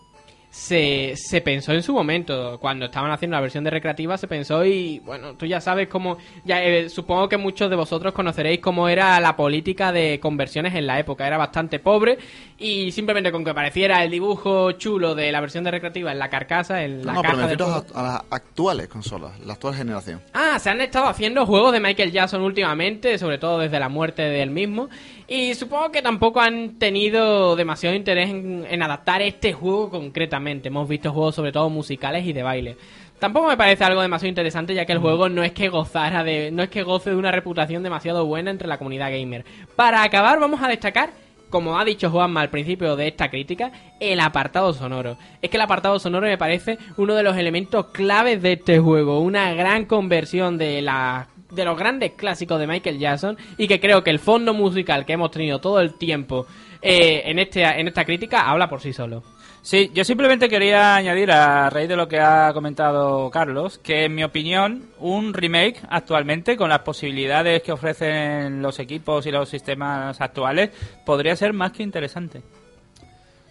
Se, 0.52 1.14
se 1.16 1.42
pensó 1.42 1.74
en 1.74 1.84
su 1.84 1.94
momento, 1.94 2.58
cuando 2.60 2.86
estaban 2.86 3.12
haciendo 3.12 3.36
la 3.38 3.42
versión 3.42 3.64
de 3.64 3.70
recreativa, 3.70 4.18
se 4.18 4.28
pensó 4.28 4.66
y 4.66 5.00
bueno, 5.00 5.36
tú 5.36 5.46
ya 5.46 5.62
sabes 5.62 5.88
cómo, 5.88 6.18
ya 6.44 6.64
eh, 6.64 6.90
supongo 6.90 7.30
que 7.30 7.38
muchos 7.38 7.70
de 7.70 7.76
vosotros 7.76 8.14
conoceréis 8.14 8.60
cómo 8.60 8.90
era 8.90 9.20
la 9.20 9.36
política 9.36 9.92
de 9.92 10.20
conversiones 10.20 10.74
en 10.74 10.88
la 10.88 11.00
época, 11.00 11.28
era 11.28 11.38
bastante 11.38 11.78
pobre 11.78 12.18
y 12.58 12.92
simplemente 12.92 13.32
con 13.32 13.44
que 13.44 13.52
apareciera 13.52 14.04
el 14.04 14.10
dibujo 14.10 14.72
chulo 14.72 15.14
de 15.14 15.32
la 15.32 15.40
versión 15.40 15.64
de 15.64 15.72
recreativa 15.72 16.12
en 16.12 16.18
la 16.18 16.30
carcasa, 16.30 16.84
en 16.84 17.06
la 17.06 17.14
no, 17.14 17.22
pero 17.22 17.38
caja 17.38 17.48
me 17.48 18.00
a 18.00 18.04
las 18.04 18.22
actuales 18.32 18.88
consolas, 18.88 19.40
la 19.42 19.54
actual 19.54 19.76
generación. 19.76 20.20
Ah, 20.34 20.58
se 20.58 20.72
han 20.72 20.82
estado 20.82 21.08
haciendo 21.08 21.46
juegos 21.46 21.74
de 21.74 21.80
Michael 21.80 22.12
Jackson 22.12 22.42
últimamente, 22.42 23.20
sobre 23.20 23.38
todo 23.38 23.60
desde 23.60 23.80
la 23.80 23.90
muerte 23.90 24.24
del 24.24 24.50
mismo. 24.50 24.90
Y 25.28 25.54
supongo 25.54 25.92
que 25.92 26.02
tampoco 26.02 26.42
han 26.42 26.80
tenido 26.80 27.56
demasiado 27.56 27.96
interés 27.96 28.32
en, 28.32 28.66
en 28.68 28.82
adaptar 28.82 29.22
este 29.22 29.54
juego 29.54 29.92
concretamente. 29.92 30.39
Hemos 30.48 30.88
visto 30.88 31.12
juegos 31.12 31.36
sobre 31.36 31.52
todo 31.52 31.70
musicales 31.70 32.26
y 32.26 32.34
de 32.34 32.44
baile. 32.44 32.78
Tampoco 33.20 33.48
me 33.48 33.58
parece 33.58 33.84
algo 33.84 34.02
demasiado 34.02 34.30
interesante, 34.30 34.74
ya 34.74 34.86
que 34.86 34.94
el 34.94 35.00
juego 35.00 35.28
no 35.28 35.44
es 35.44 35.52
que 35.52 35.68
gozara 35.68 36.24
de, 36.24 36.52
no 36.52 36.64
es 36.64 36.70
que 36.70 36.84
goce 36.84 37.10
de 37.10 37.18
una 37.18 37.32
reputación 37.32 37.84
demasiado 37.84 38.26
buena 38.26 38.50
entre 38.50 38.68
la 38.68 38.78
comunidad 38.78 39.12
gamer. 39.12 39.44
Para 39.76 40.04
acabar, 40.04 40.40
vamos 40.40 40.62
a 40.62 40.70
destacar 40.70 41.12
como 41.50 41.80
ha 41.80 41.84
dicho 41.84 42.10
Juanma 42.10 42.42
al 42.42 42.50
principio 42.50 42.96
de 42.96 43.08
esta 43.08 43.30
crítica, 43.30 43.72
el 44.00 44.20
apartado 44.20 44.72
sonoro. 44.74 45.18
Es 45.42 45.50
que 45.50 45.58
el 45.58 45.62
apartado 45.62 45.98
sonoro 46.00 46.28
me 46.28 46.38
parece 46.38 46.78
uno 46.98 47.16
de 47.16 47.24
los 47.24 47.36
elementos 47.38 47.88
claves 47.88 48.42
de 48.42 48.54
este 48.54 48.80
juego. 48.80 49.20
Una 49.20 49.54
gran 49.54 49.86
conversión 49.86 50.58
de 50.58 50.82
las 50.82 51.28
de 51.50 51.66
los 51.66 51.78
grandes 51.78 52.12
clásicos 52.12 52.60
de 52.60 52.68
Michael 52.68 53.00
Jackson 53.00 53.36
y 53.58 53.68
que 53.68 53.80
creo 53.80 54.04
que 54.04 54.12
el 54.12 54.20
fondo 54.20 54.54
musical 54.54 55.04
que 55.04 55.14
hemos 55.14 55.32
tenido 55.32 55.60
todo 55.60 55.80
el 55.80 55.96
tiempo 55.96 56.46
eh, 56.80 57.24
en, 57.26 57.40
este, 57.40 57.64
en 57.64 57.88
esta 57.88 58.06
crítica 58.06 58.48
habla 58.50 58.70
por 58.70 58.82
sí 58.82 58.94
solo. 58.94 59.24
Sí, 59.62 59.92
yo 59.94 60.04
simplemente 60.04 60.48
quería 60.48 60.96
añadir 60.96 61.32
a 61.32 61.70
raíz 61.70 61.90
de 61.90 61.96
lo 61.96 62.08
que 62.08 62.20
ha 62.20 62.52
comentado 62.54 63.30
Carlos, 63.30 63.78
que 63.80 64.06
en 64.06 64.16
mi 64.16 64.24
opinión 64.24 64.90
un 65.00 65.34
remake 65.34 65.82
actualmente 65.90 66.56
con 66.56 66.70
las 66.70 66.80
posibilidades 66.80 67.62
que 67.62 67.72
ofrecen 67.72 68.62
los 68.62 68.80
equipos 68.80 69.26
y 69.26 69.32
los 69.32 69.50
sistemas 69.50 70.20
actuales 70.22 70.72
podría 71.06 71.36
ser 71.36 71.54
más 71.54 71.72
que 71.72 71.84
interesante. 71.84 72.42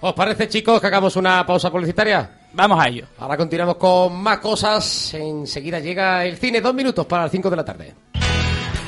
¿Os 0.01 0.14
parece, 0.14 0.49
chicos, 0.49 0.81
que 0.81 0.87
hagamos 0.87 1.16
una 1.16 1.44
pausa 1.44 1.71
publicitaria? 1.71 2.31
Vamos 2.53 2.81
a 2.81 2.88
ello. 2.88 3.07
Ahora 3.18 3.37
continuamos 3.37 3.77
con 3.77 4.16
más 4.23 4.38
cosas. 4.38 5.12
Enseguida 5.14 5.81
llega 5.81 6.25
el 6.25 6.37
cine, 6.37 6.61
dos 6.61 6.73
minutos 6.75 7.05
para 7.07 7.25
las 7.25 7.33
5 7.33 7.51
de 7.51 7.57
la 7.57 7.64
tarde. 7.64 7.94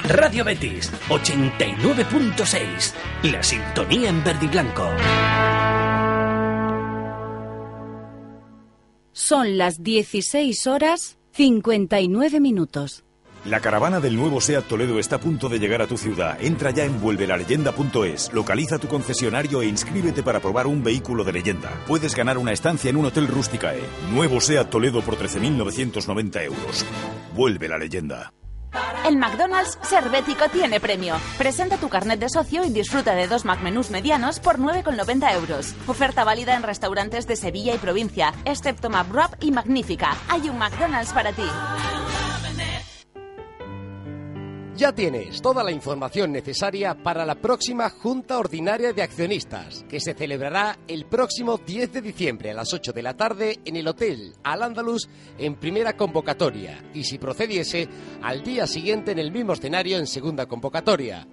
Radio 0.04 0.44
Betis 0.44 0.92
89.6. 1.09 2.94
La 3.24 3.42
sintonía 3.42 4.09
en 4.09 4.24
verde 4.24 4.46
y 4.46 4.48
blanco. 4.48 4.88
Son 9.22 9.59
las 9.59 9.83
16 9.83 10.66
horas 10.66 11.18
59 11.33 12.40
minutos. 12.40 13.04
La 13.44 13.61
caravana 13.61 14.00
del 14.00 14.16
nuevo 14.16 14.40
SEAT 14.40 14.66
Toledo 14.66 14.98
está 14.98 15.16
a 15.16 15.20
punto 15.20 15.50
de 15.50 15.59
llegar 15.59 15.83
a 15.83 15.87
tu 15.87 15.98
ciudad. 15.98 16.42
Entra 16.42 16.70
ya 16.70 16.85
en 16.85 16.98
vuelvelaleyenda.es, 17.02 18.33
localiza 18.33 18.78
tu 18.78 18.88
concesionario 18.88 19.61
e 19.61 19.66
inscríbete 19.66 20.22
para 20.22 20.40
probar 20.40 20.66
un 20.66 20.83
vehículo 20.83 21.22
de 21.22 21.35
leyenda. 21.35 21.70
Puedes 21.87 22.14
ganar 22.14 22.38
una 22.38 22.52
estancia 22.52 22.88
en 22.88 22.96
un 22.96 23.04
hotel 23.04 23.28
Rusticae. 23.28 23.83
Nuevo 24.11 24.40
SEAT 24.40 24.70
Toledo 24.70 25.02
por 25.02 25.16
13.990 25.16 26.42
euros. 26.42 26.87
Vuelve 27.35 27.68
la 27.68 27.76
leyenda. 27.76 28.33
El 29.06 29.16
McDonald's 29.16 29.78
Servético 29.83 30.48
tiene 30.48 30.78
premio. 30.80 31.16
Presenta 31.37 31.76
tu 31.76 31.88
carnet 31.88 32.20
de 32.20 32.28
socio 32.28 32.64
y 32.64 32.70
disfruta 32.70 33.14
de 33.14 33.26
dos 33.26 33.44
McMenús 33.44 33.90
medianos 33.90 34.38
por 34.38 34.59
9,90 34.59 35.35
euros. 35.35 35.74
Oferta 35.87 36.24
válida 36.24 36.54
en 36.54 36.62
restaurantes 36.62 37.26
de 37.26 37.37
Sevilla 37.37 37.74
y 37.74 37.78
provincia, 37.78 38.33
excepto 38.44 38.90
McWrap 38.90 39.42
y 39.42 39.50
Magnífica. 39.50 40.16
Hay 40.28 40.48
un 40.48 40.59
McDonald's 40.59 41.12
para 41.12 41.33
ti. 41.33 41.46
Ya 44.80 44.92
tienes 44.92 45.40
toda 45.42 45.62
la 45.62 45.72
información 45.72 46.32
necesaria 46.32 46.94
para 46.94 47.26
la 47.26 47.34
próxima 47.34 47.90
Junta 47.90 48.38
Ordinaria 48.38 48.94
de 48.94 49.02
Accionistas, 49.02 49.84
que 49.90 50.00
se 50.00 50.14
celebrará 50.14 50.78
el 50.88 51.04
próximo 51.04 51.58
10 51.58 51.92
de 51.92 52.00
diciembre 52.00 52.50
a 52.50 52.54
las 52.54 52.72
8 52.72 52.94
de 52.94 53.02
la 53.02 53.14
tarde 53.14 53.60
en 53.66 53.76
el 53.76 53.86
Hotel 53.86 54.32
Al 54.42 54.62
Andalus 54.62 55.10
en 55.36 55.56
primera 55.56 55.98
convocatoria 55.98 56.82
y, 56.94 57.04
si 57.04 57.18
procediese, 57.18 57.90
al 58.22 58.42
día 58.42 58.66
siguiente 58.66 59.12
en 59.12 59.18
el 59.18 59.30
mismo 59.30 59.52
escenario 59.52 59.98
en 59.98 60.06
segunda 60.06 60.46
convocatoria. 60.46 61.28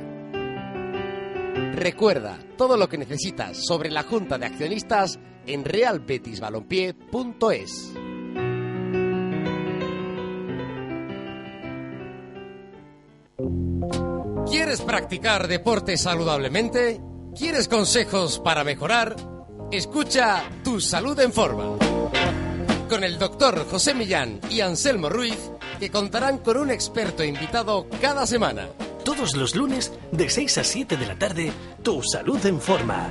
Recuerda 1.74 2.40
todo 2.58 2.78
lo 2.78 2.88
que 2.88 2.98
necesitas 2.98 3.58
sobre 3.68 3.92
la 3.92 4.04
Junta 4.04 4.38
de 4.38 4.46
Accionistas 4.46 5.20
en 5.46 5.66
realbetisbalompié.es. 5.66 7.92
¿Quieres 14.50 14.80
practicar 14.80 15.50
deporte 15.50 15.98
saludablemente? 15.98 17.02
¿Quieres 17.38 17.68
consejos 17.68 18.40
para 18.40 18.64
mejorar? 18.64 19.18
Escucha 19.74 20.50
Tu 20.64 20.80
Salud 20.80 21.20
en 21.20 21.34
Forma 21.34 21.85
con 22.88 23.04
el 23.04 23.18
doctor 23.18 23.66
José 23.70 23.94
Millán 23.94 24.40
y 24.50 24.62
Anselmo 24.62 25.10
Ruiz, 25.10 25.38
que 25.80 25.90
contarán 25.90 26.38
con 26.40 26.58
un 26.58 26.72
experto 26.72 27.24
invitado 27.24 27.88
cada 28.02 28.26
semana. 28.26 28.68
Todos 29.04 29.36
los 29.36 29.56
lunes, 29.56 29.92
de 30.12 30.30
6 30.30 30.58
a 30.58 30.64
7 30.64 30.98
de 30.98 31.06
la 31.06 31.18
tarde, 31.18 31.52
Tu 31.84 32.02
Salud 32.04 32.44
en 32.46 32.60
Forma. 32.60 33.10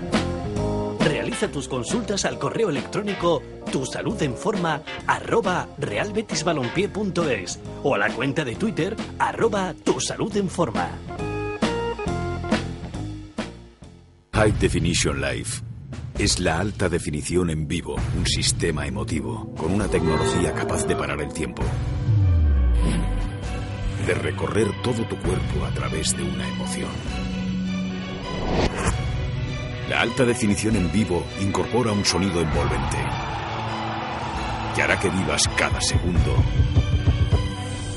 Realiza 1.01 1.49
tus 1.49 1.69
consultas 1.69 2.25
al 2.25 2.39
correo 2.39 2.71
electrónico 2.71 3.43
tusaludenforma 3.71 4.83
arroba 5.07 5.69
realbetisbalompié.es 5.79 7.61
o 7.83 7.95
a 7.95 7.99
la 7.99 8.09
cuenta 8.11 8.45
de 8.45 8.57
Twitter 8.57 8.97
arroba 9.19 9.75
tusaludenforma. 9.85 10.91
High 14.33 14.59
Definition 14.59 15.21
Life 15.21 15.74
es 16.19 16.39
la 16.39 16.59
alta 16.61 16.89
definición 16.89 17.51
en 17.51 17.67
vivo, 17.67 17.97
un 18.17 18.27
sistema 18.27 18.87
emotivo, 18.87 19.53
con 19.57 19.73
una 19.73 19.89
tecnología 19.89 20.53
capaz 20.55 20.87
de 20.87 20.95
parar 20.97 21.21
el 21.21 21.33
tiempo. 21.33 21.63
De 24.07 24.15
recorrer 24.15 24.69
todo 24.83 25.05
tu 25.07 25.17
cuerpo 25.17 25.65
a 25.65 25.71
través 25.75 26.17
de 26.17 26.23
una 26.23 26.49
emoción. 26.49 26.91
La 29.89 30.01
alta 30.01 30.25
definición 30.25 30.77
en 30.77 30.91
vivo 30.93 31.25
incorpora 31.41 31.93
un 31.93 32.05
sonido 32.05 32.41
envolvente 32.41 32.99
que 34.75 34.83
hará 34.83 34.99
que 34.99 35.09
vivas 35.09 35.49
cada 35.57 35.81
segundo 35.81 36.35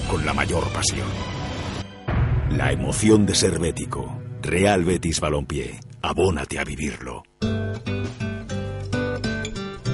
con 0.10 0.26
la 0.26 0.34
mayor 0.34 0.68
pasión. 0.70 1.08
La 2.52 2.72
emoción 2.72 3.26
de 3.26 3.36
ser 3.36 3.60
bético. 3.60 4.22
Real 4.42 4.84
Betis 4.86 5.20
Balompié. 5.20 5.80
Abónate 6.02 6.60
a 6.60 6.64
vivirlo. 6.64 7.27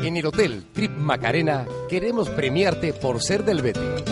En 0.03 0.17
el 0.17 0.25
Hotel 0.25 0.65
Trip 0.73 0.91
Macarena 0.91 1.65
queremos 1.89 2.29
premiarte 2.29 2.93
por 2.93 3.21
ser 3.21 3.45
del 3.45 3.61
Betis. 3.61 4.03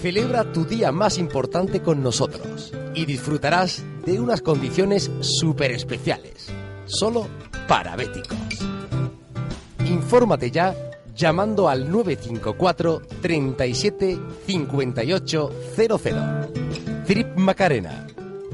Celebra 0.00 0.52
tu 0.52 0.64
día 0.64 0.90
más 0.90 1.18
importante 1.18 1.80
con 1.80 2.02
nosotros 2.02 2.72
y 2.94 3.04
disfrutarás 3.04 3.84
de 4.04 4.20
unas 4.20 4.42
condiciones 4.42 5.10
súper 5.20 5.70
especiales, 5.70 6.52
solo 6.86 7.26
para 7.68 7.94
béticos. 7.96 8.38
Infórmate 9.86 10.50
ya 10.50 10.74
llamando 11.14 11.68
al 11.68 11.90
954 11.90 13.02
37 13.22 14.18
58 14.46 15.50
00. 15.76 15.98
Trip 17.06 17.36
Macarena, 17.36 18.06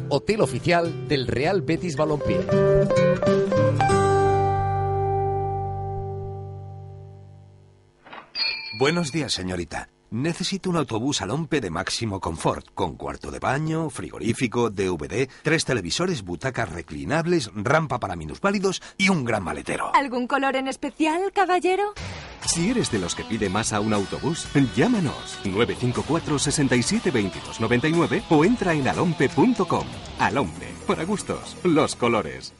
hotel 0.08 0.40
oficial 0.40 1.08
del 1.08 1.26
Real 1.26 1.62
Betis 1.62 1.96
Balompié. 1.96 2.40
Buenos 8.80 9.12
días, 9.12 9.34
señorita. 9.34 9.90
Necesito 10.10 10.70
un 10.70 10.76
autobús 10.76 11.20
al 11.20 11.32
Ompe 11.32 11.60
de 11.60 11.68
máximo 11.68 12.18
confort, 12.18 12.66
con 12.72 12.96
cuarto 12.96 13.30
de 13.30 13.38
baño, 13.38 13.90
frigorífico, 13.90 14.70
DVD, 14.70 15.28
tres 15.42 15.66
televisores, 15.66 16.22
butacas 16.22 16.66
reclinables, 16.66 17.50
rampa 17.54 18.00
para 18.00 18.16
minusválidos 18.16 18.80
y 18.96 19.10
un 19.10 19.26
gran 19.26 19.44
maletero. 19.44 19.94
¿Algún 19.94 20.26
color 20.26 20.56
en 20.56 20.66
especial, 20.66 21.30
caballero? 21.34 21.92
Si 22.46 22.70
eres 22.70 22.90
de 22.90 23.00
los 23.00 23.14
que 23.14 23.24
pide 23.24 23.50
más 23.50 23.74
a 23.74 23.80
un 23.80 23.92
autobús, 23.92 24.48
llámanos 24.74 25.38
954 25.44 26.38
67 26.38 27.10
22 27.10 27.60
99 27.60 28.22
o 28.30 28.46
entra 28.46 28.72
en 28.72 28.88
alompe.com. 28.88 29.86
Alompe, 30.18 30.68
para 30.86 31.04
gustos, 31.04 31.54
los 31.64 31.96
colores. 31.96 32.54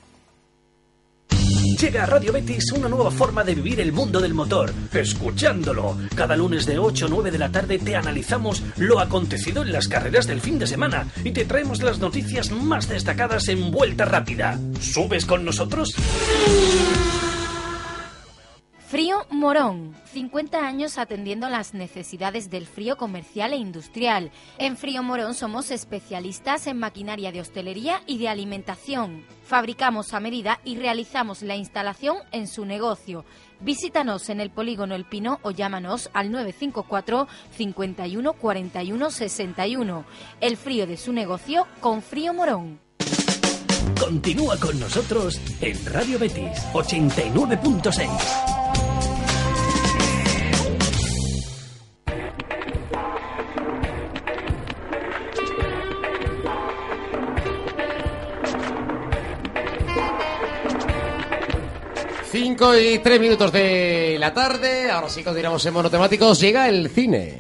Llega 1.79 2.03
a 2.03 2.07
Radio 2.07 2.33
Betis 2.33 2.73
una 2.73 2.89
nueva 2.89 3.11
forma 3.11 3.45
de 3.45 3.55
vivir 3.55 3.81
el 3.81 3.93
mundo 3.93 4.21
del 4.21 4.35
motor, 4.35 4.73
escuchándolo. 4.93 5.97
Cada 6.15 6.37
lunes 6.37 6.67
de 6.67 6.79
8 6.79 7.07
a 7.07 7.09
9 7.09 7.31
de 7.31 7.39
la 7.39 7.51
tarde 7.51 7.79
te 7.79 7.97
analizamos 7.97 8.63
lo 8.77 9.01
acontecido 9.01 9.63
en 9.63 9.73
las 9.73 9.89
carreras 9.89 10.27
del 10.27 10.41
fin 10.41 10.59
de 10.59 10.67
semana 10.67 11.07
y 11.25 11.33
te 11.33 11.45
traemos 11.45 11.83
las 11.83 11.99
noticias 11.99 12.51
más 12.51 12.89
destacadas 12.89 13.49
en 13.49 13.71
vuelta 13.71 14.05
rápida. 14.05 14.59
¿Subes 14.81 15.25
con 15.25 15.45
nosotros? 15.45 15.95
Frío 18.91 19.25
Morón, 19.31 19.95
50 20.13 20.67
años 20.67 20.99
atendiendo 20.99 21.49
las 21.49 21.75
necesidades 21.75 22.51
del 22.51 22.67
frío 22.67 22.97
comercial 22.97 23.53
e 23.53 23.57
industrial. 23.57 24.33
En 24.59 24.77
Frío 24.77 25.05
Morón 25.05 25.35
somos 25.35 25.71
especialistas 25.71 26.67
en 26.67 26.81
maquinaria 26.81 27.31
de 27.31 27.41
hostelería 27.41 28.03
y 28.09 28.19
de 28.19 28.29
alimentación. 28.29 29.25
Fabricamos 29.45 30.13
a 30.13 30.19
medida 30.19 30.59
y 30.65 30.77
realizamos 30.77 31.43
la 31.43 31.55
instalación 31.55 32.17
en 32.33 32.49
su 32.49 32.65
negocio. 32.65 33.25
Visítanos 33.61 34.29
en 34.29 34.41
el 34.41 34.51
polígono 34.51 34.97
El 34.97 35.05
Pino 35.05 35.39
o 35.43 35.53
llámanos 35.53 36.11
al 36.13 36.33
954 36.33 37.29
51 37.57 38.33
41 38.33 39.11
61. 39.13 40.05
El 40.41 40.57
frío 40.57 40.89
de 40.89 40.97
su 40.97 41.13
negocio 41.13 41.69
con 41.79 42.03
Frío 42.03 42.35
Morón. 42.35 42.81
Continúa 44.01 44.57
con 44.57 44.81
nosotros 44.81 45.41
en 45.61 45.77
Radio 45.87 46.19
Betis 46.19 46.59
89.6. 46.73 48.60
5 62.31 62.79
y 62.79 62.99
3 63.01 63.21
minutos 63.21 63.53
de 63.53 64.17
la 64.19 64.33
tarde. 64.33 64.91
Ahora 64.91 65.09
sí 65.09 65.23
continuamos 65.23 65.65
en 65.67 65.75
monotemáticos. 65.75 66.41
Llega 66.41 66.69
el 66.69 66.89
cine. 66.89 67.39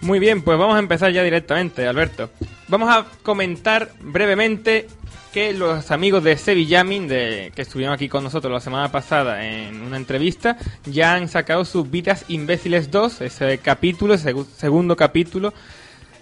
Muy 0.00 0.18
bien, 0.18 0.42
pues 0.42 0.58
vamos 0.58 0.76
a 0.76 0.78
empezar 0.78 1.12
ya 1.12 1.22
directamente, 1.22 1.86
Alberto. 1.86 2.30
Vamos 2.68 2.88
a 2.90 3.06
comentar 3.22 3.90
brevemente 4.00 4.86
que 5.32 5.52
los 5.52 5.90
amigos 5.90 6.24
de 6.24 6.36
Sevillamin, 6.38 7.08
de, 7.08 7.52
que 7.54 7.62
estuvieron 7.62 7.94
aquí 7.94 8.08
con 8.08 8.24
nosotros 8.24 8.50
la 8.52 8.60
semana 8.60 8.90
pasada 8.90 9.44
en 9.46 9.82
una 9.82 9.98
entrevista, 9.98 10.56
ya 10.86 11.12
han 11.14 11.28
sacado 11.28 11.64
sus 11.66 11.90
Vidas 11.90 12.24
Imbéciles 12.28 12.90
2, 12.90 13.20
ese 13.20 13.58
capítulo, 13.58 14.14
segu- 14.14 14.46
segundo 14.56 14.96
capítulo 14.96 15.52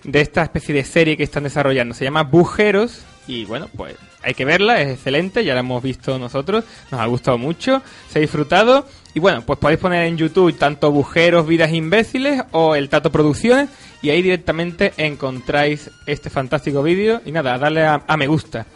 de 0.03 0.21
esta 0.21 0.43
especie 0.43 0.75
de 0.75 0.85
serie 0.85 1.17
que 1.17 1.23
están 1.23 1.45
desarrollando. 1.45 1.95
Se 1.95 2.05
llama 2.05 2.25
Bujeros 2.25 3.03
y 3.27 3.45
bueno, 3.45 3.69
pues 3.77 3.97
hay 4.23 4.35
que 4.35 4.45
verla, 4.45 4.81
es 4.81 4.93
excelente, 4.93 5.45
ya 5.45 5.55
la 5.55 5.61
hemos 5.61 5.83
visto 5.83 6.19
nosotros, 6.19 6.65
nos 6.91 7.01
ha 7.01 7.07
gustado 7.07 7.39
mucho, 7.39 7.83
se 8.09 8.19
ha 8.19 8.23
disfrutado 8.23 8.87
y 9.15 9.21
bueno, 9.21 9.43
pues 9.43 9.59
podéis 9.59 9.81
poner 9.81 10.07
en 10.07 10.17
YouTube 10.17 10.57
tanto 10.59 10.91
Bujeros, 10.91 11.47
Vidas 11.47 11.73
Imbéciles 11.73 12.43
o 12.53 12.75
el 12.75 12.89
Tato 12.89 13.11
Producciones 13.13 13.69
y 14.03 14.11
ahí 14.11 14.23
directamente 14.23 14.93
encontráis 14.97 15.91
este 16.07 16.31
fantástico 16.31 16.83
vídeo 16.83 17.21
y 17.25 17.33
nada, 17.33 17.57
darle 17.59 17.85
a, 17.85 18.03
a 18.07 18.17
me 18.17 18.27
gusta. 18.27 18.67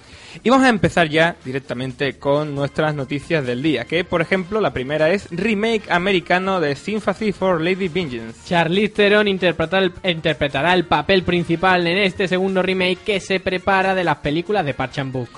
Y 0.43 0.51
vamos 0.51 0.67
a 0.67 0.71
empezar 0.71 1.09
ya 1.09 1.37
directamente 1.45 2.19
con 2.19 2.55
nuestras 2.55 2.95
noticias 2.95 3.47
del 3.47 3.63
día, 3.63 3.85
que 3.85 4.05
por 4.05 4.21
ejemplo 4.21 4.61
la 4.61 4.73
primera 4.73 5.11
es 5.11 5.29
remake 5.31 5.91
americano 5.91 6.61
de 6.61 6.77
Sympathy 6.77 7.33
for 7.33 7.61
Lady 7.61 7.89
Vengeance. 7.89 8.41
Charlize 8.47 8.95
Theron 8.95 9.29
interpretará 9.29 9.85
el, 9.85 9.93
interpretará 10.11 10.75
el 10.75 10.85
papel 10.85 11.23
principal 11.23 11.87
en 11.87 11.99
este 11.99 12.29
segundo 12.29 12.63
remake 12.63 12.99
que 13.05 13.21
se 13.21 13.41
prepara 13.41 13.95
de 13.95 14.05
las 14.05 14.19
películas 14.19 14.65
de 14.65 14.75
Park 14.75 14.93
Chan 14.93 15.13
Book. 15.13 15.31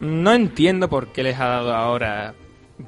No 0.00 0.32
entiendo 0.32 0.88
por 0.88 1.12
qué 1.12 1.22
les 1.22 1.38
ha 1.40 1.46
dado 1.46 1.74
ahora 1.74 2.34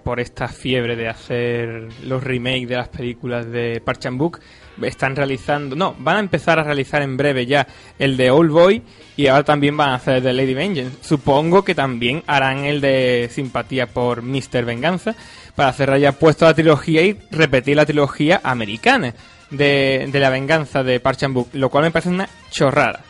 por 0.04 0.20
esta 0.20 0.48
fiebre 0.48 0.96
de 0.96 1.08
hacer 1.08 1.88
los 2.04 2.22
remakes 2.22 2.68
de 2.68 2.76
las 2.76 2.88
películas 2.88 3.50
de 3.50 3.80
Park 3.84 3.98
Chan 4.00 4.18
Book. 4.18 4.40
Están 4.82 5.16
realizando, 5.16 5.76
no, 5.76 5.94
van 5.98 6.16
a 6.16 6.20
empezar 6.20 6.58
a 6.58 6.64
realizar 6.64 7.02
en 7.02 7.16
breve 7.16 7.46
ya 7.46 7.66
el 7.98 8.16
de 8.16 8.30
Old 8.30 8.50
Boy 8.50 8.82
y 9.16 9.26
ahora 9.26 9.44
también 9.44 9.76
van 9.76 9.90
a 9.90 9.94
hacer 9.96 10.16
el 10.16 10.22
de 10.22 10.32
Lady 10.32 10.54
Vengeance. 10.54 10.96
Supongo 11.02 11.64
que 11.64 11.74
también 11.74 12.22
harán 12.26 12.64
el 12.64 12.80
de 12.80 13.28
Simpatía 13.32 13.86
por 13.86 14.22
Mr. 14.22 14.64
Venganza 14.64 15.14
para 15.54 15.72
cerrar 15.72 15.98
ya 15.98 16.12
puesto 16.12 16.44
la 16.44 16.54
trilogía 16.54 17.02
y 17.02 17.18
repetir 17.30 17.76
la 17.76 17.86
trilogía 17.86 18.40
americana 18.42 19.14
de, 19.50 20.08
de 20.10 20.20
la 20.20 20.30
venganza 20.30 20.82
de 20.82 21.00
Park 21.00 21.18
Chan 21.18 21.34
Book, 21.34 21.48
lo 21.52 21.68
cual 21.68 21.84
me 21.84 21.90
parece 21.90 22.08
una 22.08 22.28
chorrada. 22.50 23.09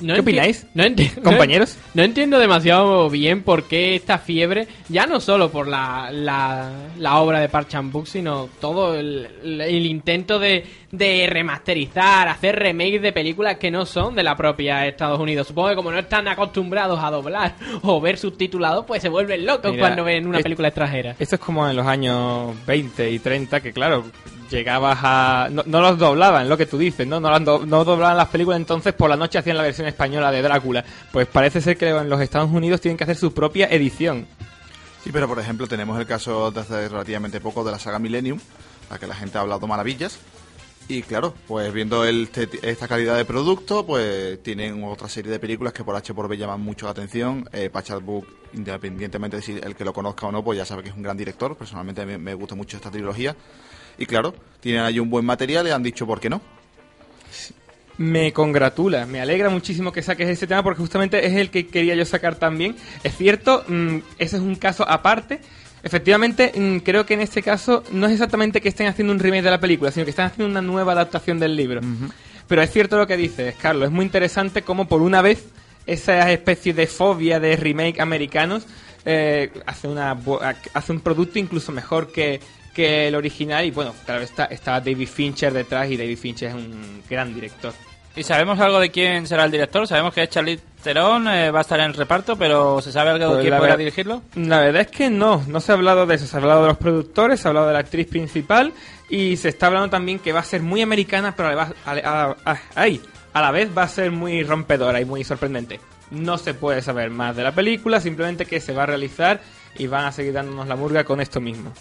No 0.00 0.14
¿Qué 0.14 0.20
opináis? 0.20 0.66
No 0.74 0.84
compañeros? 1.22 1.76
No, 1.94 2.02
entiendo 2.02 2.38
demasiado 2.38 3.08
bien 3.10 3.42
por 3.42 3.64
qué 3.64 3.94
esta 3.94 4.18
fiebre, 4.18 4.66
ya 4.88 5.06
no 5.06 5.20
solo 5.20 5.50
por 5.50 5.68
la, 5.68 6.10
la, 6.12 6.70
la 6.98 7.16
obra 7.18 7.40
de 7.40 7.48
Park 7.48 7.68
Chan 7.68 7.90
sino 8.06 8.48
todo 8.60 8.94
el, 8.94 9.28
el 9.42 9.86
intento 9.86 10.38
de, 10.38 10.64
de 10.90 11.26
remasterizar, 11.28 12.28
hacer 12.28 12.56
remakes 12.56 13.02
de 13.02 13.12
películas 13.12 13.56
que 13.58 13.70
no 13.70 13.84
son 13.86 14.14
de 14.14 14.22
la 14.22 14.36
propia 14.36 14.86
Estados 14.86 15.18
Unidos. 15.20 15.48
Supongo 15.48 15.70
que 15.70 15.76
como 15.76 15.90
no 15.90 15.98
están 15.98 16.28
acostumbrados 16.28 16.98
a 17.02 17.10
doblar 17.10 17.54
o 17.82 18.00
ver 18.00 18.16
subtitulados, 18.18 18.84
pues 18.86 19.02
se 19.02 19.08
vuelven 19.08 19.44
locos 19.46 19.72
Mira, 19.72 19.82
cuando 19.82 20.04
ven 20.04 20.26
una 20.26 20.38
es- 20.38 20.42
película 20.42 20.68
extranjera. 20.68 21.16
Esto 21.18 21.34
es 21.36 21.40
como 21.40 21.68
en 21.68 21.76
los 21.76 21.86
años 21.86 22.54
20 22.66 23.10
y 23.10 23.18
30, 23.18 23.60
que 23.60 23.72
claro, 23.72 24.04
llegabas 24.50 24.98
a... 25.02 25.48
No, 25.50 25.80
los 25.80 25.98
doblaban, 25.98 26.48
lo 26.48 26.56
que 26.58 26.66
tú 26.66 26.76
dices, 26.76 27.06
¿no? 27.06 27.20
No, 27.20 27.38
no 27.38 27.84
doblaban 27.84 28.16
las 28.16 28.28
películas, 28.28 28.58
entonces 28.58 28.92
por 28.92 29.08
la 29.08 29.16
noche 29.16 29.38
hacían 29.38 29.56
la 29.56 29.62
versión 29.62 29.86
española 29.86 30.30
de 30.30 30.42
Drácula. 30.42 30.84
Pues 31.12 31.26
parece 31.28 31.60
ser 31.60 31.76
que 31.76 31.88
en 31.88 32.08
los 32.08 32.20
Estados 32.20 32.50
Unidos 32.50 32.80
tienen 32.80 32.98
que 32.98 33.04
hacer 33.04 33.16
su 33.16 33.32
propia 33.32 33.68
edición. 33.68 34.26
Sí, 35.02 35.10
pero 35.12 35.26
por 35.28 35.38
ejemplo 35.38 35.66
tenemos 35.66 35.98
el 35.98 36.06
caso 36.06 36.50
de 36.50 36.60
hace 36.60 36.88
relativamente 36.88 37.40
poco 37.40 37.64
de 37.64 37.72
la 37.72 37.78
saga 37.78 37.98
Millennium, 37.98 38.38
la 38.90 38.98
que 38.98 39.06
la 39.06 39.14
gente 39.14 39.38
ha 39.38 39.40
hablado 39.40 39.66
maravillas. 39.66 40.18
Y 40.90 41.02
claro, 41.02 41.34
pues 41.46 41.72
viendo 41.72 42.04
el, 42.04 42.28
este- 42.34 42.68
esta 42.68 42.88
calidad 42.88 43.16
de 43.16 43.24
producto, 43.24 43.86
pues 43.86 44.42
tienen 44.42 44.82
otra 44.82 45.08
serie 45.08 45.30
de 45.30 45.38
películas 45.38 45.72
que 45.72 45.84
por 45.84 45.94
H 45.94 46.12
por 46.14 46.26
B 46.26 46.36
llaman 46.36 46.60
mucho 46.60 46.86
la 46.86 46.90
atención. 46.90 47.48
Eh, 47.52 47.70
Pachard 47.70 48.02
Book, 48.02 48.26
independientemente 48.54 49.36
de 49.36 49.42
si 49.42 49.52
el 49.52 49.76
que 49.76 49.84
lo 49.84 49.92
conozca 49.92 50.26
o 50.26 50.32
no, 50.32 50.42
pues 50.42 50.58
ya 50.58 50.64
sabe 50.64 50.82
que 50.82 50.88
es 50.88 50.96
un 50.96 51.02
gran 51.04 51.16
director. 51.16 51.56
Personalmente 51.56 52.04
me, 52.04 52.18
me 52.18 52.34
gusta 52.34 52.56
mucho 52.56 52.76
esta 52.76 52.90
trilogía. 52.90 53.36
Y 53.98 54.06
claro, 54.06 54.34
tienen 54.58 54.82
ahí 54.82 54.98
un 54.98 55.10
buen 55.10 55.24
material 55.24 55.64
y 55.68 55.70
han 55.70 55.82
dicho 55.84 56.08
por 56.08 56.18
qué 56.18 56.28
no. 56.28 56.40
Me 57.98 58.32
congratula, 58.32 59.06
me 59.06 59.20
alegra 59.20 59.48
muchísimo 59.48 59.92
que 59.92 60.02
saques 60.02 60.28
ese 60.28 60.46
tema 60.48 60.62
porque 60.64 60.80
justamente 60.80 61.24
es 61.24 61.34
el 61.34 61.50
que 61.50 61.68
quería 61.68 61.94
yo 61.94 62.04
sacar 62.04 62.34
también. 62.34 62.74
Es 63.04 63.14
cierto, 63.16 63.62
mm, 63.68 63.98
ese 64.18 64.36
es 64.36 64.42
un 64.42 64.56
caso 64.56 64.88
aparte. 64.88 65.40
Efectivamente, 65.82 66.52
mm, 66.54 66.78
creo 66.78 67.06
que 67.06 67.14
en 67.14 67.20
este 67.20 67.42
caso 67.42 67.82
no 67.92 68.06
es 68.06 68.12
exactamente 68.12 68.60
que 68.60 68.68
estén 68.68 68.86
haciendo 68.86 69.12
un 69.12 69.18
remake 69.18 69.42
de 69.42 69.50
la 69.50 69.60
película, 69.60 69.90
sino 69.90 70.04
que 70.04 70.10
están 70.10 70.26
haciendo 70.26 70.50
una 70.50 70.62
nueva 70.62 70.92
adaptación 70.92 71.38
del 71.38 71.56
libro. 71.56 71.80
Pero 72.46 72.62
es 72.62 72.70
cierto 72.70 72.98
lo 72.98 73.06
que 73.06 73.16
dices, 73.16 73.54
Carlos. 73.60 73.86
Es 73.86 73.92
muy 73.92 74.04
interesante 74.04 74.62
cómo 74.62 74.86
por 74.88 75.02
una 75.02 75.22
vez 75.22 75.46
esa 75.86 76.30
especie 76.30 76.74
de 76.74 76.86
fobia 76.86 77.40
de 77.40 77.56
remake 77.56 78.00
americanos 78.00 78.66
eh, 79.04 79.50
hace, 79.66 79.88
una, 79.88 80.16
hace 80.74 80.92
un 80.92 81.00
producto 81.00 81.38
incluso 81.38 81.72
mejor 81.72 82.12
que, 82.12 82.40
que 82.74 83.08
el 83.08 83.14
original. 83.14 83.64
Y 83.64 83.70
bueno, 83.70 83.94
claro, 84.04 84.22
está, 84.22 84.46
está 84.46 84.80
David 84.80 85.08
Fincher 85.08 85.52
detrás 85.52 85.90
y 85.90 85.96
David 85.96 86.18
Fincher 86.18 86.50
es 86.50 86.54
un 86.54 87.02
gran 87.08 87.34
director. 87.34 87.72
¿Y 88.16 88.24
sabemos 88.24 88.58
algo 88.58 88.80
de 88.80 88.90
quién 88.90 89.26
será 89.26 89.44
el 89.44 89.50
director? 89.52 89.86
Sabemos 89.86 90.12
que 90.12 90.28
Charlize 90.28 90.62
Theron 90.82 91.28
eh, 91.28 91.50
va 91.50 91.58
a 91.60 91.62
estar 91.62 91.78
en 91.78 91.86
el 91.86 91.94
reparto, 91.94 92.36
pero 92.36 92.80
¿se 92.82 92.90
sabe 92.90 93.10
algo 93.10 93.24
de 93.26 93.30
Pues 93.30 93.40
quién 93.42 93.50
podrá 93.56 93.76
dirigirlo? 93.76 94.22
La 94.34 94.58
verdad 94.60 94.82
es 94.82 94.88
que 94.88 95.10
no, 95.10 95.44
no 95.46 95.60
se 95.60 95.70
ha 95.72 95.76
hablado 95.76 96.06
de 96.06 96.16
eso, 96.16 96.26
se 96.26 96.36
ha 96.36 96.40
hablado 96.40 96.62
de 96.62 96.68
los 96.68 96.76
productores, 96.78 97.40
se 97.40 97.46
ha 97.46 97.50
hablado 97.50 97.68
de 97.68 97.72
la 97.74 97.78
actriz 97.78 98.08
principal 98.08 98.72
y 99.08 99.36
se 99.36 99.48
está 99.48 99.66
hablando 99.66 99.90
también 99.90 100.18
que 100.18 100.32
va 100.32 100.40
a 100.40 100.44
ser 100.44 100.60
muy 100.60 100.82
americana, 100.82 101.34
pero 101.36 101.50
a 101.50 101.54
la, 101.54 101.72
a, 101.84 101.92
a- 101.92 102.36
a- 102.52 102.60
ay, 102.74 103.00
a 103.32 103.40
la 103.40 103.50
vez 103.52 103.68
va 103.76 103.84
a 103.84 103.88
ser 103.88 104.10
muy 104.10 104.42
rompedora 104.42 105.00
y 105.00 105.04
muy 105.04 105.22
sorprendente. 105.22 105.78
No 106.10 106.36
se 106.36 106.52
puede 106.54 106.82
saber 106.82 107.10
más 107.10 107.36
de 107.36 107.44
la 107.44 107.52
película, 107.52 108.00
simplemente 108.00 108.44
que 108.44 108.58
se 108.60 108.72
va 108.72 108.82
a 108.82 108.86
realizar 108.86 109.40
y 109.78 109.86
van 109.86 110.06
a 110.06 110.12
seguir 110.12 110.32
dándonos 110.32 110.66
la 110.66 110.74
murga 110.74 111.04
con 111.04 111.20
esto 111.20 111.40
mismo. 111.40 111.72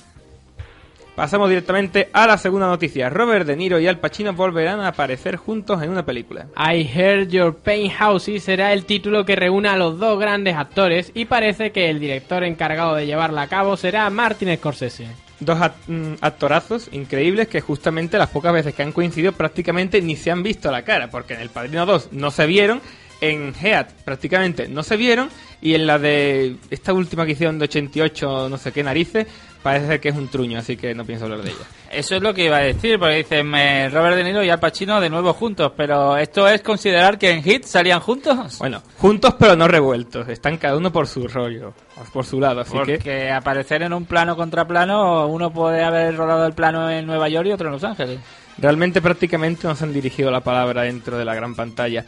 Pasamos 1.19 1.49
directamente 1.49 2.07
a 2.13 2.25
la 2.25 2.37
segunda 2.37 2.67
noticia. 2.67 3.09
Robert 3.09 3.45
De 3.45 3.57
Niro 3.57 3.77
y 3.77 3.87
Al 3.87 3.99
Pacino 3.99 4.31
volverán 4.31 4.79
a 4.79 4.87
aparecer 4.87 5.35
juntos 5.35 5.83
en 5.83 5.89
una 5.89 6.05
película. 6.05 6.47
I 6.55 6.89
Heard 6.95 7.27
Your 7.27 7.57
Pain 7.57 7.91
Houses 7.91 8.41
será 8.41 8.71
el 8.71 8.85
título 8.85 9.25
que 9.25 9.35
reúne 9.35 9.67
a 9.67 9.75
los 9.75 9.99
dos 9.99 10.17
grandes 10.17 10.55
actores 10.55 11.11
y 11.13 11.25
parece 11.25 11.73
que 11.73 11.89
el 11.89 11.99
director 11.99 12.45
encargado 12.45 12.95
de 12.95 13.05
llevarla 13.05 13.41
a 13.41 13.47
cabo 13.47 13.75
será 13.75 14.09
Martin 14.09 14.55
Scorsese. 14.55 15.07
Dos 15.41 15.59
mm, 15.87 16.13
actorazos 16.21 16.87
increíbles 16.93 17.49
que 17.49 17.59
justamente 17.59 18.17
las 18.17 18.29
pocas 18.29 18.53
veces 18.53 18.73
que 18.73 18.83
han 18.83 18.93
coincidido 18.93 19.33
prácticamente 19.33 20.01
ni 20.01 20.15
se 20.15 20.31
han 20.31 20.41
visto 20.41 20.71
la 20.71 20.83
cara, 20.83 21.09
porque 21.09 21.33
en 21.33 21.41
El 21.41 21.49
Padrino 21.49 21.85
2 21.85 22.13
no 22.13 22.31
se 22.31 22.45
vieron, 22.45 22.79
en 23.19 23.53
Heat 23.55 23.91
prácticamente 24.05 24.69
no 24.69 24.83
se 24.83 24.95
vieron, 24.95 25.29
y 25.61 25.73
en 25.73 25.85
la 25.85 25.99
de 25.99 26.55
esta 26.69 26.93
última 26.93 27.25
que 27.25 27.33
hicieron 27.33 27.59
de 27.59 27.65
88 27.65 28.47
no 28.47 28.57
sé 28.57 28.71
qué 28.71 28.83
narices, 28.83 29.27
parece 29.61 29.87
ser 29.87 29.99
que 29.99 30.09
es 30.09 30.15
un 30.15 30.27
truño, 30.27 30.59
así 30.59 30.77
que 30.77 30.93
no 30.93 31.05
pienso 31.05 31.25
hablar 31.25 31.41
de 31.41 31.49
ella. 31.49 31.65
Eso 31.91 32.15
es 32.15 32.21
lo 32.21 32.33
que 32.33 32.45
iba 32.45 32.57
a 32.57 32.61
decir, 32.61 32.99
porque 32.99 33.15
dicen 33.15 33.53
eh, 33.55 33.89
Robert 33.89 34.15
De 34.15 34.23
Niro 34.23 34.43
y 34.43 34.49
Al 34.49 34.59
Pacino 34.59 35.01
de 35.01 35.09
nuevo 35.09 35.33
juntos, 35.33 35.71
pero 35.75 36.17
¿esto 36.17 36.47
es 36.47 36.61
considerar 36.61 37.17
que 37.17 37.31
en 37.31 37.43
Hit 37.43 37.63
salían 37.63 37.99
juntos? 37.99 38.59
Bueno, 38.59 38.81
juntos 38.97 39.35
pero 39.39 39.55
no 39.55 39.67
revueltos, 39.67 40.27
están 40.29 40.57
cada 40.57 40.77
uno 40.77 40.91
por 40.91 41.07
su 41.07 41.27
rollo, 41.27 41.73
por 42.13 42.25
su 42.25 42.39
lado, 42.39 42.61
así 42.61 42.71
Porque 42.73 42.99
que... 42.99 43.31
aparecer 43.31 43.81
en 43.81 43.93
un 43.93 44.05
plano 44.05 44.35
contra 44.35 44.67
plano, 44.67 45.27
uno 45.27 45.51
puede 45.51 45.83
haber 45.83 46.15
rodado 46.15 46.45
el 46.45 46.53
plano 46.53 46.89
en 46.89 47.05
Nueva 47.05 47.29
York 47.29 47.47
y 47.47 47.51
otro 47.51 47.67
en 47.67 47.73
Los 47.73 47.83
Ángeles. 47.83 48.19
Realmente 48.57 49.01
prácticamente 49.01 49.67
nos 49.67 49.81
han 49.81 49.93
dirigido 49.93 50.31
la 50.31 50.41
palabra 50.41 50.83
dentro 50.83 51.17
de 51.17 51.25
la 51.25 51.33
gran 51.33 51.55
pantalla. 51.55 52.05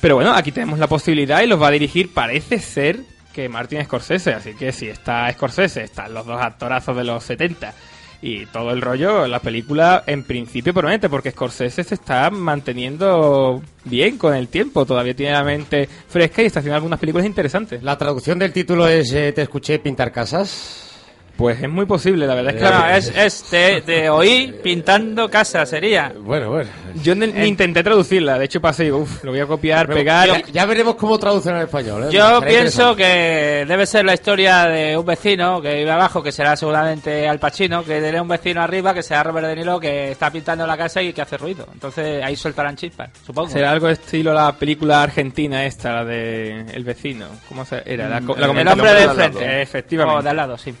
Pero 0.00 0.16
bueno, 0.16 0.32
aquí 0.32 0.50
tenemos 0.50 0.78
la 0.78 0.88
posibilidad 0.88 1.42
y 1.42 1.46
los 1.46 1.62
va 1.62 1.68
a 1.68 1.70
dirigir, 1.70 2.12
parece 2.12 2.58
ser 2.58 3.00
que 3.32 3.48
Martin 3.48 3.84
Scorsese. 3.84 4.34
Así 4.34 4.54
que 4.54 4.72
si 4.72 4.88
está 4.88 5.30
Scorsese, 5.32 5.84
están 5.84 6.14
los 6.14 6.26
dos 6.26 6.40
actorazos 6.40 6.96
de 6.96 7.04
los 7.04 7.24
70 7.24 7.74
y 8.22 8.46
todo 8.46 8.70
el 8.70 8.80
rollo, 8.80 9.26
la 9.26 9.40
película 9.40 10.04
en 10.06 10.22
principio 10.22 10.72
promete, 10.72 11.08
porque 11.08 11.32
Scorsese 11.32 11.82
se 11.82 11.94
está 11.96 12.30
manteniendo 12.30 13.60
bien 13.84 14.16
con 14.16 14.34
el 14.34 14.46
tiempo. 14.46 14.86
Todavía 14.86 15.14
tiene 15.14 15.32
la 15.32 15.42
mente 15.42 15.88
fresca 16.08 16.42
y 16.42 16.46
está 16.46 16.60
haciendo 16.60 16.76
algunas 16.76 17.00
películas 17.00 17.26
interesantes. 17.26 17.82
La 17.82 17.98
traducción 17.98 18.38
del 18.38 18.52
título 18.52 18.86
es 18.86 19.12
eh, 19.12 19.32
Te 19.32 19.42
escuché 19.42 19.80
pintar 19.80 20.12
casas. 20.12 20.91
Pues 21.36 21.60
es 21.62 21.68
muy 21.68 21.86
posible, 21.86 22.26
la 22.26 22.34
verdad 22.34 22.54
es 22.54 22.60
que... 22.60 22.68
Claro, 22.68 22.94
es, 22.94 23.44
te 23.84 24.10
oí 24.10 24.54
pintando 24.62 25.28
casa, 25.30 25.64
sería. 25.66 26.12
Bueno, 26.16 26.50
bueno. 26.50 26.70
Yo 27.02 27.14
ni, 27.14 27.26
ni 27.28 27.46
intenté 27.48 27.82
traducirla, 27.82 28.38
de 28.38 28.44
hecho 28.44 28.60
pasé 28.60 28.82
y 28.82 28.86
digo, 28.86 28.98
uff, 28.98 29.24
lo 29.24 29.30
voy 29.32 29.40
a 29.40 29.46
copiar, 29.46 29.88
pegar... 29.88 30.28
Ya, 30.28 30.42
ya 30.52 30.66
veremos 30.66 30.94
cómo 30.96 31.18
traducen 31.18 31.54
al 31.54 31.62
español. 31.62 32.04
¿eh? 32.04 32.08
Yo 32.12 32.40
pienso 32.42 32.94
que 32.94 33.64
debe 33.66 33.86
ser 33.86 34.04
la 34.04 34.14
historia 34.14 34.66
de 34.66 34.96
un 34.96 35.04
vecino 35.06 35.60
que 35.62 35.74
vive 35.74 35.90
abajo, 35.90 36.22
que 36.22 36.30
será 36.32 36.54
seguramente 36.54 37.26
Al 37.26 37.38
Pacino, 37.38 37.82
que 37.82 38.00
tiene 38.00 38.20
un 38.20 38.28
vecino 38.28 38.62
arriba, 38.62 38.92
que 38.94 39.02
será 39.02 39.22
Robert 39.24 39.48
De 39.48 39.56
Niro, 39.56 39.80
que 39.80 40.12
está 40.12 40.30
pintando 40.30 40.66
la 40.66 40.76
casa 40.76 41.00
y 41.02 41.12
que 41.12 41.22
hace 41.22 41.38
ruido. 41.38 41.66
Entonces 41.72 42.22
ahí 42.22 42.36
soltarán 42.36 42.76
chispas, 42.76 43.10
supongo. 43.24 43.48
Será 43.48 43.70
algo 43.72 43.88
estilo 43.88 44.32
la 44.34 44.52
película 44.52 45.02
argentina 45.02 45.64
esta, 45.64 45.92
la 45.92 46.04
de 46.04 46.60
El 46.72 46.84
vecino. 46.84 47.26
¿Cómo 47.48 47.64
se 47.64 47.82
era? 47.86 48.08
La, 48.08 48.20
co- 48.20 48.36
la 48.36 48.46
El 48.46 48.68
hombre 48.68 48.92
de 48.92 49.08
frente. 49.08 49.62
Efectivamente. 49.62 50.18
O 50.20 50.22
de 50.22 50.28
al 50.30 50.36
lado, 50.36 50.58
sí. 50.58 50.74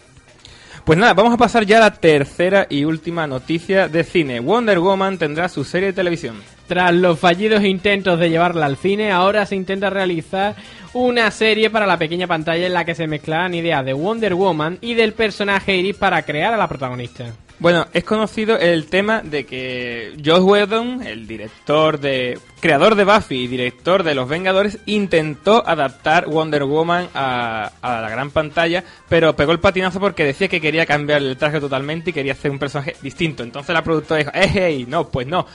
Pues 0.84 0.98
nada, 0.98 1.14
vamos 1.14 1.32
a 1.32 1.36
pasar 1.36 1.64
ya 1.64 1.76
a 1.78 1.80
la 1.80 1.92
tercera 1.92 2.66
y 2.68 2.84
última 2.84 3.28
noticia 3.28 3.86
de 3.86 4.02
cine. 4.02 4.40
Wonder 4.40 4.80
Woman 4.80 5.16
tendrá 5.16 5.48
su 5.48 5.62
serie 5.62 5.88
de 5.88 5.92
televisión. 5.92 6.42
Tras 6.66 6.92
los 6.92 7.20
fallidos 7.20 7.62
intentos 7.62 8.18
de 8.18 8.30
llevarla 8.30 8.66
al 8.66 8.76
cine, 8.76 9.12
ahora 9.12 9.46
se 9.46 9.54
intenta 9.54 9.90
realizar 9.90 10.56
una 10.92 11.30
serie 11.30 11.70
para 11.70 11.86
la 11.86 11.98
pequeña 11.98 12.26
pantalla 12.26 12.66
en 12.66 12.72
la 12.72 12.84
que 12.84 12.96
se 12.96 13.06
mezclarán 13.06 13.54
ideas 13.54 13.84
de 13.84 13.92
Wonder 13.92 14.34
Woman 14.34 14.78
y 14.80 14.94
del 14.94 15.12
personaje 15.12 15.76
Iris 15.76 15.94
para 15.94 16.22
crear 16.22 16.52
a 16.52 16.56
la 16.56 16.66
protagonista. 16.66 17.26
Bueno, 17.62 17.86
es 17.92 18.02
conocido 18.02 18.58
el 18.58 18.86
tema 18.86 19.22
de 19.22 19.46
que 19.46 20.16
Josh 20.16 20.42
Whedon, 20.42 21.06
el 21.06 21.28
director 21.28 22.00
de 22.00 22.40
creador 22.58 22.96
de 22.96 23.04
Buffy 23.04 23.44
y 23.44 23.46
director 23.46 24.02
de 24.02 24.16
Los 24.16 24.28
Vengadores, 24.28 24.80
intentó 24.84 25.62
adaptar 25.64 26.26
Wonder 26.26 26.64
Woman 26.64 27.08
a, 27.14 27.70
a 27.80 28.00
la 28.00 28.10
gran 28.10 28.32
pantalla, 28.32 28.82
pero 29.08 29.36
pegó 29.36 29.52
el 29.52 29.60
patinazo 29.60 30.00
porque 30.00 30.24
decía 30.24 30.48
que 30.48 30.60
quería 30.60 30.86
cambiar 30.86 31.22
el 31.22 31.36
traje 31.36 31.60
totalmente 31.60 32.10
y 32.10 32.12
quería 32.12 32.32
hacer 32.32 32.50
un 32.50 32.58
personaje 32.58 32.96
distinto. 33.00 33.44
Entonces 33.44 33.72
la 33.72 33.84
productora 33.84 34.18
dijo, 34.18 34.32
"Eh, 34.34 34.50
hey, 34.52 34.86
no, 34.88 35.08
pues 35.08 35.28
no." 35.28 35.46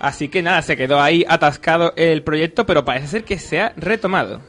Así 0.00 0.28
que 0.28 0.42
nada, 0.42 0.60
se 0.60 0.76
quedó 0.76 1.00
ahí 1.00 1.24
atascado 1.28 1.92
el 1.94 2.24
proyecto, 2.24 2.66
pero 2.66 2.84
parece 2.84 3.06
ser 3.06 3.24
que 3.24 3.38
se 3.38 3.60
ha 3.60 3.72
retomado. 3.76 4.40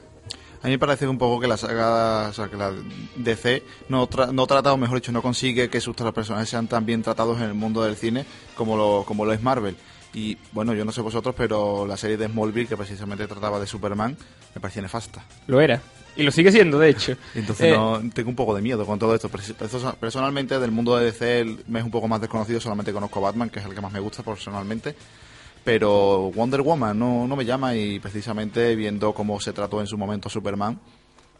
A 0.65 0.67
mí 0.67 0.71
me 0.73 0.79
parece 0.79 1.07
un 1.07 1.17
poco 1.17 1.39
que 1.39 1.47
la 1.47 1.57
saga, 1.57 2.29
o 2.29 2.33
sea, 2.33 2.47
que 2.49 2.57
la 2.57 2.73
DC 3.17 3.63
no, 3.89 4.09
tra- 4.09 4.31
no 4.31 4.47
trata, 4.47 4.73
o 4.73 4.77
mejor 4.77 4.97
dicho, 4.99 5.11
no 5.11 5.21
consigue 5.21 5.69
que 5.69 5.79
sus 5.79 5.95
personajes 5.95 6.49
sean 6.49 6.67
tan 6.67 6.85
bien 6.85 7.03
tratados 7.03 7.37
en 7.37 7.43
el 7.43 7.53
mundo 7.53 7.83
del 7.83 7.95
cine 7.95 8.25
como 8.55 8.75
lo, 8.75 9.03
como 9.07 9.25
lo 9.25 9.33
es 9.33 9.41
Marvel. 9.43 9.75
Y 10.13 10.37
bueno, 10.53 10.73
yo 10.73 10.85
no 10.85 10.91
sé 10.91 11.01
vosotros, 11.01 11.35
pero 11.37 11.85
la 11.85 11.97
serie 11.97 12.17
de 12.17 12.27
Smallville, 12.27 12.67
que 12.67 12.77
precisamente 12.77 13.27
trataba 13.27 13.59
de 13.59 13.67
Superman, 13.67 14.17
me 14.55 14.61
parecía 14.61 14.81
nefasta. 14.81 15.23
Lo 15.47 15.59
era. 15.61 15.81
Y 16.15 16.23
lo 16.23 16.31
sigue 16.31 16.51
siendo, 16.51 16.79
de 16.79 16.89
hecho. 16.89 17.15
Entonces 17.35 17.67
Eh, 17.67 17.75
no, 17.77 18.01
tengo 18.13 18.29
un 18.29 18.35
poco 18.35 18.55
de 18.55 18.61
miedo 18.61 18.85
con 18.85 18.97
todo 18.97 19.13
esto. 19.13 19.29
Perso- 19.29 19.53
perso- 19.55 19.93
Personalmente, 19.95 20.57
del 20.57 20.71
mundo 20.71 20.95
de 20.95 21.05
DC 21.11 21.45
me 21.67 21.79
es 21.79 21.85
un 21.85 21.91
poco 21.91 22.07
más 22.07 22.21
desconocido. 22.21 22.59
Solamente 22.61 22.93
conozco 22.93 23.19
a 23.19 23.23
Batman, 23.23 23.49
que 23.49 23.59
es 23.59 23.65
el 23.65 23.75
que 23.75 23.81
más 23.81 23.91
me 23.91 23.99
gusta 23.99 24.23
personalmente. 24.23 24.95
Pero 25.65 26.31
Wonder 26.35 26.61
Woman 26.61 26.97
no, 26.97 27.27
no 27.27 27.35
me 27.35 27.43
llama 27.43 27.75
y 27.75 27.99
precisamente 27.99 28.75
viendo 28.75 29.13
cómo 29.13 29.39
se 29.41 29.51
trató 29.51 29.81
en 29.81 29.87
su 29.87 29.97
momento 29.97 30.29
Superman, 30.29 30.79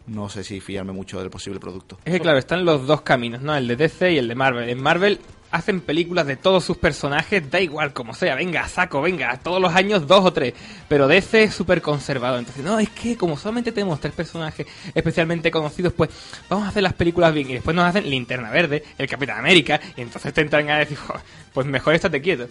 no 0.08 0.30
sé 0.30 0.44
si 0.44 0.60
fiarme 0.60 0.94
mucho 0.94 1.20
del 1.20 1.30
posible 1.30 1.60
producto. 1.60 2.00
Es 2.04 2.12
que 2.12 2.20
claro, 2.20 2.40
están 2.40 2.66
los 2.66 2.88
dos 2.88 3.02
caminos, 3.02 3.42
¿no? 3.42 3.56
El 3.56 3.68
de 3.68 3.76
DC 3.76 4.14
y 4.14 4.18
el 4.18 4.28
de 4.28 4.34
Marvel. 4.34 4.68
En 4.68 4.82
Marvel 4.82 5.20
hacen 5.52 5.80
películas 5.80 6.26
de 6.26 6.36
todos 6.38 6.64
sus 6.66 6.78
personajes, 6.78 7.50
da 7.52 7.62
igual 7.62 7.94
como 7.94 8.16
sea, 8.16 8.34
venga, 8.36 8.68
saco, 8.68 9.00
venga, 9.00 9.38
todos 9.38 9.62
los 9.62 9.74
años 9.74 10.08
dos 10.08 10.26
o 10.26 10.34
tres. 10.34 10.56
Pero 10.88 11.08
DC 11.08 11.44
es 11.44 11.54
súper 11.54 11.84
conservador. 11.84 12.40
Entonces, 12.40 12.64
no, 12.64 12.80
es 12.80 12.90
que 12.90 13.16
como 13.16 13.38
solamente 13.38 13.72
tenemos 13.72 14.00
tres 14.00 14.14
personajes 14.14 14.66
especialmente 14.96 15.52
conocidos, 15.52 15.94
pues 15.94 16.10
vamos 16.50 16.66
a 16.66 16.70
hacer 16.70 16.82
las 16.82 16.94
películas 16.94 17.32
bien. 17.32 17.50
Y 17.52 17.54
después 17.54 17.76
nos 17.76 17.86
hacen 17.86 18.10
Linterna 18.10 18.50
Verde, 18.50 18.84
el 18.98 19.08
Capitán 19.08 19.38
América, 19.38 19.80
y 19.96 20.02
entonces 20.02 20.34
te 20.34 20.42
entran 20.42 20.68
a 20.72 20.80
decir, 20.80 20.98
"Jo, 20.98 21.14
pues 21.54 21.68
mejor 21.68 21.94
estate 21.94 22.22
quieto. 22.22 22.48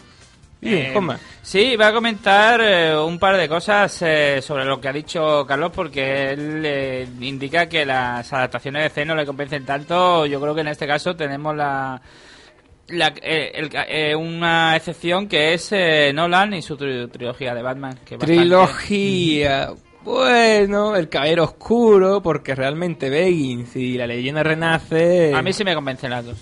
Bien, 0.64 0.86
Eh, 0.86 0.90
Juanma. 0.92 1.18
Sí, 1.42 1.76
voy 1.76 1.84
a 1.86 1.92
comentar 1.92 2.60
eh, 2.62 2.96
un 2.96 3.18
par 3.18 3.36
de 3.36 3.48
cosas 3.48 3.96
eh, 4.02 4.40
sobre 4.42 4.64
lo 4.64 4.80
que 4.80 4.88
ha 4.88 4.92
dicho 4.92 5.44
Carlos, 5.46 5.70
porque 5.74 6.30
él 6.30 6.62
eh, 6.64 7.06
indica 7.20 7.68
que 7.68 7.84
las 7.84 8.32
adaptaciones 8.32 8.82
de 8.82 8.90
C 8.90 9.04
no 9.04 9.14
le 9.14 9.26
convencen 9.26 9.64
tanto. 9.64 10.24
Yo 10.26 10.40
creo 10.40 10.54
que 10.54 10.62
en 10.62 10.68
este 10.68 10.86
caso 10.86 11.14
tenemos 11.14 11.54
la, 11.54 12.00
la- 12.88 13.12
eh, 13.22 13.52
el- 13.54 13.70
eh, 13.88 14.16
una 14.16 14.74
excepción 14.76 15.28
que 15.28 15.54
es 15.54 15.68
eh, 15.72 16.12
Nolan 16.14 16.54
y 16.54 16.62
su 16.62 16.76
tri- 16.76 17.10
trilogía 17.10 17.54
de 17.54 17.62
Batman. 17.62 17.98
Que 18.04 18.16
bastante- 18.16 18.34
Trilogía. 18.40 19.70
Bueno, 20.02 20.96
el 20.96 21.08
caballero 21.08 21.44
oscuro, 21.44 22.22
porque 22.22 22.54
realmente 22.54 23.08
Begins 23.08 23.74
y 23.76 23.96
la 23.96 24.06
leyenda 24.06 24.42
renace. 24.42 25.32
A 25.34 25.40
mí 25.40 25.52
sí 25.54 25.64
me 25.64 25.74
convencen 25.74 26.10
las 26.10 26.26
dos, 26.26 26.36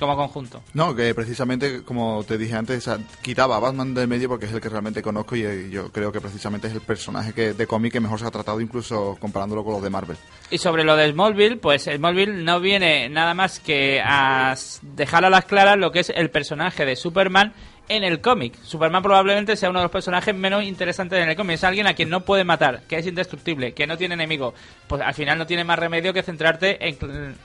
como 0.00 0.16
conjunto. 0.16 0.62
No, 0.74 0.94
que 0.96 1.14
precisamente, 1.14 1.84
como 1.84 2.24
te 2.24 2.38
dije 2.38 2.56
antes, 2.56 2.90
quitaba 3.22 3.56
a 3.56 3.60
Batman 3.60 3.94
del 3.94 4.08
medio 4.08 4.28
porque 4.28 4.46
es 4.46 4.52
el 4.52 4.60
que 4.60 4.68
realmente 4.68 5.02
conozco 5.02 5.36
y 5.36 5.44
eh, 5.44 5.70
yo 5.70 5.92
creo 5.92 6.10
que 6.10 6.20
precisamente 6.20 6.66
es 6.66 6.74
el 6.74 6.80
personaje 6.80 7.32
que, 7.32 7.52
de 7.52 7.66
cómic 7.66 7.92
que 7.92 8.00
mejor 8.00 8.18
se 8.18 8.26
ha 8.26 8.30
tratado, 8.30 8.60
incluso 8.60 9.16
comparándolo 9.20 9.62
con 9.62 9.74
los 9.74 9.82
de 9.82 9.90
Marvel. 9.90 10.16
Y 10.50 10.58
sobre 10.58 10.82
lo 10.82 10.96
de 10.96 11.12
Smallville, 11.12 11.58
pues 11.58 11.84
Smallville 11.84 12.42
no 12.42 12.58
viene 12.60 13.08
nada 13.08 13.34
más 13.34 13.60
que 13.60 14.00
a 14.04 14.56
dejar 14.82 15.24
a 15.24 15.30
las 15.30 15.44
claras 15.44 15.78
lo 15.78 15.92
que 15.92 16.00
es 16.00 16.10
el 16.10 16.30
personaje 16.30 16.84
de 16.84 16.96
Superman 16.96 17.52
en 17.90 18.04
el 18.04 18.20
cómic. 18.20 18.54
Superman 18.62 19.02
probablemente 19.02 19.56
sea 19.56 19.68
uno 19.68 19.80
de 19.80 19.84
los 19.84 19.92
personajes 19.92 20.34
menos 20.34 20.62
interesantes 20.62 21.20
en 21.20 21.28
el 21.28 21.36
cómic. 21.36 21.56
Es 21.56 21.64
alguien 21.64 21.88
a 21.88 21.94
quien 21.94 22.08
no 22.08 22.20
puede 22.20 22.44
matar, 22.44 22.82
que 22.88 22.96
es 22.96 23.06
indestructible, 23.06 23.72
que 23.72 23.86
no 23.86 23.98
tiene 23.98 24.14
enemigo. 24.14 24.54
Pues 24.86 25.02
al 25.02 25.12
final 25.12 25.36
no 25.36 25.46
tiene 25.46 25.64
más 25.64 25.78
remedio 25.78 26.12
que 26.12 26.22
centrarte 26.22 26.88
en, 26.88 27.36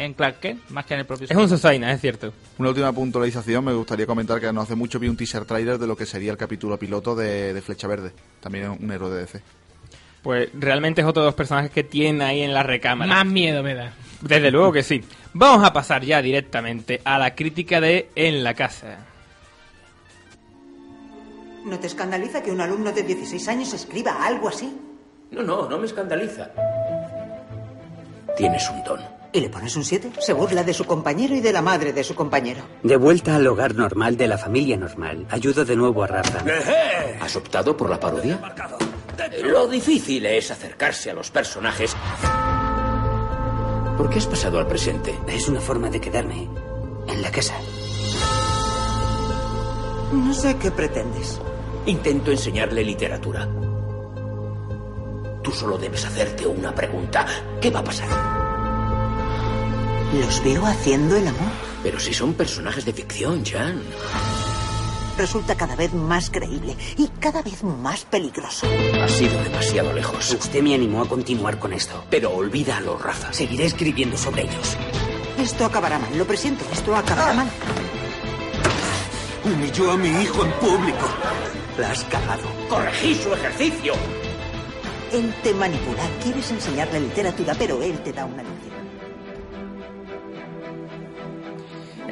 en 0.00 0.14
Clark 0.14 0.40
Kent, 0.40 0.70
más 0.70 0.86
que 0.86 0.94
en 0.94 1.00
el 1.00 1.06
propio 1.06 1.26
Es 1.28 1.36
un. 1.36 1.48
Sosaina, 1.48 1.92
es 1.92 2.00
cierto. 2.00 2.32
Una 2.58 2.70
última 2.70 2.92
puntualización, 2.92 3.64
me 3.64 3.72
gustaría 3.74 4.06
comentar 4.06 4.40
que 4.40 4.52
no 4.52 4.62
hace 4.62 4.74
mucho 4.74 4.98
vi 4.98 5.08
un 5.08 5.16
teaser 5.16 5.44
trailer 5.44 5.78
de 5.78 5.86
lo 5.86 5.96
que 5.96 6.06
sería 6.06 6.32
el 6.32 6.38
capítulo 6.38 6.78
piloto 6.78 7.14
de, 7.14 7.52
de 7.52 7.60
Flecha 7.60 7.86
Verde, 7.86 8.12
también 8.40 8.70
un 8.70 8.90
héroe 8.90 9.10
de 9.10 9.20
DC. 9.20 9.40
Pues 10.22 10.50
realmente 10.54 11.00
es 11.00 11.06
otro 11.06 11.22
de 11.22 11.28
los 11.28 11.34
personajes 11.34 11.70
que 11.70 11.84
tiene 11.84 12.24
ahí 12.24 12.40
en 12.42 12.52
la 12.52 12.62
recámara. 12.62 13.12
Más 13.12 13.26
miedo 13.26 13.62
me 13.62 13.74
da. 13.74 13.92
Desde 14.20 14.50
luego 14.50 14.72
que 14.72 14.82
sí. 14.82 15.02
Vamos 15.32 15.66
a 15.66 15.72
pasar 15.72 16.04
ya 16.04 16.20
directamente 16.20 17.00
a 17.04 17.18
la 17.18 17.34
crítica 17.34 17.80
de 17.80 18.10
En 18.14 18.42
la 18.42 18.54
casa. 18.54 19.06
¿No 21.64 21.78
te 21.78 21.86
escandaliza 21.86 22.42
que 22.42 22.50
un 22.50 22.60
alumno 22.60 22.90
de 22.92 23.02
16 23.02 23.48
años 23.48 23.72
escriba 23.74 24.24
algo 24.24 24.48
así? 24.48 24.74
No, 25.30 25.42
no, 25.42 25.68
no 25.68 25.78
me 25.78 25.86
escandaliza. 25.86 26.50
Tienes 28.36 28.68
un 28.70 28.82
don. 28.82 29.19
¿Y 29.32 29.40
le 29.40 29.48
pones 29.48 29.76
un 29.76 29.84
7? 29.84 30.10
Se 30.18 30.32
burla 30.32 30.64
de 30.64 30.74
su 30.74 30.84
compañero 30.84 31.34
y 31.34 31.40
de 31.40 31.52
la 31.52 31.62
madre 31.62 31.92
de 31.92 32.02
su 32.02 32.14
compañero. 32.14 32.62
De 32.82 32.96
vuelta 32.96 33.36
al 33.36 33.46
hogar 33.46 33.76
normal 33.76 34.16
de 34.16 34.26
la 34.26 34.36
familia 34.36 34.76
normal. 34.76 35.26
Ayudo 35.30 35.64
de 35.64 35.76
nuevo 35.76 36.02
a 36.02 36.08
Rafa. 36.08 36.44
¿Has 37.20 37.36
optado 37.36 37.76
por 37.76 37.88
la 37.88 38.00
parodia? 38.00 38.40
Lo 39.42 39.68
difícil 39.68 40.26
es 40.26 40.50
acercarse 40.50 41.10
a 41.10 41.14
los 41.14 41.30
personajes. 41.30 41.94
¿Por 43.96 44.10
qué 44.10 44.18
has 44.18 44.26
pasado 44.26 44.58
al 44.58 44.66
presente? 44.66 45.16
Es 45.28 45.46
una 45.48 45.60
forma 45.60 45.90
de 45.90 46.00
quedarme 46.00 46.48
en 47.06 47.22
la 47.22 47.30
casa. 47.30 47.54
No 50.12 50.34
sé 50.34 50.56
qué 50.56 50.72
pretendes. 50.72 51.40
Intento 51.86 52.32
enseñarle 52.32 52.82
literatura. 52.82 53.48
Tú 55.42 55.52
solo 55.52 55.78
debes 55.78 56.04
hacerte 56.04 56.46
una 56.46 56.74
pregunta. 56.74 57.26
¿Qué 57.60 57.70
va 57.70 57.80
a 57.80 57.84
pasar? 57.84 58.39
Los 60.12 60.42
veo 60.42 60.66
haciendo 60.66 61.16
el 61.16 61.28
amor. 61.28 61.52
Pero 61.82 62.00
si 62.00 62.12
son 62.12 62.34
personajes 62.34 62.84
de 62.84 62.92
ficción, 62.92 63.44
Jan. 63.44 63.80
Resulta 65.16 65.54
cada 65.54 65.76
vez 65.76 65.92
más 65.92 66.30
creíble 66.30 66.76
y 66.96 67.08
cada 67.20 67.42
vez 67.42 67.62
más 67.62 68.04
peligroso. 68.06 68.66
Has 69.02 69.20
ido 69.20 69.42
demasiado 69.44 69.92
lejos. 69.92 70.32
Usted 70.32 70.62
me 70.62 70.74
animó 70.74 71.02
a 71.02 71.08
continuar 71.08 71.58
con 71.58 71.72
esto. 71.72 72.04
Pero 72.10 72.30
olvídalo, 72.30 72.98
Rafa. 72.98 73.32
Seguiré 73.32 73.66
escribiendo 73.66 74.16
sobre 74.16 74.42
ellos. 74.42 74.76
Esto 75.38 75.64
acabará 75.64 75.98
mal, 75.98 76.16
lo 76.18 76.26
presiento, 76.26 76.64
esto 76.72 76.94
acabará 76.96 77.32
mal. 77.32 77.50
Humilló 79.44 79.92
a 79.92 79.96
mi 79.96 80.08
hijo 80.08 80.44
en 80.44 80.52
público. 80.52 81.06
La 81.78 81.92
has 81.92 82.04
cagado. 82.04 82.48
¡Corregí 82.68 83.14
su 83.14 83.32
ejercicio! 83.32 83.94
Él 85.12 85.34
te 85.42 85.54
manipula, 85.54 86.02
quieres 86.22 86.50
enseñarle 86.50 87.00
literatura, 87.00 87.54
pero 87.58 87.82
él 87.82 88.02
te 88.02 88.12
da 88.12 88.26
una 88.26 88.42
lección. 88.42 88.79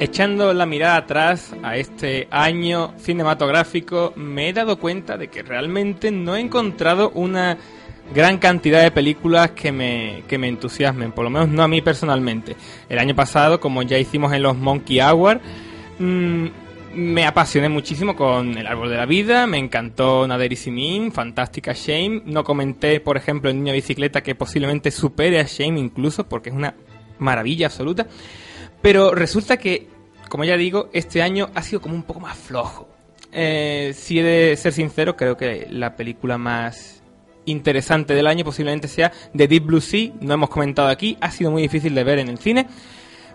Echando 0.01 0.53
la 0.53 0.65
mirada 0.65 0.95
atrás 0.95 1.53
a 1.61 1.75
este 1.75 2.29
año 2.31 2.93
cinematográfico, 2.97 4.13
me 4.15 4.47
he 4.47 4.53
dado 4.53 4.79
cuenta 4.79 5.17
de 5.17 5.27
que 5.27 5.43
realmente 5.43 6.09
no 6.09 6.37
he 6.37 6.39
encontrado 6.39 7.11
una 7.15 7.57
gran 8.15 8.37
cantidad 8.37 8.81
de 8.81 8.91
películas 8.91 9.51
que 9.51 9.73
me, 9.73 10.23
que 10.25 10.37
me 10.37 10.47
entusiasmen, 10.47 11.11
por 11.11 11.25
lo 11.25 11.29
menos 11.29 11.49
no 11.49 11.63
a 11.63 11.67
mí 11.67 11.81
personalmente. 11.81 12.55
El 12.87 12.97
año 12.97 13.13
pasado, 13.13 13.59
como 13.59 13.81
ya 13.81 13.99
hicimos 13.99 14.31
en 14.31 14.43
los 14.43 14.55
Monkey 14.55 15.01
Hour, 15.01 15.41
mm, 15.99 16.45
me 16.95 17.25
apasioné 17.25 17.67
muchísimo 17.67 18.15
con 18.15 18.57
El 18.57 18.67
Árbol 18.67 18.91
de 18.91 18.95
la 18.95 19.05
Vida, 19.05 19.47
me 19.47 19.57
encantó 19.57 20.25
Nader 20.25 20.53
y 20.53 20.55
Simin, 20.55 21.11
fantástica 21.11 21.73
Shame. 21.73 22.21
No 22.25 22.45
comenté, 22.45 23.01
por 23.01 23.17
ejemplo, 23.17 23.49
El 23.49 23.57
Niño 23.57 23.73
Bicicleta, 23.73 24.23
que 24.23 24.33
posiblemente 24.33 24.91
supere 24.91 25.41
a 25.41 25.43
Shame 25.43 25.77
incluso, 25.77 26.29
porque 26.29 26.51
es 26.51 26.55
una 26.55 26.73
maravilla 27.19 27.65
absoluta. 27.65 28.07
Pero 28.81 29.13
resulta 29.13 29.57
que, 29.57 29.87
como 30.29 30.43
ya 30.43 30.57
digo, 30.57 30.89
este 30.93 31.21
año 31.21 31.49
ha 31.53 31.61
sido 31.61 31.81
como 31.81 31.95
un 31.95 32.03
poco 32.03 32.19
más 32.19 32.37
flojo. 32.37 32.87
Eh, 33.31 33.93
si 33.95 34.19
he 34.19 34.23
de 34.23 34.55
ser 34.55 34.73
sincero, 34.73 35.15
creo 35.15 35.37
que 35.37 35.67
la 35.69 35.95
película 35.95 36.37
más 36.37 37.03
interesante 37.45 38.13
del 38.13 38.27
año 38.27 38.45
posiblemente 38.45 38.87
sea 38.87 39.11
The 39.35 39.47
Deep 39.47 39.65
Blue 39.65 39.81
Sea. 39.81 40.11
No 40.21 40.33
hemos 40.33 40.49
comentado 40.49 40.87
aquí, 40.87 41.17
ha 41.21 41.31
sido 41.31 41.51
muy 41.51 41.61
difícil 41.61 41.93
de 41.93 42.03
ver 42.03 42.19
en 42.19 42.29
el 42.29 42.37
cine. 42.37 42.67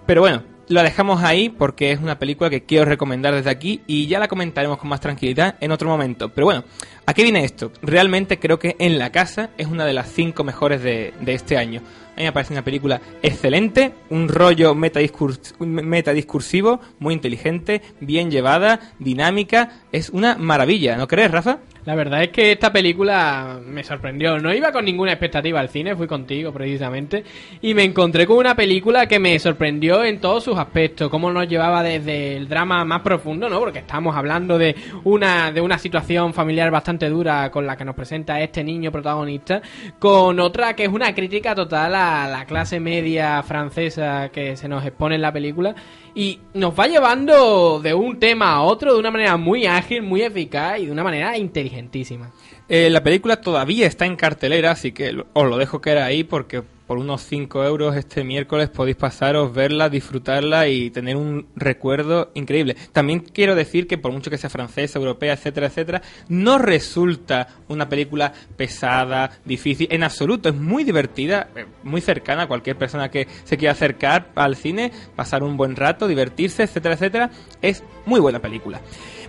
Pero 0.07 0.21
bueno, 0.21 0.43
la 0.69 0.83
dejamos 0.83 1.23
ahí 1.23 1.49
porque 1.49 1.93
es 1.93 2.01
una 2.01 2.19
película 2.19 2.51
que 2.51 2.65
quiero 2.65 2.85
recomendar 2.85 3.35
desde 3.35 3.51
aquí 3.51 3.83
y 3.87 4.07
ya 4.07 4.19
la 4.19 4.29
comentaremos 4.29 4.79
con 4.79 4.89
más 4.89 5.01
tranquilidad 5.01 5.57
en 5.61 5.73
otro 5.73 5.89
momento. 5.89 6.31
Pero 6.31 6.47
bueno, 6.47 6.65
¿a 7.07 7.15
qué 7.15 7.23
viene 7.23 7.45
esto? 7.45 7.73
Realmente 7.83 8.39
creo 8.39 8.59
que 8.59 8.77
En 8.79 8.99
la 8.99 9.11
casa 9.11 9.51
es 9.59 9.67
una 9.67 9.85
de 9.85 9.93
las 9.93 10.11
cinco 10.11 10.45
mejores 10.45 10.83
de, 10.83 11.13
este 11.27 11.57
año. 11.57 11.81
A 12.15 12.19
mí 12.19 12.25
me 12.25 12.33
parece 12.33 12.53
una 12.53 12.63
película 12.63 13.01
excelente, 13.23 13.93
un 14.11 14.29
rollo 14.29 14.75
metadiscurs- 14.75 15.59
metadiscursivo, 15.59 16.81
muy 16.99 17.15
inteligente, 17.15 17.83
bien 18.01 18.31
llevada, 18.31 18.93
dinámica. 18.99 19.83
Es 19.91 20.11
una 20.11 20.37
maravilla, 20.37 20.97
¿no 20.97 21.09
crees, 21.09 21.31
Rafa? 21.31 21.59
La 21.87 21.95
verdad 21.95 22.23
es 22.23 22.31
que 22.31 22.53
esta 22.53 22.73
película 22.73 23.61
me 23.63 23.85
sorprendió. 23.85 24.39
No 24.39 24.55
iba 24.55 24.73
con 24.73 24.87
ninguna 24.87 25.13
expectativa 25.13 25.61
al 25.61 25.69
cine, 25.69 25.95
fui 25.95 26.07
contigo 26.07 26.51
precisamente. 26.51 27.25
Y 27.61 27.75
me 27.75 27.85
encontré 27.85 28.27
con 28.27 28.39
una 28.39 28.57
película 28.57 29.07
que 29.07 29.19
me 29.19 29.39
sorprendió 29.39 30.03
en 30.03 30.19
todos 30.19 30.45
sus 30.45 30.57
aspectos. 30.57 31.11
Cómo 31.11 31.31
nos 31.31 31.47
llevaba 31.47 31.83
desde 31.83 32.39
el 32.39 32.49
drama 32.49 32.87
más 32.87 33.03
profundo, 33.03 33.51
¿no? 33.51 33.61
Porque 33.61 33.81
estamos 33.81 34.17
hablando 34.17 34.57
de 34.57 34.75
una, 35.05 35.53
de 35.53 35.61
una 35.61 35.77
situación 35.77 36.33
familiar 36.33 36.71
bastante 36.71 37.11
dura 37.11 37.51
con 37.51 37.67
la 37.67 37.77
que 37.77 37.85
nos 37.85 37.95
presenta 37.95 38.41
este 38.41 38.65
niño 38.65 38.91
protagonista. 38.91 39.61
Con 39.99 40.41
otra 40.41 40.75
que 40.75 40.85
es 40.85 40.91
una 40.91 41.15
crítica 41.15 41.55
total 41.55 41.95
a 41.95 42.29
la 42.29 42.47
clase 42.47 42.81
media 42.81 43.43
francesa 43.43 44.31
que 44.31 44.57
se 44.57 44.69
nos 44.69 44.87
expone 44.87 45.17
en 45.17 45.23
la 45.23 45.33
película. 45.33 45.75
Y 46.15 46.39
nos 46.55 46.79
va 46.79 46.87
llevando 46.87 47.81
de 47.83 47.93
un 47.93 48.21
tema 48.21 48.53
a 48.53 48.63
otro 48.63 48.93
de 48.93 49.01
una 49.01 49.11
manera 49.11 49.37
muy 49.37 49.67
ágil, 49.67 50.03
muy 50.03 50.23
eficaz 50.23 50.79
y 50.79 50.87
de 50.87 50.93
una 50.93 51.03
manera 51.03 51.37
inteligentísima. 51.37 52.31
Eh, 52.69 52.89
la 52.89 53.03
película 53.03 53.41
todavía 53.41 53.87
está 53.87 54.07
en 54.07 54.17
cartelera, 54.17 54.71
así 54.71 54.93
que 54.93 55.25
os 55.33 55.47
lo 55.47 55.59
dejo 55.59 55.81
caer 55.81 55.99
ahí 55.99 56.25
porque 56.25 56.63
por 56.87 56.99
unos 56.99 57.23
5 57.23 57.65
euros 57.65 57.97
este 57.97 58.25
miércoles 58.25 58.69
podéis 58.69 58.97
pasaros, 58.97 59.55
verla, 59.55 59.89
disfrutarla 59.89 60.69
y 60.69 60.91
tener 60.91 61.17
un 61.17 61.47
recuerdo 61.57 62.31
increíble. 62.35 62.77
También 62.93 63.21
quiero 63.21 63.55
decir 63.55 63.87
que 63.87 63.99
por 63.99 64.13
mucho 64.13 64.31
que 64.31 64.39
sea 64.39 64.51
francesa, 64.51 64.99
europea, 64.99 65.35
etcétera, 65.35 65.69
etcétera, 65.69 66.03
no 66.29 66.59
resulta 66.59 67.49
una 67.69 67.89
película 67.89 68.33
pesada, 68.57 69.39
difícil, 69.45 69.89
en 69.91 70.03
absoluto. 70.03 70.49
Es 70.49 70.55
muy 70.55 70.85
divertida, 70.85 71.49
eh, 71.57 71.67
muy 71.83 72.01
cercana 72.01 72.43
a 72.43 72.47
cualquier 72.47 72.77
persona 72.77 73.11
que 73.11 73.27
se 73.45 73.57
quiera 73.57 73.73
acercar 73.73 74.31
al 74.35 74.57
cine, 74.57 74.93
pasar 75.17 75.43
un 75.43 75.57
buen 75.57 75.77
rato, 75.77 76.07
divertirse, 76.07 76.65
etcétera, 76.65 76.95
etcétera. 76.95 77.31
Es 77.63 77.83
muy 78.07 78.21
buena 78.21 78.41
película. 78.41 78.81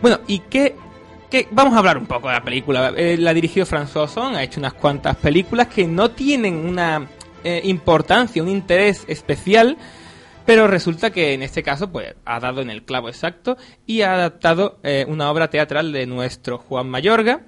Bueno, 0.02 0.20
¿y 0.28 0.40
qué 0.40 0.76
que 1.30 1.48
vamos 1.52 1.74
a 1.74 1.80
hablar 1.80 1.98
un 1.98 2.06
poco 2.06 2.28
de 2.28 2.36
la 2.36 2.44
película. 2.44 2.94
Eh, 2.96 3.18
la 3.18 3.34
dirigió 3.34 3.66
François 3.66 4.04
Ozon, 4.04 4.36
ha 4.36 4.44
hecho 4.44 4.60
unas 4.60 4.74
cuantas 4.74 5.16
películas 5.16 5.68
que 5.68 5.88
no 5.88 6.12
tienen 6.12 6.56
una 6.56 7.08
eh, 7.46 7.62
importancia, 7.64 8.42
un 8.42 8.50
interés 8.50 9.06
especial, 9.08 9.78
pero 10.46 10.68
resulta 10.68 11.12
que 11.12 11.34
en 11.34 11.44
este 11.44 11.64
caso 11.64 11.92
pues 11.92 12.16
ha 12.26 12.40
dado 12.40 12.62
en 12.62 12.70
el 12.70 12.84
clavo 12.84 13.08
exacto 13.08 13.56
y 13.86 14.02
ha 14.02 14.16
adaptado 14.16 14.80
eh, 14.84 15.06
una 15.08 15.30
obra 15.30 15.50
teatral 15.50 15.92
de 15.92 16.08
nuestro 16.08 16.58
Juan 16.58 16.90
Mayorga 16.90 17.42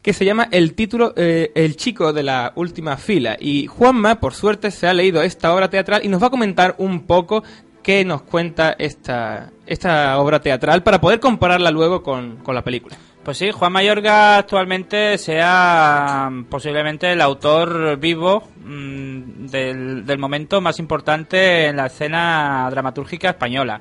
que 0.00 0.12
se 0.12 0.24
llama 0.24 0.48
el 0.50 0.74
título 0.74 1.12
eh, 1.16 1.52
El 1.54 1.76
chico 1.76 2.12
de 2.12 2.22
la 2.22 2.52
última 2.56 2.96
fila 2.96 3.36
y 3.38 3.66
Juanma 3.66 4.20
por 4.20 4.34
suerte 4.34 4.70
se 4.70 4.86
ha 4.86 4.94
leído 4.94 5.22
esta 5.22 5.54
obra 5.54 5.70
teatral 5.70 6.00
y 6.04 6.08
nos 6.08 6.22
va 6.22 6.26
a 6.26 6.30
comentar 6.30 6.74
un 6.78 7.06
poco 7.06 7.44
qué 7.82 8.04
nos 8.04 8.22
cuenta 8.22 8.74
esta, 8.78 9.52
esta 9.66 10.18
obra 10.18 10.40
teatral 10.40 10.82
para 10.82 11.00
poder 11.00 11.20
compararla 11.20 11.70
luego 11.70 12.02
con, 12.02 12.38
con 12.38 12.54
la 12.54 12.64
película. 12.64 12.96
Pues 13.24 13.38
sí, 13.38 13.52
Juan 13.52 13.72
Mayorga 13.72 14.38
actualmente 14.38 15.16
sea 15.16 16.28
mm, 16.30 16.44
posiblemente 16.46 17.12
el 17.12 17.20
autor 17.20 17.96
vivo 17.96 18.48
mm, 18.64 19.46
del, 19.46 20.04
del 20.04 20.18
momento 20.18 20.60
más 20.60 20.80
importante 20.80 21.66
en 21.66 21.76
la 21.76 21.86
escena 21.86 22.68
dramatúrgica 22.70 23.30
española. 23.30 23.80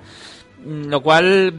Mm, 0.63 0.89
Lo 0.89 1.01
cual 1.01 1.53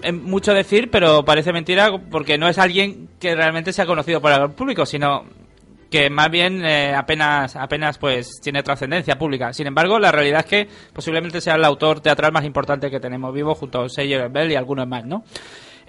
es 0.00 0.14
mucho 0.14 0.54
decir, 0.54 0.90
pero 0.92 1.24
parece 1.24 1.52
mentira 1.52 1.90
porque 2.10 2.38
no 2.38 2.48
es 2.48 2.58
alguien 2.58 3.08
que 3.18 3.34
realmente 3.34 3.72
sea 3.72 3.86
conocido 3.86 4.20
por 4.20 4.30
el 4.30 4.50
público, 4.50 4.86
sino 4.86 5.24
que 5.90 6.10
más 6.10 6.30
bien 6.30 6.64
eh, 6.64 6.94
apenas 6.94 7.56
apenas 7.56 7.98
pues 7.98 8.40
tiene 8.42 8.62
trascendencia 8.62 9.18
pública. 9.18 9.52
Sin 9.52 9.66
embargo, 9.66 9.98
la 9.98 10.12
realidad 10.12 10.40
es 10.40 10.46
que 10.46 10.68
posiblemente 10.92 11.40
sea 11.40 11.54
el 11.54 11.64
autor 11.64 12.00
teatral 12.00 12.32
más 12.32 12.44
importante 12.44 12.90
que 12.90 13.00
tenemos 13.00 13.32
vivo 13.34 13.54
junto 13.54 13.82
a 13.82 13.88
Sayer 13.88 14.28
Bell 14.28 14.52
y 14.52 14.56
algunos 14.56 14.86
más, 14.86 15.04
¿no? 15.04 15.24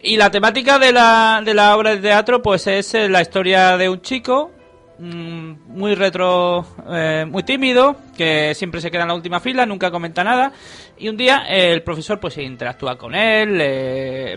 Y 0.07 0.17
la 0.17 0.29
temática 0.29 0.77
de 0.77 0.91
la, 0.91 1.41
de 1.43 1.55
la 1.55 1.75
obra 1.75 1.95
de 1.95 1.97
teatro 1.97 2.39
pues 2.39 2.67
es 2.67 2.93
eh, 2.93 3.09
la 3.09 3.21
historia 3.21 3.75
de 3.75 3.89
un 3.89 4.01
chico 4.01 4.51
mm, 4.99 5.53
muy 5.65 5.95
retro, 5.95 6.63
eh, 6.91 7.25
muy 7.27 7.41
tímido, 7.41 7.95
que 8.15 8.53
siempre 8.53 8.81
se 8.81 8.91
queda 8.91 9.01
en 9.01 9.07
la 9.07 9.15
última 9.15 9.39
fila, 9.39 9.65
nunca 9.65 9.89
comenta 9.89 10.23
nada. 10.23 10.51
Y 10.95 11.09
un 11.09 11.17
día 11.17 11.45
eh, 11.49 11.71
el 11.71 11.81
profesor 11.81 12.19
pues 12.19 12.37
interactúa 12.37 12.99
con 12.99 13.15
él, 13.15 13.57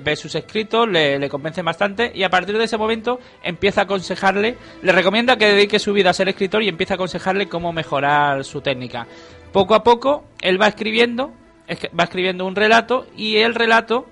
ve 0.03 0.17
sus 0.17 0.35
escritos, 0.37 0.89
le, 0.89 1.19
le 1.19 1.29
convence 1.29 1.61
bastante 1.61 2.13
y 2.15 2.23
a 2.23 2.31
partir 2.31 2.57
de 2.57 2.65
ese 2.65 2.79
momento 2.79 3.21
empieza 3.43 3.83
a 3.83 3.85
aconsejarle, 3.85 4.57
le 4.81 4.93
recomienda 4.93 5.37
que 5.37 5.53
dedique 5.53 5.79
su 5.79 5.93
vida 5.93 6.09
a 6.09 6.15
ser 6.15 6.31
escritor 6.31 6.63
y 6.63 6.69
empieza 6.71 6.95
a 6.95 6.97
aconsejarle 6.97 7.47
cómo 7.47 7.75
mejorar 7.75 8.43
su 8.43 8.63
técnica. 8.63 9.07
Poco 9.53 9.75
a 9.75 9.85
poco 9.85 10.25
él 10.41 10.59
va 10.59 10.69
escribiendo, 10.69 11.31
va 11.69 12.05
escribiendo 12.05 12.47
un 12.47 12.57
relato 12.57 13.07
y 13.15 13.37
el 13.37 13.55
relato 13.55 14.07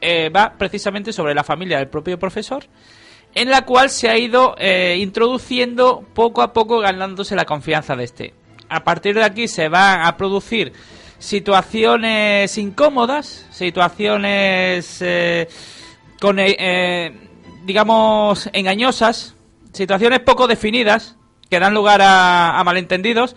eh, 0.00 0.30
va 0.30 0.54
precisamente 0.56 1.12
sobre 1.12 1.34
la 1.34 1.44
familia 1.44 1.78
del 1.78 1.88
propio 1.88 2.18
profesor, 2.18 2.64
en 3.34 3.50
la 3.50 3.62
cual 3.62 3.90
se 3.90 4.08
ha 4.08 4.18
ido 4.18 4.54
eh, 4.58 4.96
introduciendo 4.98 6.04
poco 6.14 6.42
a 6.42 6.52
poco 6.52 6.78
ganándose 6.80 7.36
la 7.36 7.44
confianza 7.44 7.96
de 7.96 8.04
este. 8.04 8.34
A 8.68 8.84
partir 8.84 9.14
de 9.14 9.24
aquí 9.24 9.48
se 9.48 9.68
van 9.68 10.02
a 10.02 10.16
producir 10.16 10.72
situaciones 11.18 12.56
incómodas, 12.58 13.46
situaciones 13.50 15.02
eh, 15.02 15.48
con, 16.20 16.38
eh, 16.38 16.56
eh, 16.58 17.28
digamos, 17.64 18.48
engañosas, 18.52 19.34
situaciones 19.72 20.20
poco 20.20 20.46
definidas 20.46 21.16
que 21.50 21.58
dan 21.58 21.74
lugar 21.74 22.02
a, 22.02 22.58
a 22.58 22.64
malentendidos 22.64 23.36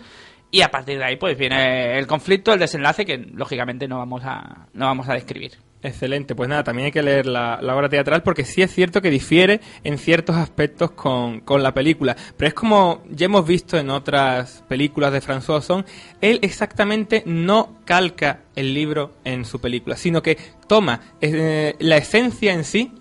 y 0.50 0.62
a 0.62 0.70
partir 0.70 0.98
de 0.98 1.04
ahí 1.04 1.16
pues 1.16 1.36
viene 1.36 1.98
el 1.98 2.06
conflicto, 2.06 2.52
el 2.52 2.60
desenlace 2.60 3.04
que 3.04 3.18
lógicamente 3.18 3.88
no 3.88 3.98
vamos 3.98 4.22
a, 4.24 4.68
no 4.72 4.86
vamos 4.86 5.08
a 5.08 5.14
describir. 5.14 5.52
Excelente, 5.84 6.36
pues 6.36 6.48
nada, 6.48 6.62
también 6.62 6.86
hay 6.86 6.92
que 6.92 7.02
leer 7.02 7.26
la, 7.26 7.58
obra 7.60 7.88
teatral 7.88 8.22
porque 8.22 8.44
sí 8.44 8.62
es 8.62 8.72
cierto 8.72 9.02
que 9.02 9.10
difiere 9.10 9.60
en 9.82 9.98
ciertos 9.98 10.36
aspectos 10.36 10.92
con, 10.92 11.40
con 11.40 11.60
la 11.64 11.74
película, 11.74 12.16
pero 12.36 12.48
es 12.48 12.54
como 12.54 13.02
ya 13.10 13.24
hemos 13.24 13.44
visto 13.44 13.76
en 13.76 13.90
otras 13.90 14.62
películas 14.68 15.12
de 15.12 15.20
François 15.20 15.56
Ozon, 15.56 15.84
él 16.20 16.38
exactamente 16.42 17.24
no 17.26 17.80
calca 17.84 18.42
el 18.54 18.74
libro 18.74 19.14
en 19.24 19.44
su 19.44 19.60
película, 19.60 19.96
sino 19.96 20.22
que 20.22 20.38
toma 20.68 21.00
eh, 21.20 21.74
la 21.80 21.96
esencia 21.96 22.52
en 22.52 22.62
sí 22.62 22.92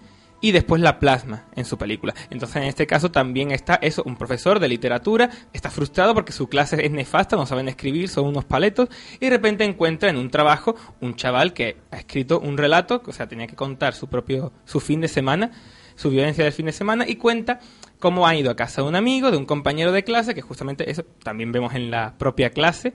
y 0.41 0.51
después 0.51 0.81
la 0.81 0.99
plasma 0.99 1.45
en 1.55 1.65
su 1.65 1.77
película. 1.77 2.13
Entonces, 2.29 2.57
en 2.57 2.63
este 2.63 2.87
caso 2.87 3.11
también 3.11 3.51
está 3.51 3.75
eso, 3.75 4.03
un 4.05 4.17
profesor 4.17 4.59
de 4.59 4.67
literatura, 4.67 5.29
está 5.53 5.69
frustrado 5.69 6.13
porque 6.13 6.33
su 6.33 6.49
clase 6.49 6.83
es 6.83 6.91
nefasta, 6.91 7.35
no 7.35 7.45
saben 7.45 7.69
escribir, 7.69 8.09
son 8.09 8.25
unos 8.25 8.43
paletos, 8.43 8.89
y 9.19 9.25
de 9.25 9.29
repente 9.29 9.63
encuentra 9.63 10.09
en 10.09 10.17
un 10.17 10.29
trabajo 10.31 10.75
un 10.99 11.15
chaval 11.15 11.53
que 11.53 11.77
ha 11.91 11.97
escrito 11.97 12.39
un 12.39 12.57
relato, 12.57 13.01
o 13.05 13.13
sea, 13.13 13.27
tenía 13.27 13.47
que 13.47 13.55
contar 13.55 13.93
su 13.93 14.07
propio, 14.07 14.51
su 14.65 14.79
fin 14.79 14.99
de 14.99 15.07
semana, 15.07 15.51
su 15.95 16.09
vivencia 16.09 16.43
del 16.43 16.53
fin 16.53 16.65
de 16.65 16.71
semana, 16.71 17.07
y 17.07 17.15
cuenta 17.15 17.59
cómo 17.99 18.25
ha 18.25 18.35
ido 18.35 18.49
a 18.49 18.55
casa 18.55 18.81
de 18.81 18.87
un 18.87 18.95
amigo, 18.95 19.29
de 19.29 19.37
un 19.37 19.45
compañero 19.45 19.91
de 19.91 20.03
clase, 20.03 20.33
que 20.33 20.41
justamente 20.41 20.89
eso 20.89 21.03
también 21.23 21.51
vemos 21.51 21.75
en 21.75 21.91
la 21.91 22.17
propia 22.17 22.49
clase, 22.49 22.93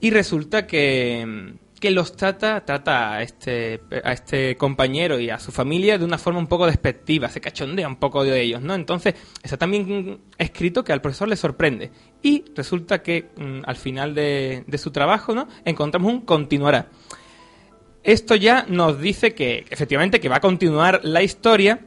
y 0.00 0.10
resulta 0.10 0.66
que, 0.66 1.56
que 1.80 1.90
los 1.90 2.16
trata, 2.16 2.64
trata 2.64 3.14
a 3.14 3.22
este, 3.22 3.80
a 4.02 4.12
este 4.12 4.56
compañero 4.56 5.20
y 5.20 5.30
a 5.30 5.38
su 5.38 5.52
familia 5.52 5.98
de 5.98 6.04
una 6.04 6.18
forma 6.18 6.38
un 6.38 6.46
poco 6.46 6.66
despectiva, 6.66 7.28
se 7.28 7.40
cachondea 7.40 7.86
un 7.86 7.96
poco 7.96 8.24
de 8.24 8.40
ellos, 8.40 8.62
¿no? 8.62 8.74
Entonces, 8.74 9.14
está 9.42 9.56
también 9.56 10.20
escrito 10.38 10.84
que 10.84 10.92
al 10.92 11.00
profesor 11.00 11.28
le 11.28 11.36
sorprende. 11.36 11.90
Y 12.22 12.44
resulta 12.54 13.02
que 13.02 13.30
mm, 13.36 13.60
al 13.66 13.76
final 13.76 14.14
de, 14.14 14.64
de 14.66 14.78
su 14.78 14.90
trabajo, 14.90 15.34
¿no? 15.34 15.48
Encontramos 15.64 16.12
un 16.12 16.20
continuará. 16.22 16.88
Esto 18.02 18.36
ya 18.36 18.64
nos 18.68 19.00
dice 19.00 19.34
que 19.34 19.66
efectivamente 19.68 20.20
que 20.20 20.28
va 20.28 20.36
a 20.36 20.40
continuar 20.40 21.00
la 21.02 21.22
historia 21.22 21.80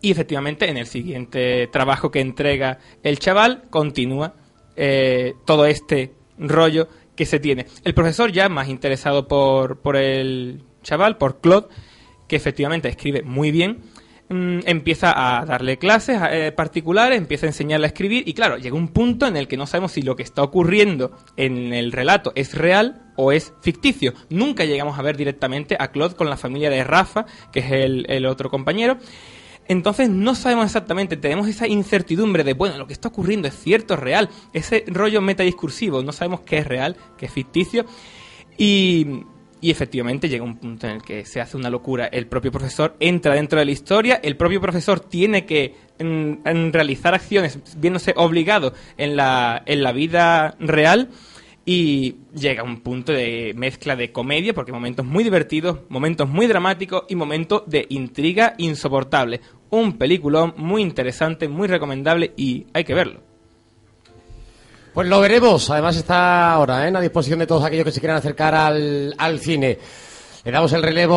y 0.00 0.10
efectivamente 0.10 0.68
en 0.68 0.76
el 0.76 0.86
siguiente 0.86 1.68
trabajo 1.68 2.10
que 2.10 2.20
entrega 2.20 2.78
el 3.02 3.18
chaval 3.18 3.64
continúa 3.70 4.34
eh, 4.76 5.34
todo 5.44 5.66
este 5.66 6.14
rollo 6.38 6.88
que 7.20 7.26
se 7.26 7.38
tiene. 7.38 7.66
El 7.84 7.92
profesor 7.92 8.32
ya 8.32 8.48
más 8.48 8.70
interesado 8.70 9.28
por, 9.28 9.80
por 9.80 9.94
el 9.98 10.62
chaval, 10.82 11.18
por 11.18 11.42
Claude, 11.42 11.68
que 12.26 12.34
efectivamente 12.34 12.88
escribe 12.88 13.20
muy 13.20 13.50
bien, 13.50 13.80
mm, 14.30 14.60
empieza 14.64 15.12
a 15.14 15.44
darle 15.44 15.76
clases 15.76 16.18
eh, 16.30 16.50
particulares, 16.50 17.18
empieza 17.18 17.44
a 17.44 17.50
enseñarle 17.50 17.84
a 17.84 17.88
escribir 17.88 18.26
y 18.26 18.32
claro, 18.32 18.56
llega 18.56 18.74
un 18.74 18.88
punto 18.88 19.26
en 19.26 19.36
el 19.36 19.48
que 19.48 19.58
no 19.58 19.66
sabemos 19.66 19.92
si 19.92 20.00
lo 20.00 20.16
que 20.16 20.22
está 20.22 20.42
ocurriendo 20.42 21.14
en 21.36 21.74
el 21.74 21.92
relato 21.92 22.32
es 22.36 22.54
real 22.54 23.12
o 23.16 23.32
es 23.32 23.52
ficticio. 23.60 24.14
Nunca 24.30 24.64
llegamos 24.64 24.98
a 24.98 25.02
ver 25.02 25.18
directamente 25.18 25.76
a 25.78 25.88
Claude 25.88 26.14
con 26.14 26.30
la 26.30 26.38
familia 26.38 26.70
de 26.70 26.84
Rafa, 26.84 27.26
que 27.52 27.60
es 27.60 27.70
el, 27.70 28.06
el 28.08 28.24
otro 28.24 28.48
compañero. 28.48 28.96
Entonces 29.70 30.10
no 30.10 30.34
sabemos 30.34 30.64
exactamente, 30.66 31.16
tenemos 31.16 31.46
esa 31.46 31.68
incertidumbre 31.68 32.42
de, 32.42 32.54
bueno, 32.54 32.76
lo 32.76 32.88
que 32.88 32.92
está 32.92 33.06
ocurriendo 33.06 33.46
es 33.46 33.54
cierto, 33.54 33.94
es 33.94 34.00
real, 34.00 34.28
ese 34.52 34.82
rollo 34.88 35.20
metadiscursivo, 35.20 36.02
no 36.02 36.10
sabemos 36.10 36.40
qué 36.40 36.58
es 36.58 36.66
real, 36.66 36.96
qué 37.16 37.26
es 37.26 37.32
ficticio. 37.32 37.84
Y, 38.58 39.22
y 39.60 39.70
efectivamente 39.70 40.28
llega 40.28 40.42
un 40.42 40.56
punto 40.56 40.88
en 40.88 40.94
el 40.94 41.02
que 41.02 41.24
se 41.24 41.40
hace 41.40 41.56
una 41.56 41.70
locura. 41.70 42.06
El 42.06 42.26
propio 42.26 42.50
profesor 42.50 42.96
entra 42.98 43.34
dentro 43.34 43.60
de 43.60 43.64
la 43.64 43.70
historia, 43.70 44.18
el 44.24 44.36
propio 44.36 44.60
profesor 44.60 44.98
tiene 44.98 45.46
que 45.46 45.76
realizar 46.00 47.14
acciones 47.14 47.60
viéndose 47.76 48.12
obligado 48.16 48.74
en 48.96 49.14
la, 49.14 49.62
en 49.66 49.84
la 49.84 49.92
vida 49.92 50.56
real 50.58 51.10
y 51.64 52.16
llega 52.34 52.64
un 52.64 52.80
punto 52.80 53.12
de 53.12 53.52
mezcla 53.54 53.94
de 53.94 54.10
comedia, 54.10 54.54
porque 54.54 54.72
momentos 54.72 55.06
muy 55.06 55.22
divertidos, 55.22 55.80
momentos 55.88 56.28
muy 56.28 56.48
dramáticos 56.48 57.04
y 57.08 57.14
momentos 57.14 57.62
de 57.66 57.86
intriga 57.90 58.54
insoportable. 58.58 59.40
Un 59.70 59.96
peliculón 59.96 60.54
muy 60.56 60.82
interesante, 60.82 61.48
muy 61.48 61.68
recomendable 61.68 62.32
y 62.36 62.66
hay 62.72 62.84
que 62.84 62.94
verlo. 62.94 63.20
Pues 64.92 65.08
lo 65.08 65.20
veremos. 65.20 65.70
Además 65.70 65.96
está 65.96 66.52
ahora 66.52 66.84
¿eh? 66.84 66.88
en 66.88 66.94
la 66.94 67.00
disposición 67.00 67.38
de 67.38 67.46
todos 67.46 67.64
aquellos 67.64 67.84
que 67.84 67.92
se 67.92 68.00
quieran 68.00 68.18
acercar 68.18 68.54
al, 68.54 69.14
al 69.16 69.38
cine. 69.38 69.78
Le 70.44 70.50
damos 70.50 70.72
el 70.72 70.82
relevo 70.82 71.16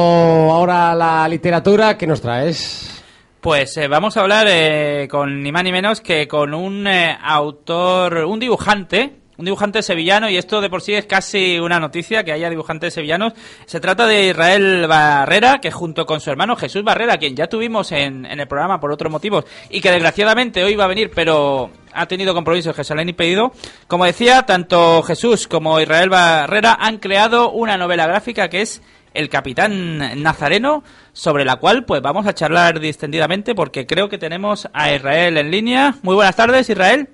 ahora 0.51 0.91
a 0.91 0.95
la 0.95 1.27
literatura. 1.27 1.97
¿Qué 1.97 2.05
nos 2.05 2.21
traes? 2.21 3.03
Pues 3.43 3.75
eh, 3.75 3.89
vamos 3.89 4.15
a 4.15 4.21
hablar 4.21 4.47
eh, 4.49 5.05
con 5.11 5.43
ni 5.43 5.51
más 5.51 5.65
ni 5.65 5.73
menos 5.73 5.99
que 5.99 6.29
con 6.29 6.53
un 6.53 6.87
eh, 6.87 7.17
autor, 7.21 8.23
un 8.23 8.39
dibujante, 8.39 9.17
un 9.37 9.45
dibujante 9.45 9.81
sevillano, 9.81 10.29
y 10.29 10.37
esto 10.37 10.61
de 10.61 10.69
por 10.69 10.81
sí 10.81 10.93
es 10.93 11.05
casi 11.05 11.59
una 11.59 11.79
noticia 11.79 12.23
que 12.23 12.31
haya 12.31 12.49
dibujantes 12.49 12.93
sevillanos. 12.93 13.33
Se 13.65 13.79
trata 13.79 14.05
de 14.05 14.29
Israel 14.29 14.85
Barrera, 14.87 15.59
que 15.59 15.71
junto 15.71 16.05
con 16.05 16.19
su 16.19 16.29
hermano 16.29 16.55
Jesús 16.55 16.83
Barrera, 16.83 17.17
quien 17.17 17.35
ya 17.35 17.47
tuvimos 17.47 17.91
en, 17.91 18.25
el 18.25 18.47
programa 18.47 18.79
por 18.79 18.91
otros 18.91 19.11
motivos, 19.11 19.45
y 19.69 19.81
que 19.81 19.91
desgraciadamente 19.91 20.63
hoy 20.63 20.75
va 20.75 20.85
a 20.85 20.87
venir, 20.87 21.11
pero 21.13 21.71
ha 21.93 22.05
tenido 22.05 22.33
compromisos 22.33 22.75
que 22.75 22.83
se 22.83 22.93
le 22.93 23.01
han 23.01 23.09
impedido. 23.09 23.51
Como 23.87 24.05
decía, 24.05 24.43
tanto 24.43 25.01
Jesús 25.03 25.47
como 25.47 25.79
Israel 25.79 26.09
Barrera 26.09 26.77
han 26.79 26.97
creado 26.97 27.51
una 27.51 27.77
novela 27.77 28.07
gráfica 28.07 28.49
que 28.49 28.61
es 28.61 28.81
el 29.13 29.29
Capitán 29.29 30.21
Nazareno, 30.21 30.83
sobre 31.11 31.45
la 31.45 31.57
cual 31.57 31.85
pues 31.85 32.01
vamos 32.01 32.25
a 32.25 32.33
charlar 32.33 32.79
distendidamente 32.79 33.53
porque 33.53 33.85
creo 33.85 34.09
que 34.09 34.17
tenemos 34.17 34.67
a 34.73 34.91
Israel 34.91 35.37
en 35.37 35.51
línea. 35.51 35.95
Muy 36.01 36.15
buenas 36.15 36.35
tardes, 36.35 36.69
Israel. 36.69 37.09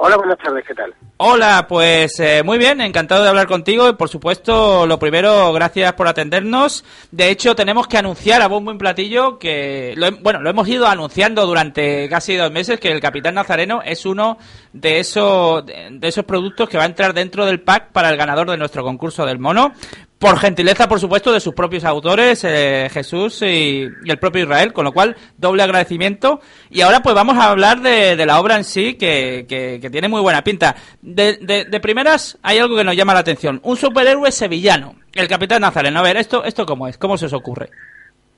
Hola, 0.00 0.16
buenas 0.16 0.38
tardes, 0.38 0.64
¿qué 0.64 0.74
tal? 0.74 0.94
Hola, 1.16 1.66
pues 1.68 2.20
eh, 2.20 2.44
muy 2.44 2.56
bien, 2.56 2.80
encantado 2.80 3.24
de 3.24 3.30
hablar 3.30 3.48
contigo 3.48 3.88
y 3.88 3.94
por 3.94 4.08
supuesto, 4.08 4.86
lo 4.86 5.00
primero, 5.00 5.52
gracias 5.52 5.92
por 5.94 6.06
atendernos. 6.06 6.84
De 7.10 7.30
hecho, 7.30 7.56
tenemos 7.56 7.88
que 7.88 7.98
anunciar 7.98 8.40
a 8.40 8.46
bombo 8.46 8.70
en 8.70 8.78
platillo 8.78 9.40
que, 9.40 9.94
lo 9.96 10.12
bueno, 10.18 10.40
lo 10.40 10.50
hemos 10.50 10.68
ido 10.68 10.86
anunciando 10.86 11.44
durante 11.46 12.08
casi 12.08 12.36
dos 12.36 12.52
meses 12.52 12.78
que 12.78 12.92
el 12.92 13.00
Capitán 13.00 13.34
Nazareno 13.34 13.82
es 13.84 14.06
uno 14.06 14.38
de 14.72 15.00
esos, 15.00 15.66
de 15.66 15.98
esos 16.06 16.24
productos 16.24 16.68
que 16.68 16.78
va 16.78 16.84
a 16.84 16.86
entrar 16.86 17.12
dentro 17.12 17.44
del 17.44 17.60
pack 17.60 17.90
para 17.90 18.10
el 18.10 18.16
ganador 18.16 18.48
de 18.48 18.56
nuestro 18.56 18.84
concurso 18.84 19.26
del 19.26 19.40
mono. 19.40 19.72
Por 20.18 20.36
gentileza, 20.38 20.88
por 20.88 20.98
supuesto, 20.98 21.32
de 21.32 21.38
sus 21.38 21.54
propios 21.54 21.84
autores, 21.84 22.42
eh, 22.42 22.88
Jesús 22.90 23.40
y, 23.42 23.82
el 24.04 24.18
propio 24.18 24.42
Israel, 24.42 24.72
con 24.72 24.84
lo 24.84 24.92
cual, 24.92 25.16
doble 25.36 25.62
agradecimiento. 25.62 26.40
Y 26.70 26.80
ahora, 26.80 27.00
pues 27.00 27.14
vamos 27.14 27.36
a 27.38 27.50
hablar 27.50 27.80
de, 27.80 28.16
de 28.16 28.26
la 28.26 28.40
obra 28.40 28.56
en 28.56 28.64
sí, 28.64 28.94
que, 28.94 29.46
que- 29.48 29.78
que 29.80 29.90
tiene 29.90 30.08
muy 30.08 30.20
buena 30.20 30.42
pinta. 30.42 30.74
De, 31.00 31.38
de- 31.40 31.66
de 31.66 31.80
primeras, 31.80 32.36
hay 32.42 32.58
algo 32.58 32.76
que 32.76 32.82
nos 32.82 32.96
llama 32.96 33.14
la 33.14 33.20
atención. 33.20 33.60
Un 33.62 33.76
superhéroe 33.76 34.32
sevillano, 34.32 34.96
el 35.14 35.28
Capitán 35.28 35.60
Nazareno. 35.60 36.00
A 36.00 36.02
ver, 36.02 36.16
¿esto, 36.16 36.42
esto 36.42 36.66
cómo 36.66 36.88
es? 36.88 36.98
¿Cómo 36.98 37.16
se 37.16 37.26
os 37.26 37.32
ocurre? 37.32 37.70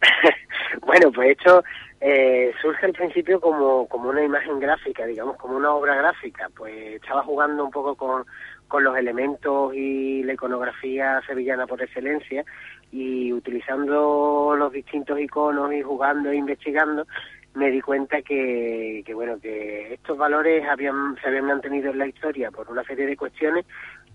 Bueno, 0.83 1.13
pues 1.13 1.37
esto 1.39 1.63
eh, 2.01 2.53
surge 2.61 2.87
al 2.87 2.93
principio 2.93 3.41
como, 3.41 3.87
como 3.87 4.09
una 4.09 4.25
imagen 4.25 4.59
gráfica, 4.59 5.05
digamos, 5.07 5.37
como 5.37 5.57
una 5.57 5.73
obra 5.73 5.95
gráfica. 5.95 6.49
Pues 6.57 6.75
estaba 7.01 7.23
jugando 7.23 7.65
un 7.65 7.71
poco 7.71 7.95
con, 7.95 8.25
con 8.71 8.85
los 8.85 8.97
elementos 8.97 9.75
y 9.75 10.23
la 10.23 10.35
iconografía 10.35 11.21
sevillana 11.27 11.67
por 11.67 11.83
excelencia 11.83 12.45
y 12.93 13.33
utilizando 13.33 14.55
los 14.57 14.73
distintos 14.73 15.19
iconos 15.21 15.73
y 15.75 15.83
jugando 15.83 16.31
e 16.31 16.37
investigando 16.37 17.05
me 17.55 17.69
di 17.73 17.81
cuenta 17.81 18.23
que, 18.23 19.03
que 19.05 19.13
bueno 19.13 19.41
que 19.41 19.95
estos 19.95 20.17
valores 20.17 20.65
habían 20.69 21.17
se 21.21 21.29
habían 21.29 21.47
mantenido 21.47 21.91
en 21.91 21.99
la 21.99 22.07
historia 22.07 22.53
por 22.53 22.71
una 22.71 22.85
serie 22.85 23.07
de 23.07 23.17
cuestiones 23.17 23.67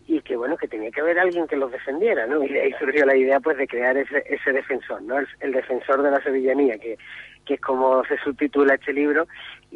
y 0.08 0.22
que 0.22 0.38
bueno 0.38 0.56
que 0.56 0.70
tenía 0.70 0.90
que 0.90 1.02
haber 1.02 1.20
alguien 1.20 1.48
que 1.48 1.58
los 1.58 1.70
defendiera 1.70 2.26
no 2.26 2.42
y 2.42 2.48
de 2.48 2.62
ahí 2.62 2.74
surgió 2.80 3.06
la 3.06 3.18
idea 3.18 3.42
pues 3.42 3.58
de 3.58 3.68
crear 3.68 3.98
ese, 3.98 4.24
ese 4.26 4.54
defensor 4.54 5.02
no 5.02 5.20
el, 5.20 5.28
el 5.42 5.52
defensor 5.52 6.02
de 6.02 6.12
la 6.12 6.24
sevillanía 6.24 6.78
que 6.78 6.98
que 7.46 7.56
es 7.56 7.62
como 7.62 8.04
se 8.06 8.18
subtitula 8.20 8.76
este 8.76 8.94
libro 8.94 9.28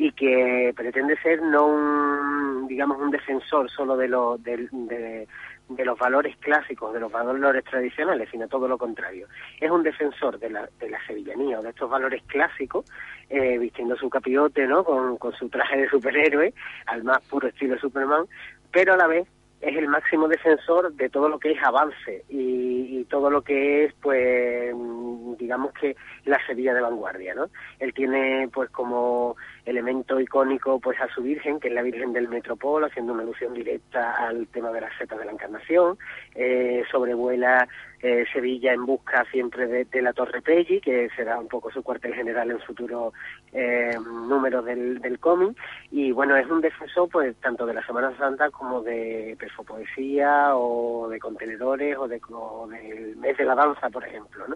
y 0.01 0.13
que 0.13 0.73
pretende 0.77 1.17
ser 1.17 1.41
no 1.41 1.67
un 1.67 2.67
digamos 2.69 2.97
un 2.99 3.11
defensor 3.11 3.69
solo 3.69 3.97
de 3.97 4.07
del- 4.39 4.69
de, 4.71 5.27
de 5.67 5.85
los 5.85 5.99
valores 5.99 6.37
clásicos, 6.37 6.93
de 6.93 7.01
los 7.01 7.11
valores 7.11 7.65
tradicionales, 7.65 8.29
sino 8.31 8.47
todo 8.47 8.67
lo 8.69 8.77
contrario. 8.77 9.27
Es 9.59 9.69
un 9.69 9.83
defensor 9.83 10.39
de 10.39 10.49
la, 10.51 10.69
de 10.79 10.89
la 10.89 11.05
sevillanía 11.05 11.59
o 11.59 11.61
de 11.61 11.69
estos 11.71 11.89
valores 11.89 12.23
clásicos, 12.27 12.85
eh, 13.29 13.57
vistiendo 13.57 13.97
su 13.97 14.09
capiote, 14.09 14.65
¿no? 14.67 14.85
Con, 14.85 15.17
con 15.17 15.33
su 15.33 15.49
traje 15.49 15.81
de 15.81 15.89
superhéroe, 15.89 16.53
al 16.85 17.03
más 17.03 17.19
puro 17.27 17.49
estilo 17.49 17.77
Superman, 17.77 18.25
pero 18.71 18.93
a 18.93 18.97
la 18.97 19.07
vez 19.07 19.27
es 19.61 19.75
el 19.75 19.89
máximo 19.89 20.29
defensor 20.29 20.93
de 20.93 21.09
todo 21.09 21.27
lo 21.27 21.37
que 21.37 21.51
es 21.51 21.61
avance 21.61 22.23
y, 22.29 22.99
y 22.99 23.03
todo 23.09 23.29
lo 23.29 23.41
que 23.41 23.83
es, 23.83 23.93
pues, 24.01 24.73
mm, 24.73 25.35
digamos 25.35 25.73
que 25.73 25.97
la 26.23 26.39
Sevilla 26.47 26.73
de 26.73 26.79
vanguardia, 26.79 27.35
¿no? 27.35 27.47
Él 27.79 27.93
tiene, 27.93 28.47
pues, 28.53 28.69
como 28.69 29.35
elemento 29.69 30.19
icónico, 30.19 30.79
pues, 30.79 30.99
a 30.99 31.07
su 31.13 31.21
Virgen, 31.21 31.59
que 31.59 31.67
es 31.67 31.73
la 31.73 31.81
Virgen 31.81 32.13
del 32.13 32.27
Metropol, 32.27 32.83
haciendo 32.83 33.13
una 33.13 33.23
alusión 33.23 33.53
directa 33.53 34.15
al 34.15 34.47
tema 34.47 34.71
de 34.71 34.81
la 34.81 34.97
seta 34.97 35.17
de 35.17 35.25
la 35.25 35.31
Encarnación. 35.31 35.97
Eh, 36.35 36.83
sobrevuela 36.91 37.67
eh, 38.01 38.25
Sevilla 38.31 38.73
en 38.73 38.85
busca 38.85 39.25
siempre 39.31 39.67
de, 39.67 40.01
la 40.01 40.13
Torre 40.13 40.41
Pelli, 40.41 40.79
que 40.79 41.09
será 41.15 41.39
un 41.39 41.47
poco 41.47 41.69
su 41.71 41.83
cuartel 41.83 42.13
general 42.13 42.49
en 42.49 42.59
futuro 42.59 43.13
eh, 43.51 43.95
número 44.27 44.61
del, 44.61 44.99
del 44.99 45.19
cómic. 45.19 45.57
Y 45.91 46.11
bueno, 46.11 46.35
es 46.35 46.49
un 46.49 46.61
defensor 46.61 47.09
pues 47.09 47.35
tanto 47.37 47.65
de 47.65 47.73
la 47.73 47.85
Semana 47.85 48.15
Santa 48.17 48.49
como 48.49 48.81
de 48.81 49.35
perfopoesía 49.37 50.55
o 50.55 51.09
de 51.09 51.19
contenedores 51.19 51.97
o, 51.97 52.07
de, 52.07 52.21
o 52.31 52.67
del 52.67 53.17
mes 53.17 53.37
de 53.37 53.45
la 53.45 53.55
danza, 53.55 53.89
por 53.89 54.05
ejemplo. 54.05 54.47
¿no? 54.47 54.55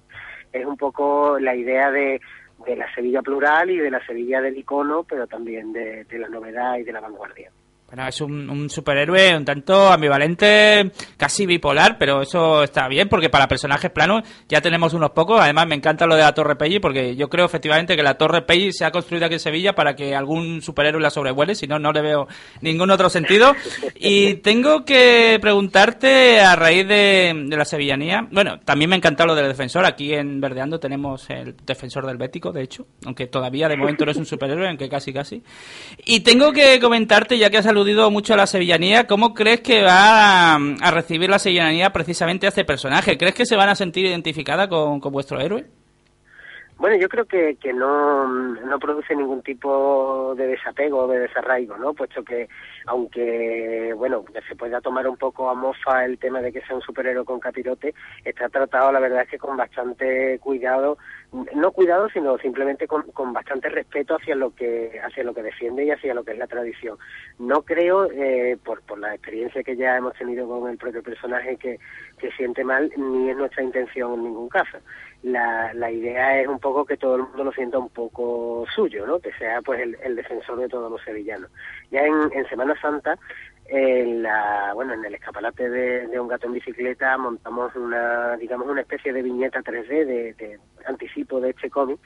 Es 0.53 0.65
un 0.65 0.77
poco 0.77 1.37
la 1.39 1.55
idea 1.55 1.91
de, 1.91 2.21
de 2.65 2.75
la 2.75 2.93
Sevilla 2.93 3.21
plural 3.21 3.69
y 3.71 3.77
de 3.77 3.91
la 3.91 4.05
Sevilla 4.05 4.41
del 4.41 4.57
icono, 4.57 5.03
pero 5.03 5.27
también 5.27 5.73
de, 5.73 6.03
de 6.05 6.19
la 6.19 6.29
novedad 6.29 6.77
y 6.77 6.83
de 6.83 6.93
la 6.93 7.01
vanguardia. 7.01 7.51
Es 7.95 8.21
un, 8.21 8.71
superhéroe 8.71 9.37
un 9.37 9.45
tanto 9.45 9.91
ambivalente, 9.91 10.91
casi 11.15 11.45
bipolar, 11.45 11.99
pero 11.99 12.23
eso 12.23 12.63
está 12.63 12.87
bien 12.87 13.07
porque 13.07 13.29
para 13.29 13.47
personajes 13.47 13.91
planos 13.91 14.23
ya 14.49 14.61
tenemos 14.61 14.95
unos 14.95 15.11
pocos. 15.11 15.39
Además, 15.39 15.67
me 15.67 15.75
encanta 15.75 16.07
lo 16.07 16.15
de 16.15 16.23
la 16.23 16.33
Torre 16.33 16.55
Pelli 16.55 16.79
porque 16.79 17.15
yo 17.15 17.29
creo 17.29 17.45
efectivamente 17.45 17.95
que 17.95 18.01
la 18.01 18.15
Torre 18.15 18.41
Pelli 18.41 18.73
se 18.73 18.83
ha 18.83 18.91
construido 18.91 19.27
aquí 19.27 19.35
en 19.35 19.39
Sevilla 19.39 19.75
para 19.75 19.95
que 19.95 20.15
algún 20.15 20.63
superhéroe 20.63 20.99
la 20.99 21.11
sobrevuele, 21.11 21.53
si 21.53 21.67
no, 21.67 21.77
no 21.77 21.91
le 21.91 22.01
veo 22.01 22.27
ningún 22.61 22.89
otro 22.89 23.11
sentido. 23.11 23.55
Y 23.95 24.35
tengo 24.35 24.85
que 24.85 25.37
preguntarte 25.39 26.39
a 26.39 26.55
raíz 26.55 26.87
de, 26.87 27.43
de 27.45 27.57
la 27.57 27.65
sevillanía. 27.65 28.27
Bueno, 28.31 28.59
también 28.59 28.89
me 28.89 28.95
encanta 28.95 29.25
lo 29.25 29.35
del 29.35 29.47
defensor. 29.47 29.85
Aquí 29.85 30.13
en 30.13 30.41
Verdeando 30.41 30.79
tenemos 30.79 31.29
el 31.29 31.55
defensor 31.63 32.07
del 32.07 32.17
Bético, 32.17 32.51
de 32.51 32.63
hecho, 32.63 32.87
aunque 33.05 33.27
todavía 33.27 33.67
de 33.67 33.77
momento 33.77 34.03
no 34.03 34.11
es 34.11 34.17
un 34.17 34.25
superhéroe, 34.25 34.67
aunque 34.67 34.89
casi 34.89 35.13
casi. 35.13 35.43
Y 36.05 36.21
tengo 36.21 36.51
que 36.51 36.79
comentarte, 36.79 37.37
ya 37.37 37.51
que 37.51 37.59
has 37.59 37.67
aludido 37.83 38.09
mucho 38.11 38.33
a 38.33 38.37
la 38.37 38.47
sevillanía, 38.47 39.07
¿cómo 39.07 39.33
crees 39.33 39.61
que 39.61 39.83
va 39.83 40.55
a, 40.55 40.91
recibir 40.91 41.29
la 41.29 41.37
sevillanía 41.37 41.91
precisamente 41.91 42.45
a 42.45 42.49
este 42.49 42.63
personaje? 42.63 43.17
¿Crees 43.17 43.35
que 43.35 43.45
se 43.45 43.57
van 43.57 43.69
a 43.69 43.75
sentir 43.75 44.05
identificada 44.05 44.69
con, 44.69 45.01
con 45.01 45.11
vuestro 45.11 45.39
héroe? 45.39 45.65
Bueno, 46.77 46.97
yo 46.97 47.09
creo 47.09 47.25
que, 47.25 47.57
que 47.61 47.73
no, 47.73 48.25
no 48.27 48.79
produce 48.79 49.15
ningún 49.15 49.41
tipo 49.41 50.33
de 50.35 50.47
desapego 50.47 50.99
o 50.99 51.07
de 51.07 51.19
desarraigo, 51.19 51.77
¿no? 51.77 51.93
Puesto 51.93 52.23
que, 52.23 52.47
aunque, 52.85 53.93
bueno, 53.95 54.25
se 54.47 54.55
pueda 54.55 54.81
tomar 54.81 55.07
un 55.07 55.17
poco 55.17 55.49
a 55.49 55.53
mofa 55.53 56.05
el 56.05 56.17
tema 56.17 56.41
de 56.41 56.51
que 56.51 56.61
sea 56.61 56.75
un 56.75 56.81
superhéroe 56.81 57.25
con 57.25 57.39
capirote, 57.39 57.93
está 58.25 58.49
tratado, 58.49 58.91
la 58.91 58.99
verdad 58.99 59.23
es 59.23 59.29
que 59.29 59.37
con 59.37 59.57
bastante 59.57 60.39
cuidado, 60.39 60.97
no 61.55 61.71
cuidado, 61.71 62.09
sino 62.09 62.37
simplemente 62.37 62.87
con, 62.87 63.03
con 63.11 63.33
bastante 63.33 63.69
respeto 63.69 64.15
hacia 64.15 64.35
lo 64.35 64.53
que 64.53 64.99
hacia 65.03 65.23
lo 65.23 65.33
que 65.33 65.43
defiende 65.43 65.85
y 65.85 65.91
hacia 65.91 66.13
lo 66.13 66.23
que 66.23 66.31
es 66.31 66.37
la 66.37 66.47
tradición. 66.47 66.97
No 67.39 67.61
creo, 67.61 68.09
eh, 68.11 68.57
por, 68.63 68.81
por 68.81 68.99
la 68.99 69.13
experiencia 69.13 69.63
que 69.63 69.75
ya 69.75 69.97
hemos 69.97 70.13
tenido 70.13 70.47
con 70.47 70.69
el 70.69 70.77
propio 70.77 71.01
personaje, 71.01 71.57
que, 71.57 71.79
que 72.17 72.31
siente 72.31 72.63
mal, 72.63 72.91
ni 72.95 73.29
es 73.29 73.37
nuestra 73.37 73.63
intención 73.63 74.13
en 74.13 74.23
ningún 74.23 74.49
caso 74.49 74.77
la, 75.23 75.73
la 75.73 75.89
idea 75.89 76.41
es 76.41 76.47
un 76.47 76.59
poco 76.59 76.85
que 76.85 76.97
todo 76.97 77.15
el 77.15 77.23
mundo 77.23 77.45
lo 77.45 77.51
sienta 77.53 77.79
un 77.79 77.89
poco 77.89 78.65
suyo, 78.75 79.07
¿no? 79.07 79.19
Que 79.19 79.31
sea 79.33 79.61
pues 79.61 79.81
el, 79.81 80.15
defensor 80.15 80.59
de 80.59 80.67
todos 80.67 80.91
los 80.91 81.01
sevillanos. 81.01 81.49
Ya 81.91 82.01
en, 82.01 82.29
en 82.33 82.47
Semana 82.49 82.79
Santa, 82.81 83.17
en 83.65 84.21
la, 84.21 84.71
bueno, 84.73 84.93
en 84.93 85.05
el 85.05 85.15
escaparate 85.15 85.69
de, 85.69 86.07
de 86.07 86.19
un 86.19 86.27
gato 86.27 86.47
en 86.47 86.53
bicicleta 86.53 87.17
montamos 87.17 87.73
una, 87.75 88.35
digamos, 88.35 88.67
una 88.67 88.81
especie 88.81 89.13
de 89.13 89.21
viñeta 89.21 89.61
3D 89.61 90.05
de, 90.05 90.33
de 90.33 90.59
anticipo 90.85 91.39
de 91.39 91.51
este 91.51 91.69
cómic 91.69 91.99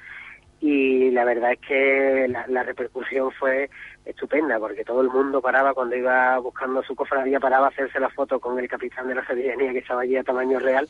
y 0.60 1.12
la 1.12 1.24
verdad 1.24 1.54
es 1.54 1.60
que 1.60 2.28
la, 2.30 2.46
la, 2.48 2.64
repercusión 2.64 3.32
fue 3.32 3.70
estupenda 4.06 4.60
porque 4.60 4.84
todo 4.84 5.02
el 5.02 5.10
mundo 5.10 5.40
paraba 5.40 5.74
cuando 5.74 5.96
iba 5.96 6.38
buscando 6.40 6.82
su 6.84 6.96
cofradía 6.96 7.40
paraba 7.40 7.68
a 7.68 7.70
hacerse 7.70 8.00
la 8.00 8.10
foto 8.10 8.40
con 8.40 8.58
el 8.58 8.68
capitán 8.68 9.08
de 9.08 9.16
la 9.16 9.26
sevillanía 9.26 9.72
que 9.72 9.80
estaba 9.80 10.02
allí 10.02 10.16
a 10.16 10.24
tamaño 10.24 10.60
real 10.60 10.88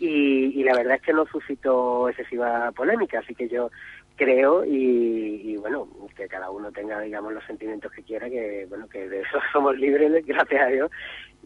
y, 0.00 0.60
y, 0.60 0.64
la 0.64 0.74
verdad 0.74 0.96
es 0.96 1.02
que 1.02 1.12
no 1.12 1.26
suscitó 1.26 2.08
excesiva 2.08 2.72
polémica 2.72 3.18
así 3.20 3.34
que 3.34 3.48
yo 3.48 3.70
creo 4.16 4.64
y, 4.64 5.42
y, 5.44 5.56
bueno 5.56 5.86
que 6.16 6.26
cada 6.26 6.50
uno 6.50 6.72
tenga 6.72 7.00
digamos 7.00 7.32
los 7.32 7.44
sentimientos 7.44 7.92
que 7.92 8.02
quiera 8.02 8.28
que 8.28 8.66
bueno 8.68 8.88
que 8.88 9.08
de 9.08 9.20
eso 9.20 9.38
somos 9.52 9.76
libres 9.78 10.24
gracias 10.26 10.62
a 10.62 10.66
Dios 10.66 10.90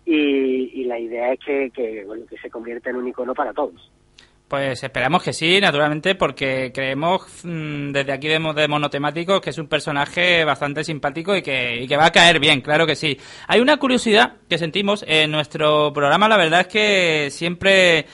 y, 0.07 0.81
y 0.81 0.85
la 0.85 0.99
idea 0.99 1.33
es 1.33 1.41
que, 1.41 1.71
que 1.71 2.05
bueno 2.05 2.27
que 2.27 2.39
se 2.39 2.51
convierta 2.51 2.91
en 2.91 2.97
un 2.97 3.09
icono 3.09 3.35
para 3.35 3.53
todos 3.53 3.91
pues 4.47 4.85
esperamos 4.85 5.23
que 5.23 5.33
sí, 5.33 5.59
naturalmente, 5.61 6.15
porque 6.15 6.71
creemos 6.73 7.45
mmm, 7.45 7.91
desde 7.91 8.13
aquí 8.13 8.29
de, 8.29 8.39
de 8.39 8.69
Monotemáticos 8.69 9.41
que 9.41 9.51
es 9.51 9.59
un 9.59 9.67
personaje 9.67 10.45
bastante 10.45 10.85
simpático 10.85 11.35
y 11.35 11.43
que, 11.43 11.83
y 11.83 11.89
que 11.89 11.97
va 11.97 12.07
a 12.07 12.13
caer 12.13 12.39
bien, 12.39 12.61
claro 12.61 12.87
que 12.87 12.95
sí. 12.95 13.19
Hay 13.49 13.61
una 13.61 13.79
curiosidad 13.79 14.35
que 14.49 14.59
sentimos 14.59 15.05
en 15.09 15.31
nuestro 15.31 15.93
programa, 15.93 16.29
la 16.29 16.37
verdad 16.37 16.61
es 16.61 16.67
que 16.69 17.31
siempre 17.31 18.07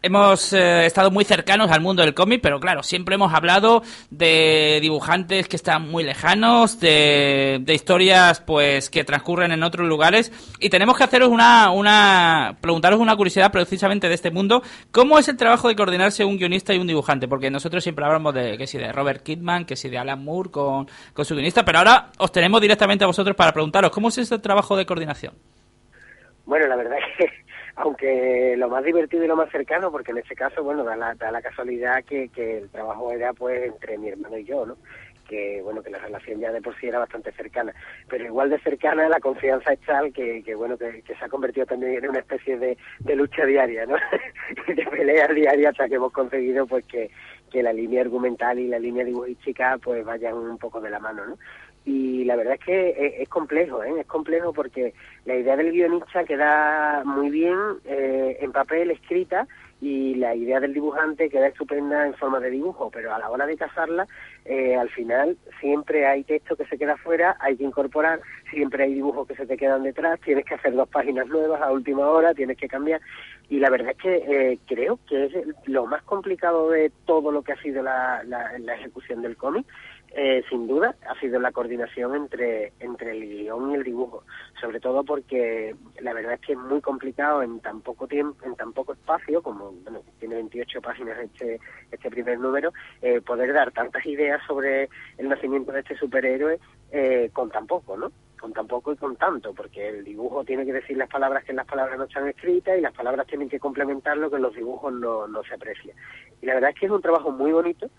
Hemos 0.00 0.52
eh, 0.52 0.86
estado 0.86 1.10
muy 1.10 1.24
cercanos 1.24 1.72
al 1.72 1.80
mundo 1.80 2.02
del 2.02 2.14
cómic, 2.14 2.40
pero 2.40 2.60
claro, 2.60 2.84
siempre 2.84 3.16
hemos 3.16 3.34
hablado 3.34 3.82
de 4.10 4.78
dibujantes 4.80 5.48
que 5.48 5.56
están 5.56 5.88
muy 5.88 6.04
lejanos, 6.04 6.78
de, 6.78 7.58
de, 7.60 7.74
historias 7.74 8.40
pues 8.40 8.90
que 8.90 9.02
transcurren 9.02 9.50
en 9.50 9.64
otros 9.64 9.88
lugares 9.88 10.32
y 10.60 10.70
tenemos 10.70 10.96
que 10.96 11.02
haceros 11.02 11.30
una, 11.30 11.72
una 11.72 12.58
preguntaros 12.60 13.00
una 13.00 13.16
curiosidad 13.16 13.50
precisamente 13.50 14.08
de 14.08 14.14
este 14.14 14.30
mundo, 14.30 14.62
¿cómo 14.92 15.18
es 15.18 15.26
el 15.28 15.36
trabajo 15.36 15.66
de 15.66 15.74
coordinarse 15.74 16.24
un 16.24 16.38
guionista 16.38 16.72
y 16.72 16.78
un 16.78 16.86
dibujante? 16.86 17.26
Porque 17.26 17.50
nosotros 17.50 17.82
siempre 17.82 18.04
hablamos 18.04 18.34
de 18.34 18.56
que 18.56 18.68
si 18.68 18.78
de 18.78 18.92
Robert 18.92 19.24
Kidman, 19.24 19.64
que 19.64 19.74
si 19.74 19.88
de 19.88 19.98
Alan 19.98 20.22
Moore 20.22 20.50
con, 20.50 20.86
con 21.12 21.24
su 21.24 21.34
guionista, 21.34 21.64
pero 21.64 21.78
ahora 21.78 22.10
os 22.18 22.30
tenemos 22.30 22.60
directamente 22.60 23.02
a 23.02 23.08
vosotros 23.08 23.34
para 23.34 23.52
preguntaros, 23.52 23.90
¿cómo 23.90 24.08
es 24.08 24.18
este 24.18 24.38
trabajo 24.38 24.76
de 24.76 24.86
coordinación? 24.86 25.34
Bueno, 26.46 26.66
la 26.68 26.76
verdad 26.76 26.98
es 26.98 27.16
que 27.18 27.48
aunque 27.78 28.56
lo 28.56 28.68
más 28.68 28.84
divertido 28.84 29.24
y 29.24 29.28
lo 29.28 29.36
más 29.36 29.50
cercano, 29.50 29.90
porque 29.90 30.10
en 30.10 30.18
este 30.18 30.34
caso, 30.34 30.62
bueno, 30.64 30.82
da 30.84 30.96
la, 30.96 31.14
da 31.14 31.30
la 31.30 31.40
casualidad 31.40 32.04
que, 32.04 32.28
que 32.28 32.58
el 32.58 32.68
trabajo 32.70 33.12
era 33.12 33.32
pues 33.32 33.64
entre 33.64 33.96
mi 33.98 34.08
hermano 34.08 34.36
y 34.36 34.44
yo, 34.44 34.66
¿no? 34.66 34.76
que 35.28 35.60
bueno 35.62 35.82
que 35.82 35.90
la 35.90 35.98
relación 35.98 36.40
ya 36.40 36.50
de 36.50 36.62
por 36.62 36.74
sí 36.80 36.88
era 36.88 36.98
bastante 36.98 37.30
cercana. 37.32 37.72
Pero 38.08 38.24
igual 38.24 38.50
de 38.50 38.58
cercana 38.60 39.08
la 39.08 39.20
confianza 39.20 39.72
es 39.72 39.80
tal 39.80 40.12
que, 40.12 40.42
que 40.42 40.54
bueno 40.54 40.76
que, 40.76 41.02
que, 41.02 41.14
se 41.14 41.24
ha 41.24 41.28
convertido 41.28 41.66
también 41.66 42.02
en 42.02 42.10
una 42.10 42.20
especie 42.20 42.58
de, 42.58 42.76
de 43.00 43.14
lucha 43.14 43.44
diaria 43.44 43.84
no 43.86 43.96
de 44.66 44.86
pelea 44.86 45.28
diaria 45.28 45.68
hasta 45.68 45.88
que 45.88 45.96
hemos 45.96 46.12
conseguido 46.12 46.66
pues 46.66 46.84
que, 46.86 47.10
que 47.52 47.62
la 47.62 47.72
línea 47.72 48.00
argumental 48.00 48.58
y 48.58 48.68
la 48.68 48.78
línea 48.78 49.04
dibujística 49.04 49.76
pues 49.78 50.04
vayan 50.04 50.34
un 50.34 50.58
poco 50.58 50.80
de 50.80 50.90
la 50.90 50.98
mano 50.98 51.26
no 51.26 51.38
y 51.88 52.24
la 52.24 52.36
verdad 52.36 52.54
es 52.54 52.60
que 52.60 53.16
es, 53.22 53.28
complejo, 53.30 53.82
¿eh? 53.82 54.00
es 54.00 54.06
complejo 54.06 54.52
porque 54.52 54.92
la 55.24 55.36
idea 55.36 55.56
del 55.56 55.72
guionista 55.72 56.22
queda 56.24 57.02
muy 57.02 57.30
bien 57.30 57.58
eh, 57.86 58.36
en 58.42 58.52
papel 58.52 58.90
escrita 58.90 59.48
y 59.80 60.16
la 60.16 60.34
idea 60.34 60.60
del 60.60 60.74
dibujante 60.74 61.30
queda 61.30 61.46
estupenda 61.46 62.06
en 62.06 62.12
forma 62.14 62.40
de 62.40 62.50
dibujo, 62.50 62.90
pero 62.90 63.14
a 63.14 63.18
la 63.18 63.30
hora 63.30 63.46
de 63.46 63.56
casarla, 63.56 64.06
eh, 64.44 64.76
al 64.76 64.90
final 64.90 65.38
siempre 65.60 66.06
hay 66.06 66.24
texto 66.24 66.56
que 66.56 66.66
se 66.66 66.76
queda 66.76 66.98
fuera, 66.98 67.38
hay 67.40 67.56
que 67.56 67.64
incorporar, 67.64 68.20
siempre 68.50 68.84
hay 68.84 68.92
dibujos 68.92 69.26
que 69.26 69.36
se 69.36 69.46
te 69.46 69.56
quedan 69.56 69.82
detrás, 69.82 70.20
tienes 70.20 70.44
que 70.44 70.56
hacer 70.56 70.74
dos 70.74 70.90
páginas 70.90 71.26
nuevas 71.28 71.62
a 71.62 71.72
última 71.72 72.06
hora, 72.06 72.34
tienes 72.34 72.58
que 72.58 72.68
cambiar, 72.68 73.00
y 73.48 73.60
la 73.60 73.70
verdad 73.70 73.92
es 73.92 73.98
que 73.98 74.16
eh, 74.16 74.58
creo 74.66 74.98
que 75.08 75.24
es 75.24 75.32
lo 75.64 75.86
más 75.86 76.02
complicado 76.02 76.70
de 76.70 76.90
todo 77.06 77.32
lo 77.32 77.42
que 77.42 77.52
ha 77.52 77.62
sido 77.62 77.82
la, 77.82 78.22
la, 78.24 78.58
la 78.58 78.74
ejecución 78.74 79.22
del 79.22 79.36
cómic, 79.36 79.64
eh, 80.14 80.42
sin 80.48 80.66
duda 80.66 80.96
ha 81.08 81.20
sido 81.20 81.38
la 81.38 81.52
coordinación 81.52 82.14
entre, 82.14 82.72
entre 82.80 83.12
el 83.12 83.28
guion 83.28 83.70
y 83.70 83.74
el 83.74 83.84
dibujo, 83.84 84.24
sobre 84.60 84.80
todo 84.80 85.04
porque 85.04 85.74
la 86.00 86.14
verdad 86.14 86.34
es 86.34 86.40
que 86.40 86.52
es 86.52 86.58
muy 86.58 86.80
complicado 86.80 87.42
en 87.42 87.60
tan 87.60 87.82
poco 87.82 88.06
tiempo, 88.06 88.44
en 88.44 88.56
tan 88.56 88.72
poco 88.72 88.94
espacio, 88.94 89.42
como 89.42 89.72
bueno, 89.72 90.00
tiene 90.18 90.36
28 90.36 90.80
páginas 90.80 91.18
este, 91.18 91.60
este 91.90 92.10
primer 92.10 92.38
número, 92.38 92.72
eh, 93.02 93.20
poder 93.20 93.52
dar 93.52 93.70
tantas 93.72 94.04
ideas 94.06 94.40
sobre 94.46 94.88
el 95.18 95.28
nacimiento 95.28 95.72
de 95.72 95.80
este 95.80 95.96
superhéroe 95.96 96.58
eh, 96.90 97.30
con 97.32 97.50
tan 97.50 97.66
poco, 97.66 97.96
¿no? 97.96 98.10
con 98.40 98.52
tan 98.52 98.66
poco 98.66 98.92
y 98.92 98.96
con 98.96 99.16
tanto, 99.16 99.52
porque 99.52 99.88
el 99.88 100.04
dibujo 100.04 100.44
tiene 100.44 100.64
que 100.64 100.72
decir 100.72 100.96
las 100.96 101.08
palabras 101.08 101.44
que 101.44 101.50
en 101.50 101.56
las 101.56 101.66
palabras 101.66 101.98
no 101.98 102.04
están 102.04 102.28
escritas 102.28 102.78
y 102.78 102.80
las 102.80 102.94
palabras 102.94 103.26
tienen 103.26 103.48
que 103.48 103.58
complementar 103.58 104.16
lo 104.16 104.30
que 104.30 104.36
en 104.36 104.42
los 104.42 104.54
dibujos 104.54 104.92
no, 104.92 105.26
no 105.26 105.42
se 105.42 105.54
aprecia. 105.54 105.92
Y 106.40 106.46
la 106.46 106.54
verdad 106.54 106.70
es 106.70 106.78
que 106.78 106.86
es 106.86 106.92
un 106.92 107.02
trabajo 107.02 107.32
muy 107.32 107.50
bonito, 107.50 107.90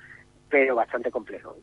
pero 0.50 0.76
bastante 0.76 1.12
complejo. 1.12 1.58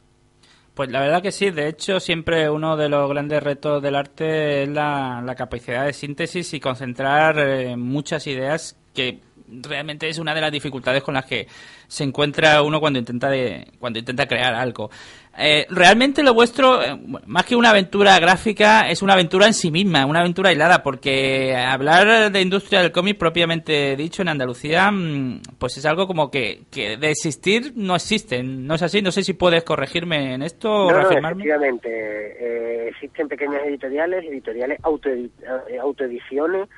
Pues 0.76 0.90
la 0.90 1.00
verdad 1.00 1.22
que 1.22 1.32
sí, 1.32 1.50
de 1.50 1.68
hecho 1.68 2.00
siempre 2.00 2.50
uno 2.50 2.76
de 2.76 2.90
los 2.90 3.08
grandes 3.08 3.42
retos 3.42 3.82
del 3.82 3.94
arte 3.94 4.64
es 4.64 4.68
la, 4.68 5.34
capacidad 5.34 5.86
de 5.86 5.94
síntesis 5.94 6.52
y 6.52 6.60
concentrar 6.60 7.38
eh, 7.38 7.78
muchas 7.78 8.26
ideas 8.26 8.76
que 8.92 9.20
realmente 9.48 10.08
es 10.08 10.18
una 10.18 10.34
de 10.34 10.40
las 10.40 10.52
dificultades 10.52 11.02
con 11.02 11.14
las 11.14 11.24
que 11.24 11.46
se 11.86 12.04
encuentra 12.04 12.62
uno 12.62 12.80
cuando 12.80 12.98
intenta 12.98 13.30
de, 13.30 13.66
cuando 13.78 13.98
intenta 13.98 14.26
crear 14.26 14.54
algo. 14.54 14.90
Eh, 15.38 15.66
realmente 15.68 16.22
lo 16.22 16.32
vuestro, 16.32 16.82
eh, 16.82 16.98
más 17.26 17.44
que 17.44 17.56
una 17.56 17.70
aventura 17.70 18.18
gráfica, 18.18 18.88
es 18.88 19.02
una 19.02 19.12
aventura 19.12 19.46
en 19.46 19.52
sí 19.52 19.70
misma, 19.70 20.06
una 20.06 20.20
aventura 20.20 20.48
aislada, 20.48 20.82
porque 20.82 21.54
hablar 21.54 22.32
de 22.32 22.40
industria 22.40 22.80
del 22.80 22.90
cómic 22.90 23.18
propiamente 23.18 23.96
dicho 23.96 24.22
en 24.22 24.28
Andalucía, 24.28 24.90
mm, 24.90 25.42
pues 25.58 25.76
es 25.76 25.84
algo 25.84 26.06
como 26.06 26.30
que, 26.30 26.62
que 26.70 26.96
de 26.96 27.10
existir 27.10 27.74
no 27.76 27.96
existe, 27.96 28.42
¿no 28.42 28.76
es 28.76 28.82
así? 28.82 29.02
No 29.02 29.12
sé 29.12 29.22
si 29.22 29.34
puedes 29.34 29.62
corregirme 29.62 30.34
en 30.34 30.42
esto 30.42 30.72
o 30.72 30.90
no, 30.90 30.96
reafirmarme. 30.96 31.44
No, 31.44 31.50
efectivamente, 31.50 31.88
eh, 31.88 32.88
existen 32.88 33.28
pequeñas 33.28 33.62
editoriales, 33.66 34.24
editoriales 34.24 34.78
eh, 34.78 35.78
autoediciones 35.78 36.68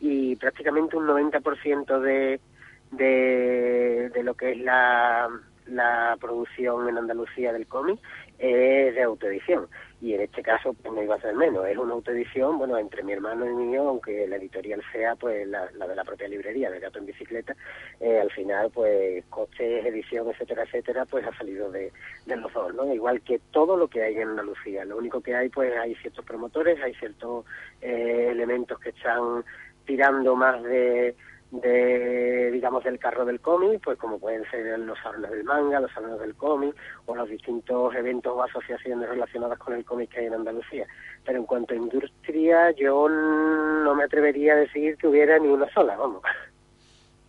y 0.00 0.36
prácticamente 0.36 0.96
un 0.96 1.06
90% 1.06 2.00
de, 2.00 2.40
de, 2.92 4.10
de 4.14 4.22
lo 4.22 4.34
que 4.34 4.52
es 4.52 4.58
la 4.58 5.28
la 5.68 6.16
producción 6.20 6.88
en 6.88 6.98
Andalucía 6.98 7.52
del 7.52 7.66
cómic 7.66 7.98
es 8.38 8.94
de 8.94 9.02
autoedición. 9.02 9.66
Y 10.00 10.14
en 10.14 10.20
este 10.20 10.42
caso 10.42 10.72
pues, 10.74 10.94
no 10.94 11.02
iba 11.02 11.16
a 11.16 11.20
ser 11.20 11.34
menos. 11.34 11.66
Es 11.66 11.76
una 11.76 11.94
autoedición 11.94 12.56
bueno 12.56 12.78
entre 12.78 13.02
mi 13.02 13.12
hermano 13.12 13.44
y 13.46 13.52
mío 13.52 13.88
aunque 13.88 14.26
la 14.28 14.36
editorial 14.36 14.80
sea 14.92 15.16
pues 15.16 15.46
la, 15.48 15.68
la 15.72 15.88
de 15.88 15.96
la 15.96 16.04
propia 16.04 16.28
librería 16.28 16.70
de 16.70 16.78
gato 16.78 16.98
en 17.00 17.06
bicicleta 17.06 17.56
eh, 17.98 18.20
al 18.20 18.30
final 18.30 18.70
pues 18.72 19.24
costes 19.26 19.84
edición 19.84 20.28
etcétera 20.28 20.62
etcétera 20.62 21.04
pues 21.04 21.26
ha 21.26 21.36
salido 21.36 21.70
de, 21.70 21.92
de 22.26 22.36
los 22.36 22.52
dos 22.52 22.72
no 22.74 22.92
igual 22.94 23.20
que 23.22 23.40
todo 23.50 23.76
lo 23.76 23.88
que 23.88 24.02
hay 24.02 24.14
en 24.16 24.28
Andalucía. 24.28 24.84
Lo 24.84 24.96
único 24.98 25.20
que 25.20 25.34
hay 25.34 25.48
pues 25.48 25.76
hay 25.76 25.94
ciertos 25.96 26.24
promotores 26.24 26.80
hay 26.80 26.94
ciertos 26.94 27.44
eh, 27.82 28.28
elementos 28.30 28.78
que 28.78 28.90
están 28.90 29.44
tirando 29.88 30.36
más 30.36 30.62
de 30.62 31.16
de 31.50 32.50
digamos 32.52 32.84
del 32.84 32.98
carro 32.98 33.24
del 33.24 33.40
cómic 33.40 33.80
pues 33.82 33.98
como 33.98 34.18
pueden 34.18 34.44
ser 34.50 34.78
los 34.80 34.98
salones 34.98 35.30
del 35.30 35.44
manga 35.44 35.80
los 35.80 35.90
salones 35.92 36.20
del 36.20 36.34
cómic 36.34 36.76
o 37.06 37.16
los 37.16 37.26
distintos 37.26 37.94
eventos 37.94 38.34
o 38.36 38.42
asociaciones 38.42 39.08
relacionadas 39.08 39.58
con 39.58 39.72
el 39.72 39.82
cómic 39.82 40.10
que 40.10 40.20
hay 40.20 40.26
en 40.26 40.34
Andalucía 40.34 40.86
pero 41.24 41.38
en 41.38 41.46
cuanto 41.46 41.72
a 41.72 41.78
industria 41.78 42.70
yo 42.72 43.08
no 43.08 43.94
me 43.94 44.04
atrevería 44.04 44.52
a 44.52 44.56
decir 44.56 44.98
que 44.98 45.08
hubiera 45.08 45.38
ni 45.38 45.48
una 45.48 45.68
sola 45.72 45.96
vamos 45.96 46.22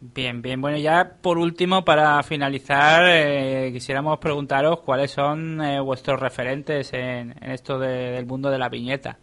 Bien, 0.01 0.41
bien. 0.41 0.62
Bueno, 0.62 0.78
ya 0.78 1.18
por 1.22 1.38
último, 1.38 1.84
para 1.84 2.24
finalizar, 2.24 3.03
eh, 3.05 3.70
quisiéramos 3.74 4.18
preguntaros 4.20 4.80
cuáles 4.80 5.12
son 5.12 5.62
eh, 5.62 5.82
vuestros 5.82 6.22
referentes 6.22 6.93
en, 6.93 7.36
en 7.41 7.51
esto 7.51 7.78
de, 7.78 8.12
del 8.12 8.26
mundo 8.26 8.49
de 8.49 8.60
la 8.60 8.70
viñeta. 8.70 9.18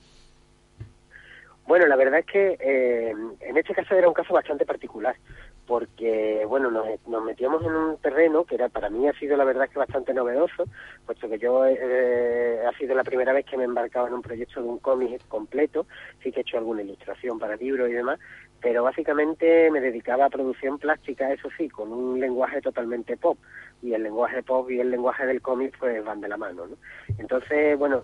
Bueno, 1.66 1.86
la 1.86 1.96
verdad 1.96 2.20
es 2.20 2.26
que 2.26 2.56
eh, 2.60 3.10
en 3.40 3.56
este 3.56 3.74
caso 3.74 3.96
era 3.96 4.06
un 4.06 4.14
caso 4.14 4.32
bastante 4.32 4.64
particular, 4.64 5.16
porque 5.66 6.44
bueno, 6.46 6.70
nos, 6.70 6.86
nos, 7.08 7.24
metíamos 7.24 7.60
en 7.64 7.72
un 7.74 7.96
terreno 7.98 8.44
que 8.44 8.54
era 8.54 8.68
para 8.68 8.88
mí 8.88 9.08
ha 9.08 9.12
sido 9.18 9.36
la 9.36 9.42
verdad 9.42 9.68
que 9.68 9.80
bastante 9.80 10.14
novedoso, 10.14 10.64
puesto 11.04 11.28
que 11.28 11.40
yo 11.40 11.66
eh, 11.66 12.60
ha 12.64 12.78
sido 12.78 12.94
la 12.94 13.02
primera 13.02 13.32
vez 13.32 13.46
que 13.46 13.56
me 13.56 13.64
he 13.64 13.66
embarcado 13.66 14.06
en 14.06 14.14
un 14.14 14.22
proyecto 14.22 14.62
de 14.62 14.68
un 14.68 14.78
cómic 14.78 15.26
completo, 15.26 15.88
sí 16.22 16.30
que 16.30 16.38
he 16.38 16.42
hecho 16.42 16.56
alguna 16.56 16.82
ilustración 16.82 17.40
para 17.40 17.56
libros 17.56 17.90
y 17.90 17.94
demás, 17.94 18.20
pero 18.60 18.82
básicamente 18.82 19.70
me 19.70 19.80
dedicaba 19.80 20.26
a 20.26 20.30
producción 20.30 20.78
plástica, 20.78 21.32
eso 21.32 21.48
sí, 21.56 21.68
con 21.68 21.92
un 21.92 22.18
lenguaje 22.18 22.60
totalmente 22.60 23.16
pop, 23.16 23.38
y 23.82 23.92
el 23.92 24.02
lenguaje 24.02 24.42
pop 24.42 24.70
y 24.70 24.80
el 24.80 24.90
lenguaje 24.90 25.26
del 25.26 25.42
cómic 25.42 25.76
pues 25.78 26.04
van 26.04 26.20
de 26.20 26.28
la 26.28 26.36
mano, 26.36 26.66
¿no? 26.66 26.76
Entonces, 27.18 27.78
bueno, 27.78 28.02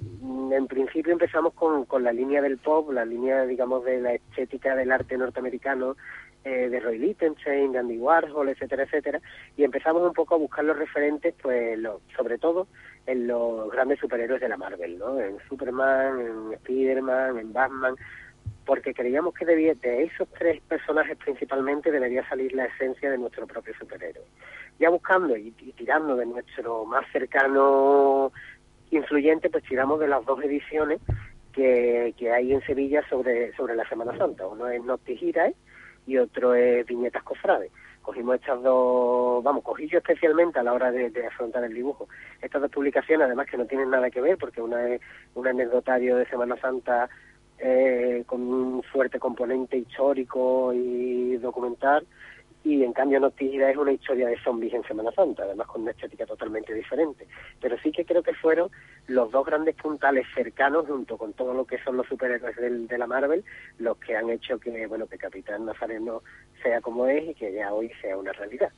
en 0.53 0.67
principio 0.67 1.13
empezamos 1.13 1.55
con, 1.55 1.85
con 1.87 2.05
la 2.05 2.13
línea 2.13 2.43
del 2.43 2.59
pop, 2.59 2.91
la 2.91 3.05
línea, 3.05 3.45
digamos, 3.47 3.85
de 3.85 4.01
la 4.01 4.15
estética 4.15 4.77
del 4.77 4.93
arte 4.93 5.17
norteamericano, 5.17 5.97
eh, 6.45 6.69
de 6.69 6.81
Roy 6.81 6.99
Lichtenstein, 6.99 7.71
de 7.71 7.79
Andy 7.79 7.99
Warhol, 7.99 8.49
etcétera, 8.49 8.83
etcétera, 8.83 9.21
y 9.57 9.63
empezamos 9.63 10.03
un 10.03 10.13
poco 10.13 10.35
a 10.35 10.39
buscar 10.39 10.65
los 10.65 10.77
referentes, 10.77 11.35
pues, 11.41 11.79
lo, 11.79 12.01
sobre 12.17 12.37
todo 12.37 12.67
en 13.07 13.29
los 13.29 13.71
grandes 13.71 14.01
superhéroes 14.01 14.41
de 14.41 14.49
la 14.49 14.57
Marvel, 14.57 14.99
¿no? 14.99 15.21
En 15.21 15.39
Superman, 15.49 16.21
en 16.21 16.59
Spiderman, 16.59 17.39
en 17.39 17.53
Batman, 17.53 17.95
porque 18.65 18.95
creíamos 18.95 19.35
que 19.35 19.45
debía, 19.45 19.75
de 19.75 20.05
esos 20.05 20.29
tres 20.39 20.61
personajes 20.63 21.17
principalmente 21.19 21.91
debería 21.91 22.27
salir 22.29 22.53
la 22.53 22.67
esencia 22.67 23.11
de 23.11 23.19
nuestro 23.19 23.47
propio 23.47 23.75
superhéroe. 23.75 24.25
Ya 24.79 24.91
buscando 24.91 25.37
y, 25.37 25.51
tirando 25.77 26.17
de 26.17 26.27
nuestro 26.27 26.85
más 26.85 27.05
cercano 27.13 28.33
influyente, 28.91 29.51
pues 29.51 29.65
tiramos 29.65 30.01
de 30.01 30.09
las 30.09 30.25
dos 30.25 30.43
ediciones 30.43 31.01
que, 31.53 32.15
que 32.17 32.33
hay 32.33 32.53
en 32.53 32.63
Sevilla 32.63 33.07
sobre, 33.09 33.55
sobre 33.57 33.75
la 33.75 33.89
Semana 33.89 34.17
Santa. 34.17 34.47
Uno 34.47 34.69
es 34.69 34.83
Noctis 34.83 35.23
Irae 35.23 35.55
y 36.07 36.19
otro 36.19 36.55
es 36.55 36.87
Viñetas 36.87 37.23
Cofrades. 37.23 37.71
Cogimos 38.03 38.35
estas 38.35 38.61
dos, 38.63 39.45
vamos, 39.45 39.63
cogí 39.63 39.87
yo 39.87 39.99
especialmente 39.99 40.59
a 40.59 40.65
la 40.65 40.73
hora 40.73 40.91
de, 40.91 41.11
de 41.11 41.27
afrontar 41.27 41.63
el 41.63 41.73
dibujo. 41.73 42.09
Estas 42.41 42.61
dos 42.61 42.71
publicaciones, 42.71 43.27
además 43.27 43.47
que 43.47 43.57
no 43.57 43.67
tienen 43.67 43.91
nada 43.91 44.11
que 44.11 44.21
ver, 44.21 44.37
porque 44.39 44.61
una 44.61 44.89
es 44.89 45.01
un 45.35 45.47
anecdotario 45.47 46.17
de 46.17 46.27
Semana 46.27 46.57
Santa 46.57 47.09
eh, 47.63 48.25
con 48.27 48.43
un 48.43 48.83
fuerte 48.83 49.19
componente 49.21 49.79
histórico 49.79 50.73
y 50.75 51.37
documental, 51.37 52.05
y 52.65 52.85
en 52.85 52.93
cambio 52.93 53.19
Noctira 53.19 53.71
es 53.71 53.77
una 53.77 53.93
historia 53.93 54.29
de 54.29 54.39
zombies 54.41 54.75
en 54.75 54.85
Semana 54.85 55.11
Santa, 55.13 55.43
además 55.43 55.67
con 55.67 55.83
una 55.83 55.91
estética 55.93 56.27
totalmente 56.27 56.73
diferente. 56.75 57.27
Pero 57.61 57.77
sí 57.79 57.91
que 57.91 58.05
creo 58.05 58.23
que 58.23 58.35
fueron 58.35 58.71
los 59.09 59.31
dos 59.33 59.45
grandes 59.45 59.75
puntales 59.77 60.27
cercanos, 60.35 60.87
junto 60.87 61.17
con 61.17 61.33
todo 61.33 61.55
lo 61.55 61.65
que 61.65 61.79
son 61.83 61.97
los 61.97 62.07
superhéroes 62.07 62.57
del, 62.57 62.87
de 62.87 62.99
la 62.99 63.07
Marvel, 63.07 63.45
los 63.79 63.97
que 63.99 64.17
han 64.17 64.31
hecho 64.31 64.59
que, 64.61 64.87
bueno, 64.87 65.07
que 65.07 65.19
Capitán 65.19 65.67
Nazareno 65.67 66.23
sea 66.63 66.81
como 66.81 67.07
es 67.07 67.31
y 67.31 67.35
que 67.35 67.53
ya 67.53 67.73
hoy 67.73 67.91
sea 68.01 68.17
una 68.17 68.33
realidad. 68.33 68.71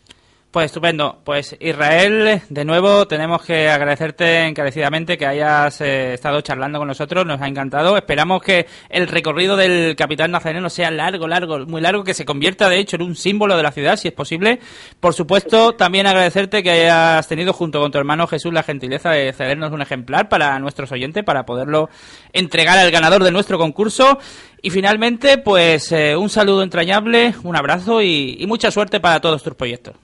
Pues 0.54 0.66
estupendo. 0.66 1.18
Pues 1.24 1.56
Israel, 1.58 2.42
de 2.48 2.64
nuevo 2.64 3.08
tenemos 3.08 3.42
que 3.42 3.68
agradecerte 3.68 4.46
encarecidamente 4.46 5.18
que 5.18 5.26
hayas 5.26 5.80
eh, 5.80 6.14
estado 6.14 6.42
charlando 6.42 6.78
con 6.78 6.86
nosotros, 6.86 7.26
nos 7.26 7.42
ha 7.42 7.48
encantado. 7.48 7.96
Esperamos 7.96 8.40
que 8.40 8.68
el 8.88 9.08
recorrido 9.08 9.56
del 9.56 9.96
Capitán 9.96 10.30
Nazareno 10.30 10.70
sea 10.70 10.92
largo, 10.92 11.26
largo, 11.26 11.66
muy 11.66 11.80
largo, 11.80 12.04
que 12.04 12.14
se 12.14 12.24
convierta 12.24 12.68
de 12.68 12.78
hecho 12.78 12.94
en 12.94 13.02
un 13.02 13.16
símbolo 13.16 13.56
de 13.56 13.64
la 13.64 13.72
ciudad, 13.72 13.96
si 13.96 14.06
es 14.06 14.14
posible. 14.14 14.60
Por 15.00 15.12
supuesto, 15.12 15.74
también 15.74 16.06
agradecerte 16.06 16.62
que 16.62 16.70
hayas 16.70 17.26
tenido 17.26 17.52
junto 17.52 17.80
con 17.80 17.90
tu 17.90 17.98
hermano 17.98 18.28
Jesús 18.28 18.52
la 18.52 18.62
gentileza 18.62 19.10
de 19.10 19.32
cedernos 19.32 19.72
un 19.72 19.82
ejemplar 19.82 20.28
para 20.28 20.56
nuestros 20.60 20.92
oyentes, 20.92 21.24
para 21.24 21.44
poderlo 21.44 21.90
entregar 22.32 22.78
al 22.78 22.92
ganador 22.92 23.24
de 23.24 23.32
nuestro 23.32 23.58
concurso. 23.58 24.20
Y 24.62 24.70
finalmente, 24.70 25.36
pues 25.36 25.90
eh, 25.90 26.14
un 26.14 26.30
saludo 26.30 26.62
entrañable, 26.62 27.34
un 27.42 27.56
abrazo 27.56 28.00
y 28.02 28.44
mucha 28.46 28.70
suerte 28.70 29.00
para 29.00 29.20
todos 29.20 29.42
tus 29.42 29.54
proyectos. 29.54 29.96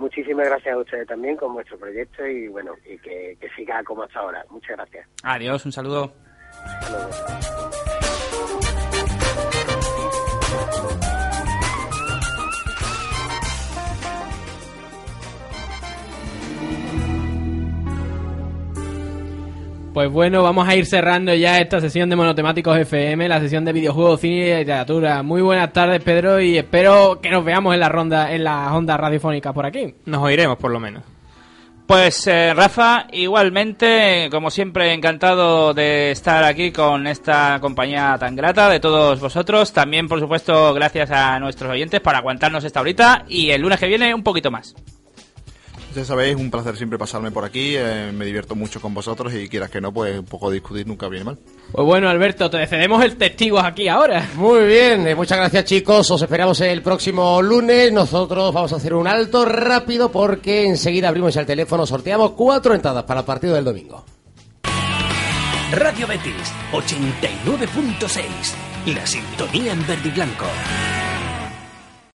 Muchísimas 0.00 0.46
gracias 0.46 0.74
a 0.74 0.78
ustedes 0.78 1.06
también 1.06 1.36
con 1.36 1.52
vuestro 1.52 1.78
proyecto 1.78 2.26
y 2.26 2.48
bueno, 2.48 2.72
y 2.86 2.98
que, 2.98 3.36
que 3.38 3.50
siga 3.50 3.84
como 3.84 4.02
hasta 4.02 4.20
ahora. 4.20 4.42
Muchas 4.48 4.78
gracias. 4.78 5.06
Adiós, 5.22 5.66
un 5.66 5.72
saludo. 5.72 6.14
Hasta 6.64 6.90
luego. 6.90 7.99
Pues 19.92 20.08
bueno, 20.08 20.44
vamos 20.44 20.68
a 20.68 20.76
ir 20.76 20.86
cerrando 20.86 21.34
ya 21.34 21.58
esta 21.58 21.80
sesión 21.80 22.08
de 22.08 22.14
Monotemáticos 22.14 22.78
FM, 22.78 23.28
la 23.28 23.40
sesión 23.40 23.64
de 23.64 23.72
videojuegos, 23.72 24.20
cine 24.20 24.46
y 24.46 24.58
literatura. 24.58 25.24
Muy 25.24 25.42
buenas 25.42 25.72
tardes, 25.72 26.00
Pedro, 26.04 26.40
y 26.40 26.56
espero 26.56 27.20
que 27.20 27.28
nos 27.28 27.44
veamos 27.44 27.74
en 27.74 27.80
la 27.80 27.88
ronda, 27.88 28.32
en 28.32 28.44
las 28.44 28.70
ondas 28.70 29.00
radiofónicas 29.00 29.52
por 29.52 29.66
aquí. 29.66 29.96
Nos 30.04 30.22
oiremos, 30.22 30.58
por 30.58 30.70
lo 30.70 30.78
menos. 30.78 31.02
Pues 31.88 32.24
eh, 32.28 32.54
Rafa, 32.54 33.08
igualmente, 33.10 34.28
como 34.30 34.48
siempre, 34.52 34.92
encantado 34.92 35.74
de 35.74 36.12
estar 36.12 36.44
aquí 36.44 36.70
con 36.70 37.08
esta 37.08 37.58
compañía 37.60 38.16
tan 38.16 38.36
grata 38.36 38.68
de 38.68 38.78
todos 38.78 39.18
vosotros. 39.18 39.72
También, 39.72 40.06
por 40.06 40.20
supuesto, 40.20 40.72
gracias 40.72 41.10
a 41.10 41.40
nuestros 41.40 41.72
oyentes 41.72 41.98
por 42.00 42.14
aguantarnos 42.14 42.62
esta 42.62 42.80
horita 42.80 43.24
y 43.26 43.50
el 43.50 43.60
lunes 43.60 43.80
que 43.80 43.88
viene 43.88 44.14
un 44.14 44.22
poquito 44.22 44.52
más. 44.52 44.76
Ya 45.94 46.04
sabéis, 46.04 46.36
un 46.36 46.50
placer 46.50 46.76
siempre 46.76 46.98
pasarme 46.98 47.30
por 47.32 47.44
aquí, 47.44 47.74
eh, 47.76 48.12
me 48.14 48.24
divierto 48.24 48.54
mucho 48.54 48.80
con 48.80 48.94
vosotros 48.94 49.34
y 49.34 49.48
quieras 49.48 49.70
que 49.70 49.80
no, 49.80 49.92
pues 49.92 50.18
un 50.18 50.24
poco 50.24 50.50
discutir 50.50 50.86
nunca 50.86 51.08
viene 51.08 51.24
mal. 51.24 51.38
Pues 51.72 51.84
bueno, 51.84 52.08
Alberto, 52.08 52.48
te 52.48 52.64
cedemos 52.66 53.02
el 53.04 53.16
testigo 53.16 53.58
aquí 53.58 53.88
ahora. 53.88 54.28
Muy 54.36 54.66
bien, 54.66 55.06
eh, 55.08 55.16
muchas 55.16 55.38
gracias 55.38 55.64
chicos, 55.64 56.08
os 56.10 56.22
esperamos 56.22 56.60
el 56.60 56.82
próximo 56.82 57.42
lunes, 57.42 57.92
nosotros 57.92 58.54
vamos 58.54 58.72
a 58.72 58.76
hacer 58.76 58.94
un 58.94 59.08
alto 59.08 59.44
rápido 59.44 60.12
porque 60.12 60.66
enseguida 60.66 61.08
abrimos 61.08 61.34
el 61.36 61.46
teléfono, 61.46 61.84
sorteamos 61.86 62.32
cuatro 62.32 62.74
entradas 62.74 63.04
para 63.04 63.20
el 63.20 63.26
partido 63.26 63.54
del 63.54 63.64
domingo. 63.64 64.04
Radio 65.72 66.06
Betis 66.08 66.52
89.6. 66.72 68.22
La 68.86 69.06
sintonía 69.06 69.72
en 69.72 69.86
verde 69.86 70.08
y 70.08 70.10
blanco. 70.10 70.46